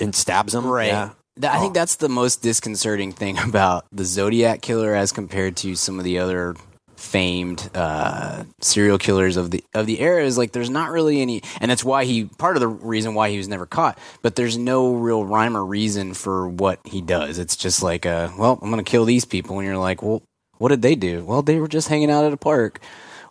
and 0.00 0.14
stabs 0.14 0.54
him. 0.54 0.66
Right. 0.66 0.88
Yeah. 0.88 1.10
I 1.40 1.60
think 1.60 1.74
that's 1.74 1.96
the 1.96 2.08
most 2.08 2.42
disconcerting 2.42 3.12
thing 3.12 3.38
about 3.44 3.86
the 3.92 4.04
Zodiac 4.04 4.60
killer 4.60 4.94
as 4.94 5.12
compared 5.12 5.56
to 5.58 5.74
some 5.74 5.98
of 5.98 6.04
the 6.04 6.18
other 6.18 6.54
famed 6.96 7.68
uh, 7.74 8.44
serial 8.60 8.96
killers 8.96 9.36
of 9.36 9.50
the 9.50 9.64
of 9.74 9.86
the 9.86 9.98
era 9.98 10.24
is 10.24 10.38
like 10.38 10.52
there's 10.52 10.70
not 10.70 10.90
really 10.90 11.20
any 11.20 11.42
and 11.60 11.68
that's 11.68 11.82
why 11.82 12.04
he 12.04 12.26
part 12.26 12.56
of 12.56 12.60
the 12.60 12.68
reason 12.68 13.14
why 13.14 13.28
he 13.28 13.36
was 13.38 13.48
never 13.48 13.66
caught 13.66 13.98
but 14.22 14.36
there's 14.36 14.56
no 14.56 14.94
real 14.94 15.24
rhyme 15.24 15.56
or 15.56 15.64
reason 15.64 16.14
for 16.14 16.48
what 16.48 16.78
he 16.84 17.00
does 17.00 17.40
it's 17.40 17.56
just 17.56 17.82
like 17.82 18.06
uh 18.06 18.28
well 18.38 18.56
I'm 18.62 18.70
gonna 18.70 18.84
kill 18.84 19.04
these 19.04 19.24
people 19.24 19.58
and 19.58 19.66
you're 19.66 19.78
like 19.78 20.00
well 20.00 20.22
what 20.58 20.68
did 20.68 20.82
they 20.82 20.94
do 20.94 21.24
well 21.24 21.42
they 21.42 21.58
were 21.58 21.66
just 21.66 21.88
hanging 21.88 22.08
out 22.10 22.24
at 22.24 22.32
a 22.32 22.36
park 22.36 22.78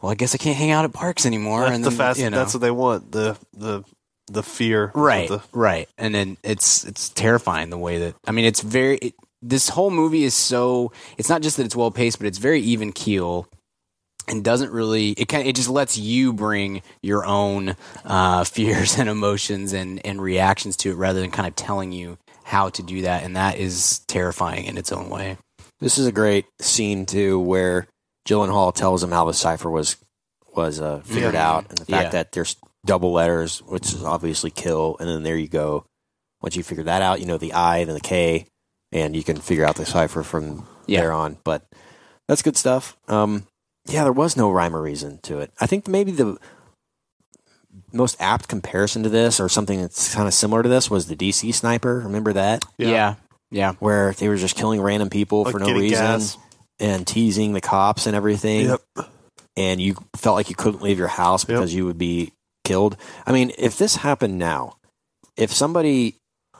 well 0.01 0.11
I 0.11 0.15
guess 0.15 0.35
I 0.35 0.37
can't 0.37 0.57
hang 0.57 0.71
out 0.71 0.83
at 0.83 0.91
parks 0.91 1.25
anymore 1.25 1.61
That's 1.61 1.75
and 1.75 1.83
the 1.85 1.91
then, 1.91 1.97
fast. 1.97 2.19
you 2.19 2.29
know. 2.29 2.37
That's 2.37 2.53
what 2.53 2.59
they 2.61 2.71
want. 2.71 3.09
The 3.13 3.37
the 3.53 3.83
the 4.33 4.43
fear. 4.43 4.85
of 4.85 4.95
right 4.95 5.29
the- 5.29 5.41
right 5.51 5.87
and 5.97 6.13
then 6.15 6.37
it's 6.43 6.83
it's 6.85 7.09
terrifying 7.09 7.69
the 7.69 7.77
way 7.77 7.97
that 7.99 8.15
i 8.25 8.31
mean 8.31 8.45
it's 8.45 8.61
very 8.61 8.97
it, 8.97 9.13
this 9.41 9.69
whole 9.69 9.91
movie 9.91 10.23
is 10.23 10.33
so 10.35 10.91
it's 11.17 11.29
not 11.29 11.41
just 11.41 11.57
that 11.57 11.65
it's 11.65 11.75
well 11.75 11.91
paced 11.91 12.17
but 12.19 12.27
it's 12.27 12.37
very 12.37 12.59
even 12.61 12.91
keel 12.91 13.47
and 14.27 14.43
doesn't 14.43 14.71
really 14.71 15.09
it 15.11 15.27
kind 15.27 15.47
it 15.47 15.55
just 15.55 15.69
lets 15.69 15.97
you 15.97 16.31
bring 16.31 16.81
your 17.01 17.25
own 17.25 17.75
uh, 18.05 18.43
fears 18.55 18.97
and 18.97 19.09
emotions 19.09 19.73
and 19.73 20.03
and 20.05 20.21
reactions 20.21 20.77
to 20.77 20.91
it 20.91 20.95
rather 20.95 21.19
than 21.19 21.31
kind 21.31 21.47
of 21.47 21.55
telling 21.55 21.91
you 21.91 22.17
how 22.43 22.69
to 22.69 22.83
do 22.83 23.01
that 23.01 23.23
and 23.23 23.35
that 23.35 23.57
is 23.57 23.99
terrifying 24.07 24.65
in 24.65 24.77
its 24.77 24.91
own 24.91 25.09
way 25.09 25.37
This 25.79 25.97
is 25.97 26.05
a 26.05 26.11
great 26.11 26.45
scene 26.59 27.05
too, 27.07 27.39
where 27.39 27.87
Gyllenhaal 28.27 28.73
tells 28.75 29.01
him 29.03 29.09
how 29.11 29.25
the 29.25 29.33
cipher 29.33 29.69
was 29.71 29.95
was 30.55 30.79
uh, 30.79 30.99
figured 31.03 31.33
Yeah. 31.33 31.49
out, 31.49 31.69
and 31.69 31.77
the 31.79 31.85
fact 31.85 32.03
Yeah. 32.05 32.09
that 32.11 32.31
there's 32.33 32.55
double 32.85 33.11
letters, 33.11 33.59
which 33.59 33.93
is 33.93 34.03
obviously 34.03 34.51
kill, 34.51 34.97
and 34.99 35.07
then 35.09 35.23
there 35.23 35.37
you 35.37 35.47
go. 35.47 35.85
Once 36.41 36.55
you 36.55 36.63
figure 36.63 36.83
that 36.85 37.01
out, 37.01 37.19
you 37.19 37.25
know 37.25 37.37
the 37.37 37.53
I, 37.53 37.83
then 37.83 37.93
the 37.93 37.99
K, 38.01 38.45
and 38.91 39.15
you 39.15 39.23
can 39.23 39.37
figure 39.37 39.65
out 39.65 39.75
the 39.75 39.85
cipher 39.85 40.23
from 40.23 40.67
Yeah. 40.87 41.01
there 41.01 41.11
on. 41.13 41.37
But 41.43 41.63
that's 42.27 42.41
good 42.41 42.57
stuff. 42.57 42.97
Um, 43.07 43.45
yeah, 43.87 44.03
there 44.03 44.11
was 44.13 44.35
no 44.35 44.49
rhyme 44.51 44.75
or 44.75 44.81
reason 44.81 45.19
to 45.23 45.39
it. 45.39 45.51
I 45.59 45.67
think 45.67 45.87
maybe 45.87 46.11
the 46.11 46.37
most 47.93 48.15
apt 48.19 48.47
comparison 48.47 49.03
to 49.03 49.09
this, 49.09 49.39
or 49.39 49.47
something 49.49 49.79
that's 49.81 50.13
kind 50.13 50.27
of 50.27 50.33
similar 50.33 50.63
to 50.63 50.69
this, 50.69 50.89
was 50.89 51.07
the 51.07 51.15
DC 51.15 51.53
sniper. 51.53 51.99
Remember 51.99 52.33
that? 52.33 52.63
Yeah. 52.77 52.87
yeah 52.89 53.15
yeah, 53.53 53.73
Where 53.79 54.13
they 54.13 54.29
were 54.29 54.37
just 54.37 54.55
killing 54.55 54.79
random 54.81 55.09
people 55.09 55.43
Like 55.43 55.51
for 55.51 55.59
no 55.59 55.73
reason 55.73 56.05
gas. 56.05 56.37
and 56.79 57.05
teasing 57.05 57.51
the 57.51 57.59
cops 57.59 58.07
and 58.07 58.15
everything. 58.15 58.67
Yep. 58.69 58.81
And 59.57 59.81
you 59.81 59.95
felt 60.15 60.35
like 60.35 60.49
you 60.49 60.55
couldn't 60.55 60.81
leave 60.81 60.97
your 60.97 61.09
house 61.09 61.43
Yep. 61.47 61.57
because 61.57 61.75
you 61.75 61.85
would 61.85 61.97
be 61.97 62.31
killed. 62.71 62.95
I 63.27 63.31
mean, 63.31 63.51
if 63.57 63.77
this 63.77 63.97
happened 63.97 64.37
now, 64.39 64.77
if 65.35 65.51
somebody, 65.51 66.15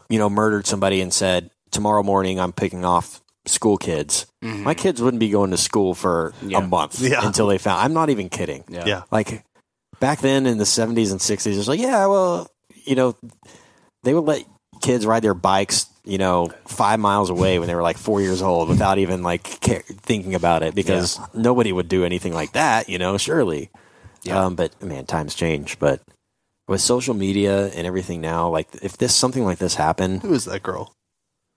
you 0.09 0.19
know, 0.19 0.29
murdered 0.29 0.67
somebody 0.67 0.99
and 1.01 1.13
said, 1.13 1.49
tomorrow 1.71 2.03
morning 2.03 2.39
I'm 2.39 2.51
picking 2.51 2.83
off 2.83 3.21
school 3.45 3.77
kids, 3.77 4.25
Mhm. 4.43 4.63
my 4.63 4.73
kids 4.73 5.01
wouldn't 5.01 5.19
be 5.21 5.29
going 5.29 5.51
to 5.51 5.57
school 5.57 5.93
for 5.95 6.33
Yeah. 6.45 6.57
a 6.59 6.61
month 6.61 6.99
Yeah. 6.99 7.25
until 7.25 7.47
they 7.47 7.57
found. 7.57 7.79
I'm 7.83 7.93
not 7.93 8.09
even 8.09 8.27
kidding. 8.29 8.63
yeah 8.69 8.85
Yeah. 8.85 9.01
Like 9.11 9.43
back 9.99 10.19
then 10.19 10.45
in 10.45 10.57
the 10.57 10.65
70s 10.65 11.11
and 11.11 11.21
60s, 11.21 11.55
it 11.55 11.57
was 11.57 11.67
like, 11.69 11.79
yeah, 11.79 12.05
well, 12.07 12.47
you 12.85 12.95
know, 12.95 13.15
they 14.03 14.13
would 14.13 14.25
let 14.25 14.43
kids 14.81 15.05
ride 15.05 15.21
their 15.23 15.33
bikes, 15.35 15.85
you 16.03 16.17
know, 16.17 16.49
five 16.67 16.99
miles 16.99 17.29
away 17.29 17.59
when 17.59 17.67
they 17.67 17.75
were 17.75 17.83
like 17.83 17.97
four 17.97 18.19
years 18.19 18.41
old 18.41 18.67
without 18.67 18.97
even 18.97 19.21
like 19.23 19.43
care, 19.61 19.83
thinking 19.87 20.33
about 20.35 20.63
it 20.63 20.73
because 20.75 21.19
nobody 21.33 21.71
would 21.71 21.87
do 21.87 22.03
anything 22.03 22.33
like 22.33 22.51
that, 22.53 22.89
you 22.89 22.97
know, 22.97 23.17
surely. 23.17 23.69
Yeah. 24.23 24.45
Um, 24.45 24.55
but 24.55 24.81
man, 24.83 25.05
times 25.05 25.33
change. 25.35 25.79
But 25.79 26.01
with 26.67 26.81
social 26.81 27.13
media 27.13 27.67
and 27.67 27.87
everything 27.87 28.21
now, 28.21 28.49
like 28.49 28.67
if 28.81 28.97
this 28.97 29.15
something 29.15 29.43
like 29.43 29.57
this 29.57 29.75
happened, 29.75 30.21
Who 30.21 30.33
is 30.33 30.45
that 30.45 30.63
girl? 30.63 30.93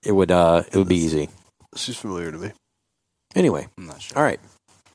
it 0.03 0.11
would 0.11 0.31
uh 0.31 0.63
it 0.71 0.75
would 0.77 0.87
be 0.87 0.97
easy. 0.97 1.29
She's 1.75 1.97
familiar 1.97 2.31
to 2.31 2.37
me. 2.37 2.51
Anyway, 3.35 3.67
i'm 3.77 3.85
not 3.87 4.01
sure 4.01 4.17
all 4.17 4.23
right. 4.23 4.39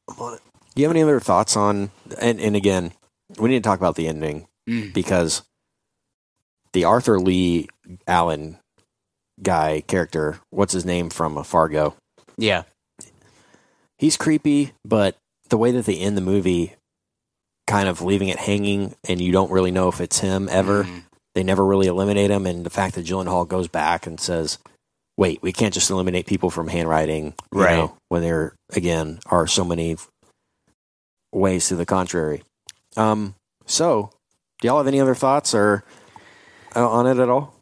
I'm 0.08 0.18
on 0.18 0.34
it. 0.34 0.40
Do 0.74 0.82
you 0.82 0.86
have 0.88 0.94
any 0.96 1.02
other 1.02 1.20
thoughts 1.20 1.56
on 1.56 1.90
and 2.20 2.40
and 2.40 2.56
again, 2.56 2.92
we 3.38 3.48
need 3.50 3.62
to 3.62 3.68
talk 3.68 3.78
about 3.78 3.96
the 3.96 4.08
ending 4.08 4.46
Mm. 4.68 4.92
because 4.92 5.42
the 6.74 6.84
Arthur 6.84 7.18
Leigh 7.18 7.66
Allen 8.06 8.58
guy 9.42 9.80
character, 9.86 10.38
what's 10.50 10.72
his 10.74 10.84
name 10.84 11.08
from 11.10 11.42
Fargo? 11.44 11.96
yeah 12.36 12.62
He's 13.98 14.16
creepy, 14.16 14.72
but 14.84 15.16
the 15.48 15.56
way 15.58 15.72
that 15.72 15.84
they 15.86 15.96
end 15.96 16.16
the 16.16 16.20
movie, 16.22 16.74
kind 17.70 17.88
of 17.88 18.02
leaving 18.02 18.28
it 18.28 18.38
hanging, 18.38 18.94
and 19.08 19.20
you 19.20 19.32
don't 19.32 19.50
really 19.50 19.70
know 19.70 19.88
if 19.88 20.00
it's 20.00 20.18
him 20.18 20.48
ever. 20.50 20.84
Mhm. 20.84 21.04
They 21.34 21.42
never 21.44 21.64
really 21.64 21.86
eliminate 21.86 22.30
him, 22.30 22.44
and 22.46 22.66
the 22.66 22.70
fact 22.70 22.96
that 22.96 23.06
Gyllenhaal 23.06 23.46
goes 23.46 23.68
back 23.68 24.06
and 24.06 24.18
says, 24.20 24.58
"Wait, 25.16 25.40
we 25.42 25.52
can't 25.52 25.72
just 25.72 25.88
eliminate 25.90 26.26
people 26.26 26.50
from 26.50 26.68
handwriting, 26.68 27.34
Right. 27.52 27.76
know, 27.76 27.94
when 28.08 28.22
there 28.22 28.54
again 28.72 29.20
are 29.26 29.46
so 29.46 29.64
many 29.64 29.96
ways 31.32 31.68
to 31.68 31.76
the 31.76 31.86
contrary." 31.86 32.42
Um, 32.96 33.34
so, 33.66 34.10
do 34.60 34.68
y'all 34.68 34.78
have 34.78 34.88
any 34.88 35.00
other 35.00 35.14
thoughts 35.14 35.54
or 35.54 35.84
uh, 36.74 36.88
on 36.88 37.06
it 37.06 37.18
at 37.18 37.28
all? 37.28 37.54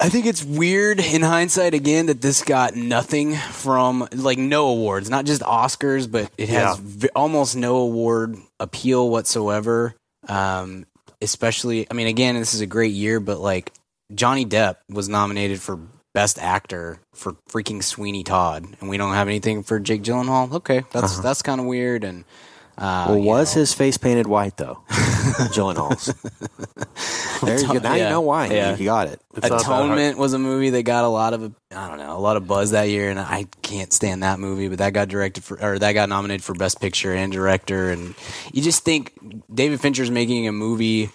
I 0.00 0.08
think 0.08 0.26
it's 0.26 0.44
weird 0.44 0.98
in 1.00 1.22
hindsight 1.22 1.72
again 1.72 2.06
that 2.06 2.20
this 2.20 2.42
got 2.42 2.74
nothing 2.74 3.36
from 3.36 4.06
like 4.12 4.38
no 4.38 4.66
awards, 4.68 5.08
not 5.08 5.24
just 5.24 5.40
Oscars, 5.42 6.10
but 6.10 6.30
it 6.36 6.48
has 6.48 6.76
Yeah. 6.76 6.82
v- 6.82 7.08
almost 7.14 7.56
no 7.56 7.76
award 7.76 8.36
appeal 8.64 9.08
whatsoever. 9.10 9.94
Um, 10.28 10.86
especially, 11.20 11.86
I 11.90 11.94
mean, 11.94 12.06
again, 12.06 12.34
this 12.34 12.54
is 12.54 12.60
a 12.60 12.66
great 12.66 12.92
year, 12.92 13.20
but 13.20 13.38
like 13.40 13.72
Johnny 14.14 14.44
Depp 14.44 14.76
was 14.88 15.08
nominated 15.08 15.60
for 15.60 15.78
Best 16.14 16.38
Actor 16.38 17.00
for 17.12 17.32
freaking 17.50 17.82
Sweeney 17.82 18.22
Todd, 18.24 18.64
and 18.80 18.88
we 18.88 18.96
don't 18.96 19.14
have 19.14 19.28
anything 19.28 19.62
for 19.62 19.80
Jake 19.80 20.02
Gyllenhaal. 20.02 20.52
Okay, 20.54 20.84
that's 20.92 21.18
that's 21.18 21.42
kind 21.42 21.60
of 21.60 21.66
weird. 21.66 22.04
And 22.04 22.24
uh, 22.78 23.06
Well, 23.08 23.20
was 23.20 23.54
know. 23.54 23.60
his 23.60 23.74
face 23.74 23.98
painted 23.98 24.26
white 24.26 24.56
though? 24.56 24.82
Gyllenhaal's. 25.52 26.14
there 27.42 27.60
you 27.60 27.66
go. 27.66 27.72
Now 27.78 27.94
Yeah. 27.94 28.04
you 28.04 28.10
know 28.10 28.20
why. 28.20 28.46
Yeah. 28.48 28.76
You 28.76 28.84
got 28.84 29.08
it. 29.08 29.20
It's 29.36 29.48
not 29.48 29.58
that 29.58 29.66
hard. 29.66 29.84
Atonement 29.86 30.18
was 30.18 30.32
a 30.32 30.38
movie 30.38 30.70
that 30.70 30.82
got 30.84 31.04
a 31.04 31.08
lot 31.08 31.34
of 31.34 31.54
I 31.74 31.88
don't 31.88 31.98
know 31.98 32.16
a 32.16 32.18
lot 32.20 32.36
of 32.36 32.46
buzz 32.46 32.70
that 32.70 32.84
year, 32.88 33.10
and 33.10 33.18
I 33.18 33.46
can't 33.62 33.92
stand 33.92 34.22
that 34.22 34.38
movie. 34.38 34.68
But 34.68 34.78
that 34.78 34.92
got 34.92 35.08
directed 35.08 35.44
for 35.44 35.60
or 35.62 35.78
that 35.78 35.92
got 35.92 36.08
nominated 36.08 36.44
for 36.44 36.54
best 36.54 36.80
picture 36.80 37.12
and 37.12 37.32
director, 37.32 37.90
and 37.90 38.14
you 38.52 38.62
just 38.62 38.84
think 38.84 39.12
David 39.52 39.80
Fincher's 39.80 40.10
making 40.10 40.46
a 40.48 40.52
movie. 40.52 41.10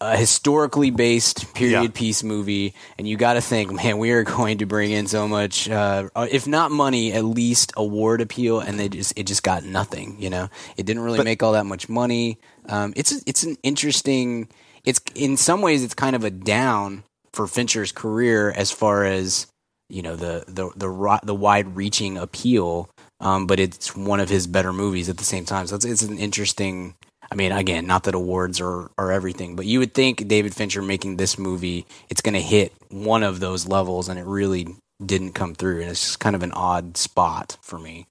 A 0.00 0.16
historically 0.16 0.90
based 0.90 1.54
period 1.54 1.82
Yeah. 1.82 1.88
piece 1.94 2.22
movie, 2.24 2.74
and 2.98 3.08
you 3.08 3.16
got 3.16 3.34
to 3.34 3.40
think, 3.40 3.72
man, 3.72 3.96
we 3.98 4.10
are 4.10 4.24
going 4.24 4.58
to 4.58 4.66
bring 4.66 4.90
in 4.90 5.06
so 5.06 5.28
much, 5.28 5.68
uh, 5.70 6.08
if 6.30 6.46
not 6.46 6.70
money, 6.72 7.12
at 7.12 7.24
least 7.24 7.72
award 7.76 8.20
appeal, 8.20 8.58
and 8.60 8.78
they 8.78 8.88
just 8.88 9.12
it 9.16 9.26
just 9.26 9.42
got 9.44 9.64
nothing. 9.64 10.16
You 10.18 10.30
know, 10.30 10.48
it 10.76 10.84
didn't 10.84 11.02
really 11.04 11.18
But- 11.18 11.24
make 11.24 11.42
all 11.42 11.52
that 11.52 11.64
much 11.64 11.88
money. 11.88 12.38
Um, 12.68 12.92
it's 12.96 13.12
it's 13.24 13.44
an 13.44 13.56
interesting. 13.62 14.48
It's 14.84 15.00
in 15.14 15.36
some 15.36 15.62
ways 15.62 15.82
it's 15.84 15.94
kind 15.94 16.16
of 16.16 16.24
a 16.24 16.30
down 16.30 17.04
for 17.32 17.46
Fincher's 17.46 17.92
career 17.92 18.50
as 18.50 18.70
far 18.70 19.04
as 19.04 19.46
you 19.88 20.02
know 20.02 20.16
the 20.16 20.44
the 20.48 20.70
the 20.76 20.88
ri- 20.90 21.20
the 21.22 21.34
wide 21.34 21.76
reaching 21.76 22.18
appeal. 22.18 22.90
Um, 23.20 23.46
but 23.46 23.60
it's 23.60 23.96
one 23.96 24.18
of 24.20 24.28
his 24.28 24.46
better 24.48 24.72
movies 24.72 25.08
at 25.08 25.16
the 25.18 25.24
same 25.24 25.44
time. 25.46 25.66
So 25.68 25.76
it's, 25.76 25.84
it's 25.84 26.02
an 26.02 26.18
interesting. 26.18 26.94
I 27.30 27.34
mean, 27.34 27.52
again, 27.52 27.86
not 27.86 28.04
that 28.04 28.14
awards 28.14 28.60
are, 28.60 28.90
are 28.98 29.10
everything, 29.12 29.56
but 29.56 29.66
you 29.66 29.78
would 29.78 29.94
think 29.94 30.28
David 30.28 30.54
Fincher 30.54 30.82
making 30.82 31.16
this 31.16 31.38
movie, 31.38 31.86
it's 32.08 32.20
going 32.20 32.34
to 32.34 32.40
hit 32.40 32.72
one 32.90 33.22
of 33.22 33.40
those 33.40 33.66
levels, 33.66 34.08
and 34.08 34.18
it 34.18 34.26
really 34.26 34.68
didn't 35.04 35.32
come 35.32 35.54
through. 35.54 35.80
And 35.80 35.90
it's 35.90 36.04
just 36.04 36.20
kind 36.20 36.36
of 36.36 36.42
an 36.42 36.52
odd 36.52 36.96
spot 36.96 37.56
for 37.62 37.78
me. 37.78 38.06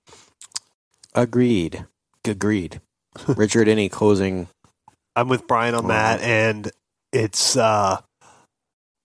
Agreed. 1.13 1.85
Agreed. 2.25 2.81
Richard, 3.27 3.67
any 3.67 3.89
closing? 3.89 4.47
I'm 5.15 5.27
with 5.27 5.47
Brian 5.47 5.75
on 5.75 5.87
that, 5.89 6.21
and 6.21 6.71
it's 7.11 7.55
uh, 7.55 8.01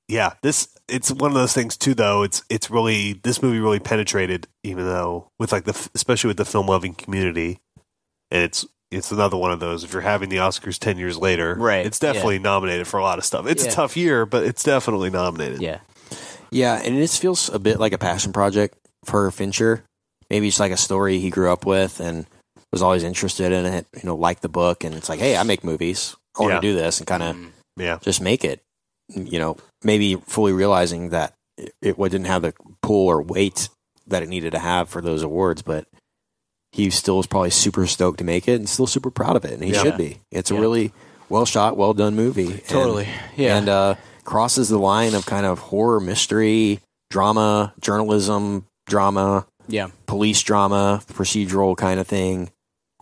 yeah, 0.08 0.34
this 0.42 0.68
it's 0.88 1.12
one 1.12 1.30
of 1.30 1.34
those 1.34 1.52
things 1.52 1.76
too. 1.76 1.94
Though 1.94 2.22
it's 2.22 2.42
it's 2.48 2.70
really 2.70 3.12
this 3.12 3.42
movie 3.42 3.60
really 3.60 3.78
penetrated, 3.78 4.48
even 4.64 4.84
though 4.84 5.30
with 5.38 5.52
like 5.52 5.64
the 5.64 5.88
especially 5.94 6.28
with 6.28 6.38
the 6.38 6.46
film 6.46 6.66
loving 6.66 6.94
community, 6.94 7.58
and 8.30 8.42
it's 8.42 8.66
it's 8.90 9.10
another 9.12 9.36
one 9.36 9.52
of 9.52 9.60
those. 9.60 9.84
If 9.84 9.92
you're 9.92 10.02
having 10.02 10.28
the 10.28 10.36
Oscars 10.38 10.78
ten 10.78 10.98
years 10.98 11.16
later, 11.18 11.54
Right, 11.54 11.84
It's 11.86 11.98
definitely 11.98 12.38
nominated 12.38 12.86
for 12.86 12.98
a 12.98 13.02
lot 13.02 13.18
of 13.18 13.24
stuff. 13.24 13.46
It's 13.46 13.64
Yeah. 13.64 13.70
a 13.70 13.74
tough 13.74 13.96
year, 13.96 14.26
but 14.26 14.44
it's 14.44 14.62
definitely 14.62 15.10
nominated. 15.10 15.60
Yeah. 15.60 15.80
Yeah, 16.50 16.80
and 16.82 16.96
this 16.96 17.16
feels 17.18 17.50
a 17.50 17.58
bit 17.58 17.78
like 17.78 17.92
a 17.92 17.98
passion 17.98 18.32
project 18.32 18.76
for 19.04 19.30
Fincher. 19.30 19.84
Maybe 20.30 20.48
it's 20.48 20.60
like 20.60 20.72
a 20.72 20.76
story 20.78 21.18
he 21.18 21.28
grew 21.30 21.52
up 21.52 21.66
with 21.66 22.00
and 22.00 22.26
was 22.72 22.82
always 22.82 23.02
interested 23.04 23.52
in 23.52 23.66
it. 23.66 23.86
You 23.94 24.02
know, 24.04 24.16
liked 24.16 24.42
the 24.42 24.48
book, 24.48 24.84
and 24.84 24.94
it's 24.94 25.08
like, 25.08 25.20
hey, 25.20 25.36
I 25.36 25.42
make 25.42 25.62
movies. 25.64 26.16
I 26.38 26.42
want 26.42 26.52
Yeah. 26.54 26.60
to 26.60 26.66
do 26.68 26.74
this, 26.74 26.98
and 26.98 27.06
kind 27.06 27.22
of 27.22 27.36
Mm. 27.36 27.50
yeah. 27.78 27.98
just 28.00 28.20
make 28.22 28.44
it. 28.44 28.60
You 29.14 29.38
know, 29.38 29.56
maybe 29.84 30.14
fully 30.26 30.52
realizing 30.52 31.10
that 31.10 31.34
it, 31.58 31.72
it 31.82 31.96
didn't 31.98 32.24
have 32.26 32.42
the 32.42 32.54
pull 32.82 33.06
or 33.08 33.20
weight 33.22 33.68
that 34.06 34.22
it 34.22 34.28
needed 34.28 34.52
to 34.52 34.58
have 34.58 34.88
for 34.88 35.00
those 35.02 35.22
awards, 35.22 35.60
but 35.62 35.86
he 36.72 36.90
still 36.90 37.16
was 37.16 37.26
probably 37.26 37.50
super 37.50 37.86
stoked 37.86 38.18
to 38.18 38.24
make 38.24 38.46
it 38.48 38.54
and 38.54 38.68
still 38.68 38.86
super 38.86 39.10
proud 39.10 39.36
of 39.36 39.44
it, 39.44 39.52
and 39.54 39.64
he 39.64 39.72
Yeah. 39.72 39.82
should 39.82 39.96
be. 39.96 40.18
It's 40.30 40.50
Yeah. 40.50 40.58
a 40.58 40.60
really 40.60 40.92
well 41.28 41.44
shot, 41.46 41.76
well 41.76 41.94
done 41.94 42.14
movie. 42.16 42.52
And- 42.52 42.64
Totally. 42.66 43.08
Yeah. 43.36 43.56
and 43.56 43.68
uh, 43.68 43.94
crosses 44.24 44.68
the 44.68 44.78
line 44.78 45.14
of 45.14 45.24
kind 45.26 45.46
of 45.46 45.58
horror 45.58 46.00
mystery 46.00 46.80
drama, 47.10 47.72
journalism, 47.80 48.66
drama, 48.86 49.46
Yeah. 49.66 49.88
police 50.06 50.42
drama, 50.42 51.02
procedural 51.12 51.76
kind 51.76 51.98
of 52.00 52.06
thing. 52.06 52.50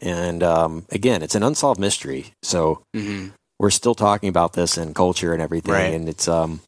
And 0.01 0.43
um, 0.43 0.85
again, 0.91 1.23
it's 1.23 1.35
an 1.35 1.43
unsolved 1.43 1.81
mystery. 1.81 2.33
So 2.43 2.83
hmm 2.95 3.29
we're 3.59 3.71
still 3.71 3.95
talking 3.95 4.29
about 4.29 4.53
this 4.53 4.77
in 4.77 4.93
culture 4.93 5.33
and 5.33 5.41
everything. 5.41 5.73
Right. 5.73 5.95
And 5.95 6.09
it's 6.11 6.29
um, 6.29 6.61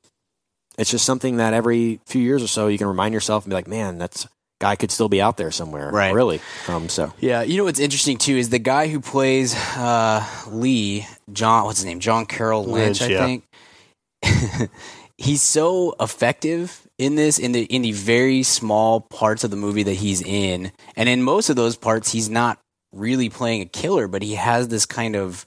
it's 0.79 0.91
just 0.91 1.05
something 1.05 1.37
that 1.37 1.53
every 1.53 2.01
few 2.07 2.23
years 2.23 2.43
or 2.43 2.47
so 2.47 2.67
you 2.69 2.79
can 2.79 2.87
remind 2.87 3.13
yourself 3.13 3.45
and 3.45 3.51
be 3.51 3.55
like, 3.55 3.69
man, 3.69 3.99
that's 3.99 4.27
guy 4.61 4.77
could 4.77 4.91
still 4.91 5.09
be 5.09 5.21
out 5.21 5.37
there 5.37 5.51
somewhere. 5.51 5.91
Right. 5.91 6.13
Really. 6.13 6.41
Um, 6.67 6.89
so 6.89 7.13
Yeah, 7.21 7.43
you 7.43 7.57
know 7.57 7.65
what's 7.65 7.81
interesting 7.81 8.19
too 8.19 8.37
is 8.37 8.51
the 8.51 8.59
guy 8.59 8.89
who 8.89 9.01
plays 9.01 9.55
uh, 9.77 10.25
Leigh, 10.49 11.07
John, 11.33 11.65
what's 11.65 11.79
his 11.79 11.87
name, 11.87 12.01
John 12.01 12.27
Carroll 12.27 12.65
Lynch, 12.65 13.01
Lynch, 13.01 13.03
I 13.03 13.15
yeah. 13.15 13.27
think. 13.27 14.71
he's 15.19 15.43
so 15.43 15.95
effective 16.01 16.87
in 16.99 17.15
this 17.15 17.39
in 17.39 17.53
the 17.53 17.65
in 17.65 17.83
the 17.83 17.93
very 17.93 18.43
small 18.43 19.01
parts 19.01 19.45
of 19.45 19.51
the 19.51 19.57
movie 19.57 19.85
that 19.85 19.95
he's 19.95 20.23
in, 20.23 20.73
and 20.97 21.09
in 21.09 21.23
most 21.23 21.51
of 21.51 21.57
those 21.57 21.77
parts, 21.77 22.11
he's 22.13 22.29
not 22.29 22.59
really 22.93 23.29
playing 23.29 23.63
a 23.63 23.67
killer, 23.67 24.09
but 24.09 24.23
he 24.23 24.35
has 24.35 24.69
this 24.69 24.87
kind 24.87 25.15
of 25.15 25.47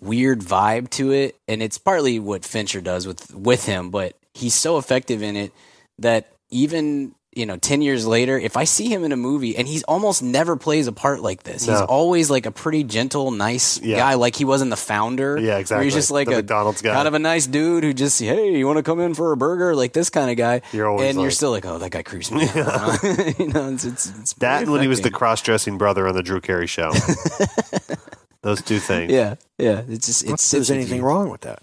weird 0.00 0.40
vibe 0.40 0.88
to 0.90 1.12
it, 1.12 1.36
and 1.46 1.62
it's 1.62 1.78
partly 1.78 2.18
what 2.18 2.44
Fincher 2.44 2.80
does 2.80 3.06
with 3.06 3.34
with 3.34 3.66
him, 3.66 3.90
but 3.90 4.16
he's 4.34 4.54
so 4.54 4.78
effective 4.78 5.22
in 5.22 5.36
it 5.36 5.52
that 5.98 6.28
even 6.50 7.14
you 7.38 7.46
know 7.46 7.56
10 7.56 7.80
years 7.82 8.06
later 8.06 8.36
if 8.38 8.56
i 8.56 8.64
see 8.64 8.88
him 8.92 9.04
in 9.04 9.12
a 9.12 9.16
movie 9.16 9.56
and 9.56 9.66
he's 9.68 9.82
almost 9.84 10.22
never 10.22 10.56
plays 10.56 10.86
a 10.88 10.92
part 10.92 11.20
like 11.22 11.44
this 11.44 11.64
he's 11.66 11.80
always 11.80 12.28
like 12.30 12.44
a 12.46 12.50
pretty 12.50 12.82
gentle 12.84 13.30
nice 13.30 13.80
Yeah. 13.80 13.96
guy 13.98 14.14
like 14.14 14.34
he 14.36 14.44
was 14.44 14.60
in 14.60 14.70
the 14.70 14.76
founder 14.76 15.38
Yeah, 15.38 15.50
where 15.52 15.60
exactly. 15.60 15.84
he's 15.86 15.94
just 15.94 16.10
like 16.10 16.26
The 16.26 16.34
a 16.34 16.36
McDonald's 16.38 16.82
guy. 16.82 16.92
kind 16.94 17.06
of 17.08 17.14
a 17.14 17.18
nice 17.18 17.46
dude 17.46 17.84
who 17.84 17.94
just 17.94 18.20
hey 18.20 18.56
you 18.58 18.66
want 18.66 18.76
to 18.78 18.82
come 18.82 19.00
in 19.00 19.14
for 19.14 19.30
a 19.32 19.36
burger 19.36 19.74
like 19.76 19.92
this 19.92 20.10
kind 20.10 20.30
of 20.30 20.36
guy 20.36 20.60
You're 20.72 20.88
always 20.88 21.08
and 21.10 21.20
you're 21.22 21.30
still 21.30 21.52
like 21.52 21.64
oh 21.64 21.78
that 21.78 21.90
guy 21.90 22.02
creeps 22.02 22.30
me 22.30 22.48
out 22.56 23.02
you 23.38 23.48
know 23.48 23.70
it's, 23.72 23.84
it's, 23.84 24.10
it's 24.18 24.32
That 24.34 24.62
and 24.62 24.72
when 24.72 24.82
he 24.82 24.88
was 24.88 25.00
the 25.00 25.10
cross-dressing 25.10 25.78
brother 25.78 26.08
on 26.08 26.14
the 26.14 26.22
Drew 26.22 26.40
Carey 26.40 26.66
show. 26.66 26.92
Those 28.42 28.62
two 28.62 28.78
things. 28.78 29.12
yeah 29.12 29.34
yeah 29.58 29.82
it's 29.88 30.06
just 30.06 30.24
not 30.26 30.34
it's 30.34 30.50
that 30.50 30.56
there's 30.58 30.70
anything 30.70 31.02
wrong 31.02 31.28
with 31.30 31.42
that. 31.42 31.60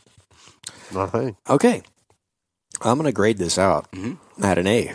Nothing. 0.93 1.35
Okay. 1.49 1.81
I'm 2.81 2.97
going 2.97 3.05
to 3.05 3.11
grade 3.13 3.37
this 3.37 3.57
out 3.57 3.89
Mhm. 3.91 4.17
at 4.43 4.57
an 4.57 4.67
A. 4.67 4.93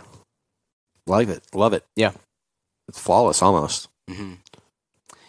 Love 1.06 1.28
it. 1.30 1.42
Love 1.54 1.72
it. 1.72 1.84
Yeah. 1.96 2.12
It's 2.88 2.98
flawless 2.98 3.42
almost. 3.42 3.88
hmm 4.08 4.34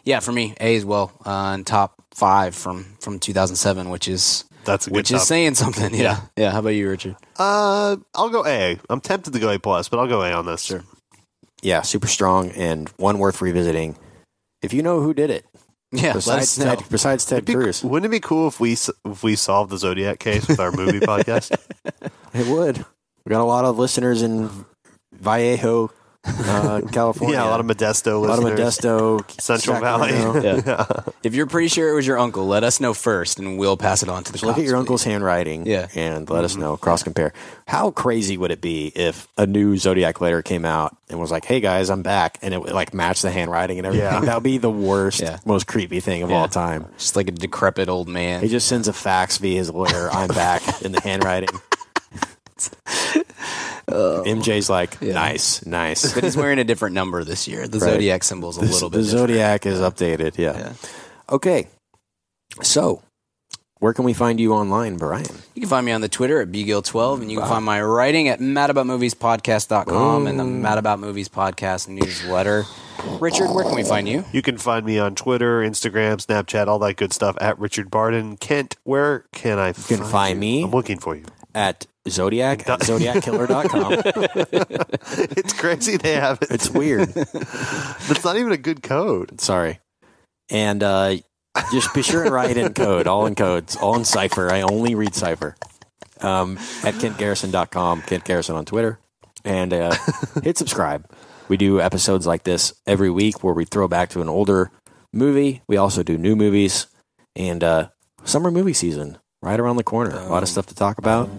Yeah, 0.04 0.20
for 0.20 0.32
me, 0.32 0.56
A 0.60 0.76
as 0.76 0.86
well. 0.86 1.12
Uh, 1.26 1.52
and 1.54 1.66
top 1.68 2.02
five 2.14 2.56
from 2.56 2.98
from 3.00 3.20
2007, 3.20 3.90
which 3.90 4.08
is 4.08 4.46
That's 4.66 4.88
a 4.88 4.90
good 4.90 4.96
which 4.98 5.12
is 5.12 5.24
saying 5.28 5.56
something. 5.56 5.94
Yeah, 5.96 6.22
yeah. 6.36 6.52
How 6.52 6.60
about 6.60 6.70
you, 6.70 6.90
Richard? 6.90 7.16
Uh, 7.38 7.98
I'll 8.16 8.30
go 8.30 8.46
A. 8.46 8.80
I'm 8.90 9.02
tempted 9.02 9.34
to 9.34 9.40
go 9.40 9.50
A 9.52 9.60
plus, 9.60 9.90
but 9.90 10.00
I'll 10.00 10.08
go 10.08 10.22
A 10.24 10.32
on 10.34 10.46
this. 10.46 10.64
Sure. 10.64 10.84
Yeah, 11.62 11.82
super 11.84 12.08
strong 12.08 12.50
and 12.52 12.90
one 12.98 13.20
worth 13.20 13.42
revisiting. 13.42 13.96
If 14.64 14.74
you 14.74 14.82
know 14.82 15.02
who 15.02 15.14
did 15.14 15.30
it, 15.30 15.46
Yeah, 15.92 16.08
let 16.08 16.14
besides 16.16 16.44
us 16.44 16.58
know. 16.60 16.76
Ted, 16.76 16.86
besides 16.90 17.26
Ted 17.26 17.38
It'd 17.40 17.46
be- 17.46 17.54
Cruz, 17.54 17.84
wouldn't 17.84 18.08
it 18.12 18.16
be 18.16 18.20
cool 18.20 18.48
if 18.48 18.60
we 18.60 18.74
if 18.74 19.22
we 19.24 19.36
solved 19.36 19.70
the 19.72 19.78
Zodiac 19.78 20.18
case 20.20 20.48
with 20.48 20.60
our 20.60 20.72
movie 20.72 21.00
podcast? 21.14 21.52
it 22.34 22.48
would. 22.48 22.84
We 23.26 23.30
got 23.30 23.42
a 23.42 23.46
lot 23.46 23.66
of 23.66 23.78
listeners 23.78 24.24
in 24.24 24.50
Vallejo, 25.22 25.92
uh, 26.24 26.82
California. 26.92 27.38
Yeah, 27.38 27.46
a 27.46 27.50
lot 27.50 27.60
of 27.60 27.66
Modesto 27.66 28.14
a 28.14 28.16
lot 28.18 28.38
of 28.38 28.44
listeners. 28.44 28.78
Modesto, 28.78 29.42
Central 29.42 29.76
Sacramento. 29.78 30.34
Valley. 30.42 30.62
Yeah. 30.66 30.86
If 31.24 31.34
you're 31.36 31.48
pretty 31.48 31.68
sure 31.68 31.90
it 31.90 31.94
was 31.94 32.06
your 32.06 32.18
uncle, 32.20 32.46
let 32.48 32.64
us 32.64 32.80
know 32.80 32.94
first, 32.94 33.40
and 33.40 33.58
we'll 33.58 33.78
pass 33.78 34.02
it 34.04 34.10
on 34.10 34.24
to 34.24 34.32
the 34.32 34.38
So 34.40 34.48
look 34.48 34.58
at 34.58 34.64
your 34.64 34.74
please. 34.74 34.80
uncle's 34.80 35.04
handwriting 35.04 35.66
Yeah. 35.68 35.88
and 35.96 36.28
let 36.30 36.44
us 36.44 36.56
know, 36.56 36.78
cross 36.78 37.04
compare. 37.04 37.34
How 37.68 37.92
crazy 37.92 38.38
would 38.38 38.52
it 38.52 38.60
be 38.62 38.92
if 38.96 39.28
a 39.38 39.46
new 39.48 39.78
Zodiac 39.78 40.20
letter 40.22 40.42
came 40.42 40.66
out 40.66 40.96
and 41.10 41.20
was 41.20 41.32
like, 41.32 41.46
hey 41.46 41.60
guys, 41.60 41.90
I'm 41.90 42.02
back, 42.04 42.38
and 42.42 42.54
it 42.54 42.62
would 42.62 42.74
like 42.74 42.94
match 42.94 43.22
the 43.22 43.32
handwriting 43.32 43.78
and 43.78 43.86
everything? 43.88 44.08
Yeah. 44.12 44.20
That 44.22 44.36
would 44.36 44.44
be 44.44 44.58
the 44.58 44.70
worst, 44.72 45.22
Yeah. 45.22 45.38
most 45.46 45.68
creepy 45.68 46.00
thing 46.02 46.22
of 46.24 46.30
Yeah. 46.32 46.38
all 46.38 46.48
time. 46.48 46.86
Just 46.98 47.16
like 47.16 47.28
a 47.30 47.32
decrepit 47.32 47.88
old 47.90 48.08
man. 48.08 48.42
He 48.42 48.48
just 48.48 48.68
sends 48.68 48.88
a 48.88 48.94
fax 48.94 49.38
via 49.38 49.58
his 49.58 49.70
lawyer, 49.72 50.10
I'm 50.12 50.28
back 50.30 50.62
in 50.84 50.92
the 50.92 51.02
handwriting. 51.02 51.50
Oh. 53.88 54.24
MJ's 54.26 54.70
like, 54.70 55.02
nice, 55.02 55.66
nice. 55.66 56.14
but 56.14 56.24
he's 56.24 56.38
wearing 56.38 56.60
a 56.60 56.64
different 56.64 56.94
number 56.96 57.24
this 57.24 57.48
year. 57.48 57.68
The 57.68 57.80
Right. 57.80 57.94
zodiac 57.94 58.24
symbol's 58.24 58.58
a 58.58 58.62
The- 58.62 58.68
little 58.72 58.90
the 58.90 58.98
bit. 59.00 59.04
different. 59.06 59.30
Zodiac 59.30 59.66
is 59.66 59.80
updated. 59.80 60.38
Yeah. 60.38 60.58
Yeah. 60.58 60.74
Okay. 61.30 61.68
So, 62.62 63.02
where 63.80 63.94
can 63.94 64.06
we 64.06 64.14
find 64.14 64.40
you 64.40 64.54
online, 64.54 64.98
Brian? 64.98 65.26
You 65.56 65.62
can 65.62 65.70
find 65.70 65.86
me 65.86 65.92
on 65.92 66.02
the 66.02 66.10
Twitter 66.10 66.42
at 66.42 66.52
bgill12, 66.52 67.22
and 67.22 67.32
you 67.32 67.40
can 67.40 67.48
find 67.48 67.66
my 67.66 67.82
writing 67.82 68.28
at 68.28 68.40
madaboutmoviespodcast.com 68.40 70.28
and 70.28 70.40
the 70.40 70.44
oh. 70.44 70.48
Mad 70.48 70.78
About 70.78 71.00
Movies 71.00 71.30
podcast 71.30 71.88
newsletter. 71.88 72.66
Richard, 73.20 73.50
where 73.52 73.64
can 73.64 73.74
we 73.76 73.84
find 73.84 74.08
you? 74.08 74.24
You 74.32 74.42
can 74.44 74.58
find 74.58 74.86
me 74.86 75.00
on 75.00 75.16
Twitter, 75.16 75.62
Instagram, 75.62 76.24
Snapchat, 76.24 76.68
all 76.68 76.78
that 76.80 76.98
good 76.98 77.14
stuff 77.14 77.36
at 77.42 77.58
Richard 77.58 77.90
Barden. 77.90 78.38
Kent, 78.38 78.76
where 78.84 79.26
can 79.34 79.58
I 79.58 79.70
You 79.70 79.74
can 79.88 80.04
find 80.04 80.40
me. 80.40 80.64
I'm 80.64 80.72
looking 80.72 81.00
for 81.00 81.16
you. 81.16 81.26
At 81.56 81.88
Zodiac 82.10 82.68
at 82.68 82.80
zodiackiller.com. 82.82 84.02
It's 85.38 85.54
crazy 85.54 85.98
they 85.98 86.14
have 86.14 86.40
it. 86.42 86.52
It's 86.52 86.70
weird. 86.70 87.10
That's 87.10 88.24
not 88.24 88.38
even 88.38 88.52
a 88.52 88.58
good 88.58 88.82
code. 88.82 89.40
Sorry. 89.42 89.80
And 90.50 90.82
uh, 90.84 91.18
just 91.72 91.94
be 91.94 92.02
sure 92.02 92.24
and 92.24 92.34
write 92.34 92.58
in 92.58 92.74
code, 92.74 93.08
all 93.08 93.26
in 93.26 93.36
codes, 93.36 93.76
all 93.76 93.96
in 93.96 94.06
cipher. 94.06 94.52
I 94.52 94.62
only 94.62 94.96
read 94.96 95.14
cipher. 95.16 95.56
Um, 96.22 96.58
at 96.84 96.96
kentgarrison.com, 96.96 98.04
Kent 98.04 98.24
Garrison 98.26 98.56
on 98.56 98.66
Twitter. 98.66 99.00
And 99.44 99.74
uh, 99.74 99.96
hit 100.44 100.58
subscribe. 100.58 101.10
We 101.48 101.58
do 101.58 101.82
episodes 101.82 102.26
like 102.28 102.44
this 102.44 102.74
every 102.88 103.10
week 103.10 103.44
where 103.44 103.54
we 103.54 103.66
throw 103.66 103.88
back 103.88 104.10
to 104.12 104.22
an 104.22 104.30
older 104.30 104.72
movie. 105.12 105.62
We 105.68 105.78
also 105.78 106.04
do 106.04 106.18
new 106.18 106.36
movies. 106.36 106.88
And 107.36 107.64
uh, 107.64 107.90
summer 108.24 108.52
movie 108.52 108.74
season 108.74 109.18
right 109.42 109.60
around 109.60 109.78
the 109.78 109.84
corner. 109.84 110.16
A 110.16 110.30
lot 110.30 110.44
of 110.44 110.50
stuff 110.50 110.68
to 110.68 110.76
talk 110.76 110.98
about. 110.98 111.30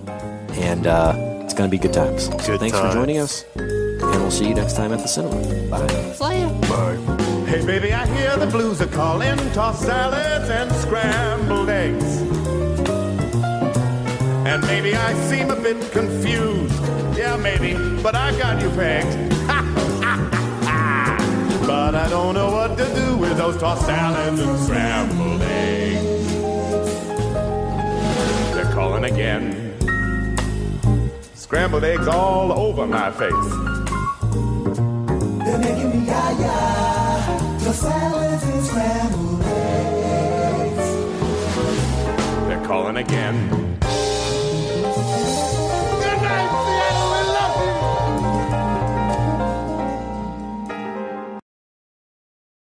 And 0.54 0.86
uh, 0.86 1.14
it's 1.44 1.54
going 1.54 1.68
to 1.68 1.70
be 1.70 1.78
good 1.78 1.92
times. 1.92 2.24
So 2.24 2.52
Good 2.52 2.60
thanks 2.60 2.78
for 2.78 2.90
joining 2.92 3.18
us. 3.18 3.44
And 3.56 4.00
we'll 4.00 4.30
see 4.30 4.48
you 4.48 4.54
next 4.54 4.74
time 4.74 4.92
at 4.92 5.00
the 5.00 5.08
cinema. 5.08 5.36
Bye. 5.70 5.86
Bye. 6.18 6.96
Hey, 7.46 7.64
baby, 7.66 7.92
I 7.92 8.06
hear 8.06 8.36
the 8.36 8.46
blues 8.46 8.80
are 8.80 8.86
calling. 8.86 9.36
Tossed 9.52 9.82
salads 9.82 10.48
and 10.48 10.72
scrambled 10.72 11.68
eggs. 11.68 12.22
And 14.46 14.62
maybe 14.66 14.94
I 14.94 15.14
seem 15.28 15.50
a 15.50 15.56
bit 15.56 15.92
confused. 15.92 16.80
Yeah, 17.16 17.36
maybe, 17.36 17.74
but 18.02 18.14
I 18.14 18.36
got 18.38 18.62
you 18.62 18.70
pegged. 18.70 19.30
but 21.66 21.94
I 21.94 22.06
don't 22.08 22.34
know 22.34 22.50
what 22.50 22.76
to 22.78 22.84
do 22.94 23.16
with 23.16 23.36
those 23.36 23.56
tossed 23.58 23.86
salads 23.86 24.40
and 24.40 24.58
scrambled 24.58 25.42
eggs. 25.42 26.32
They're 28.54 28.72
calling 28.72 29.04
again. 29.04 29.61
Scrambled 31.52 31.84
eggs 31.84 32.08
all 32.08 32.50
over 32.50 32.86
my 32.86 33.10
face. 33.10 33.30
They're 35.44 35.58
making 35.58 35.90
me 35.90 36.06
yah-yah. 36.06 37.58
The 37.58 37.72
salads 37.74 38.42
and 38.44 38.64
scrambled 38.64 39.42
eggs. 39.44 40.88
They're 42.48 42.64
calling 42.64 42.96
again. 42.96 43.61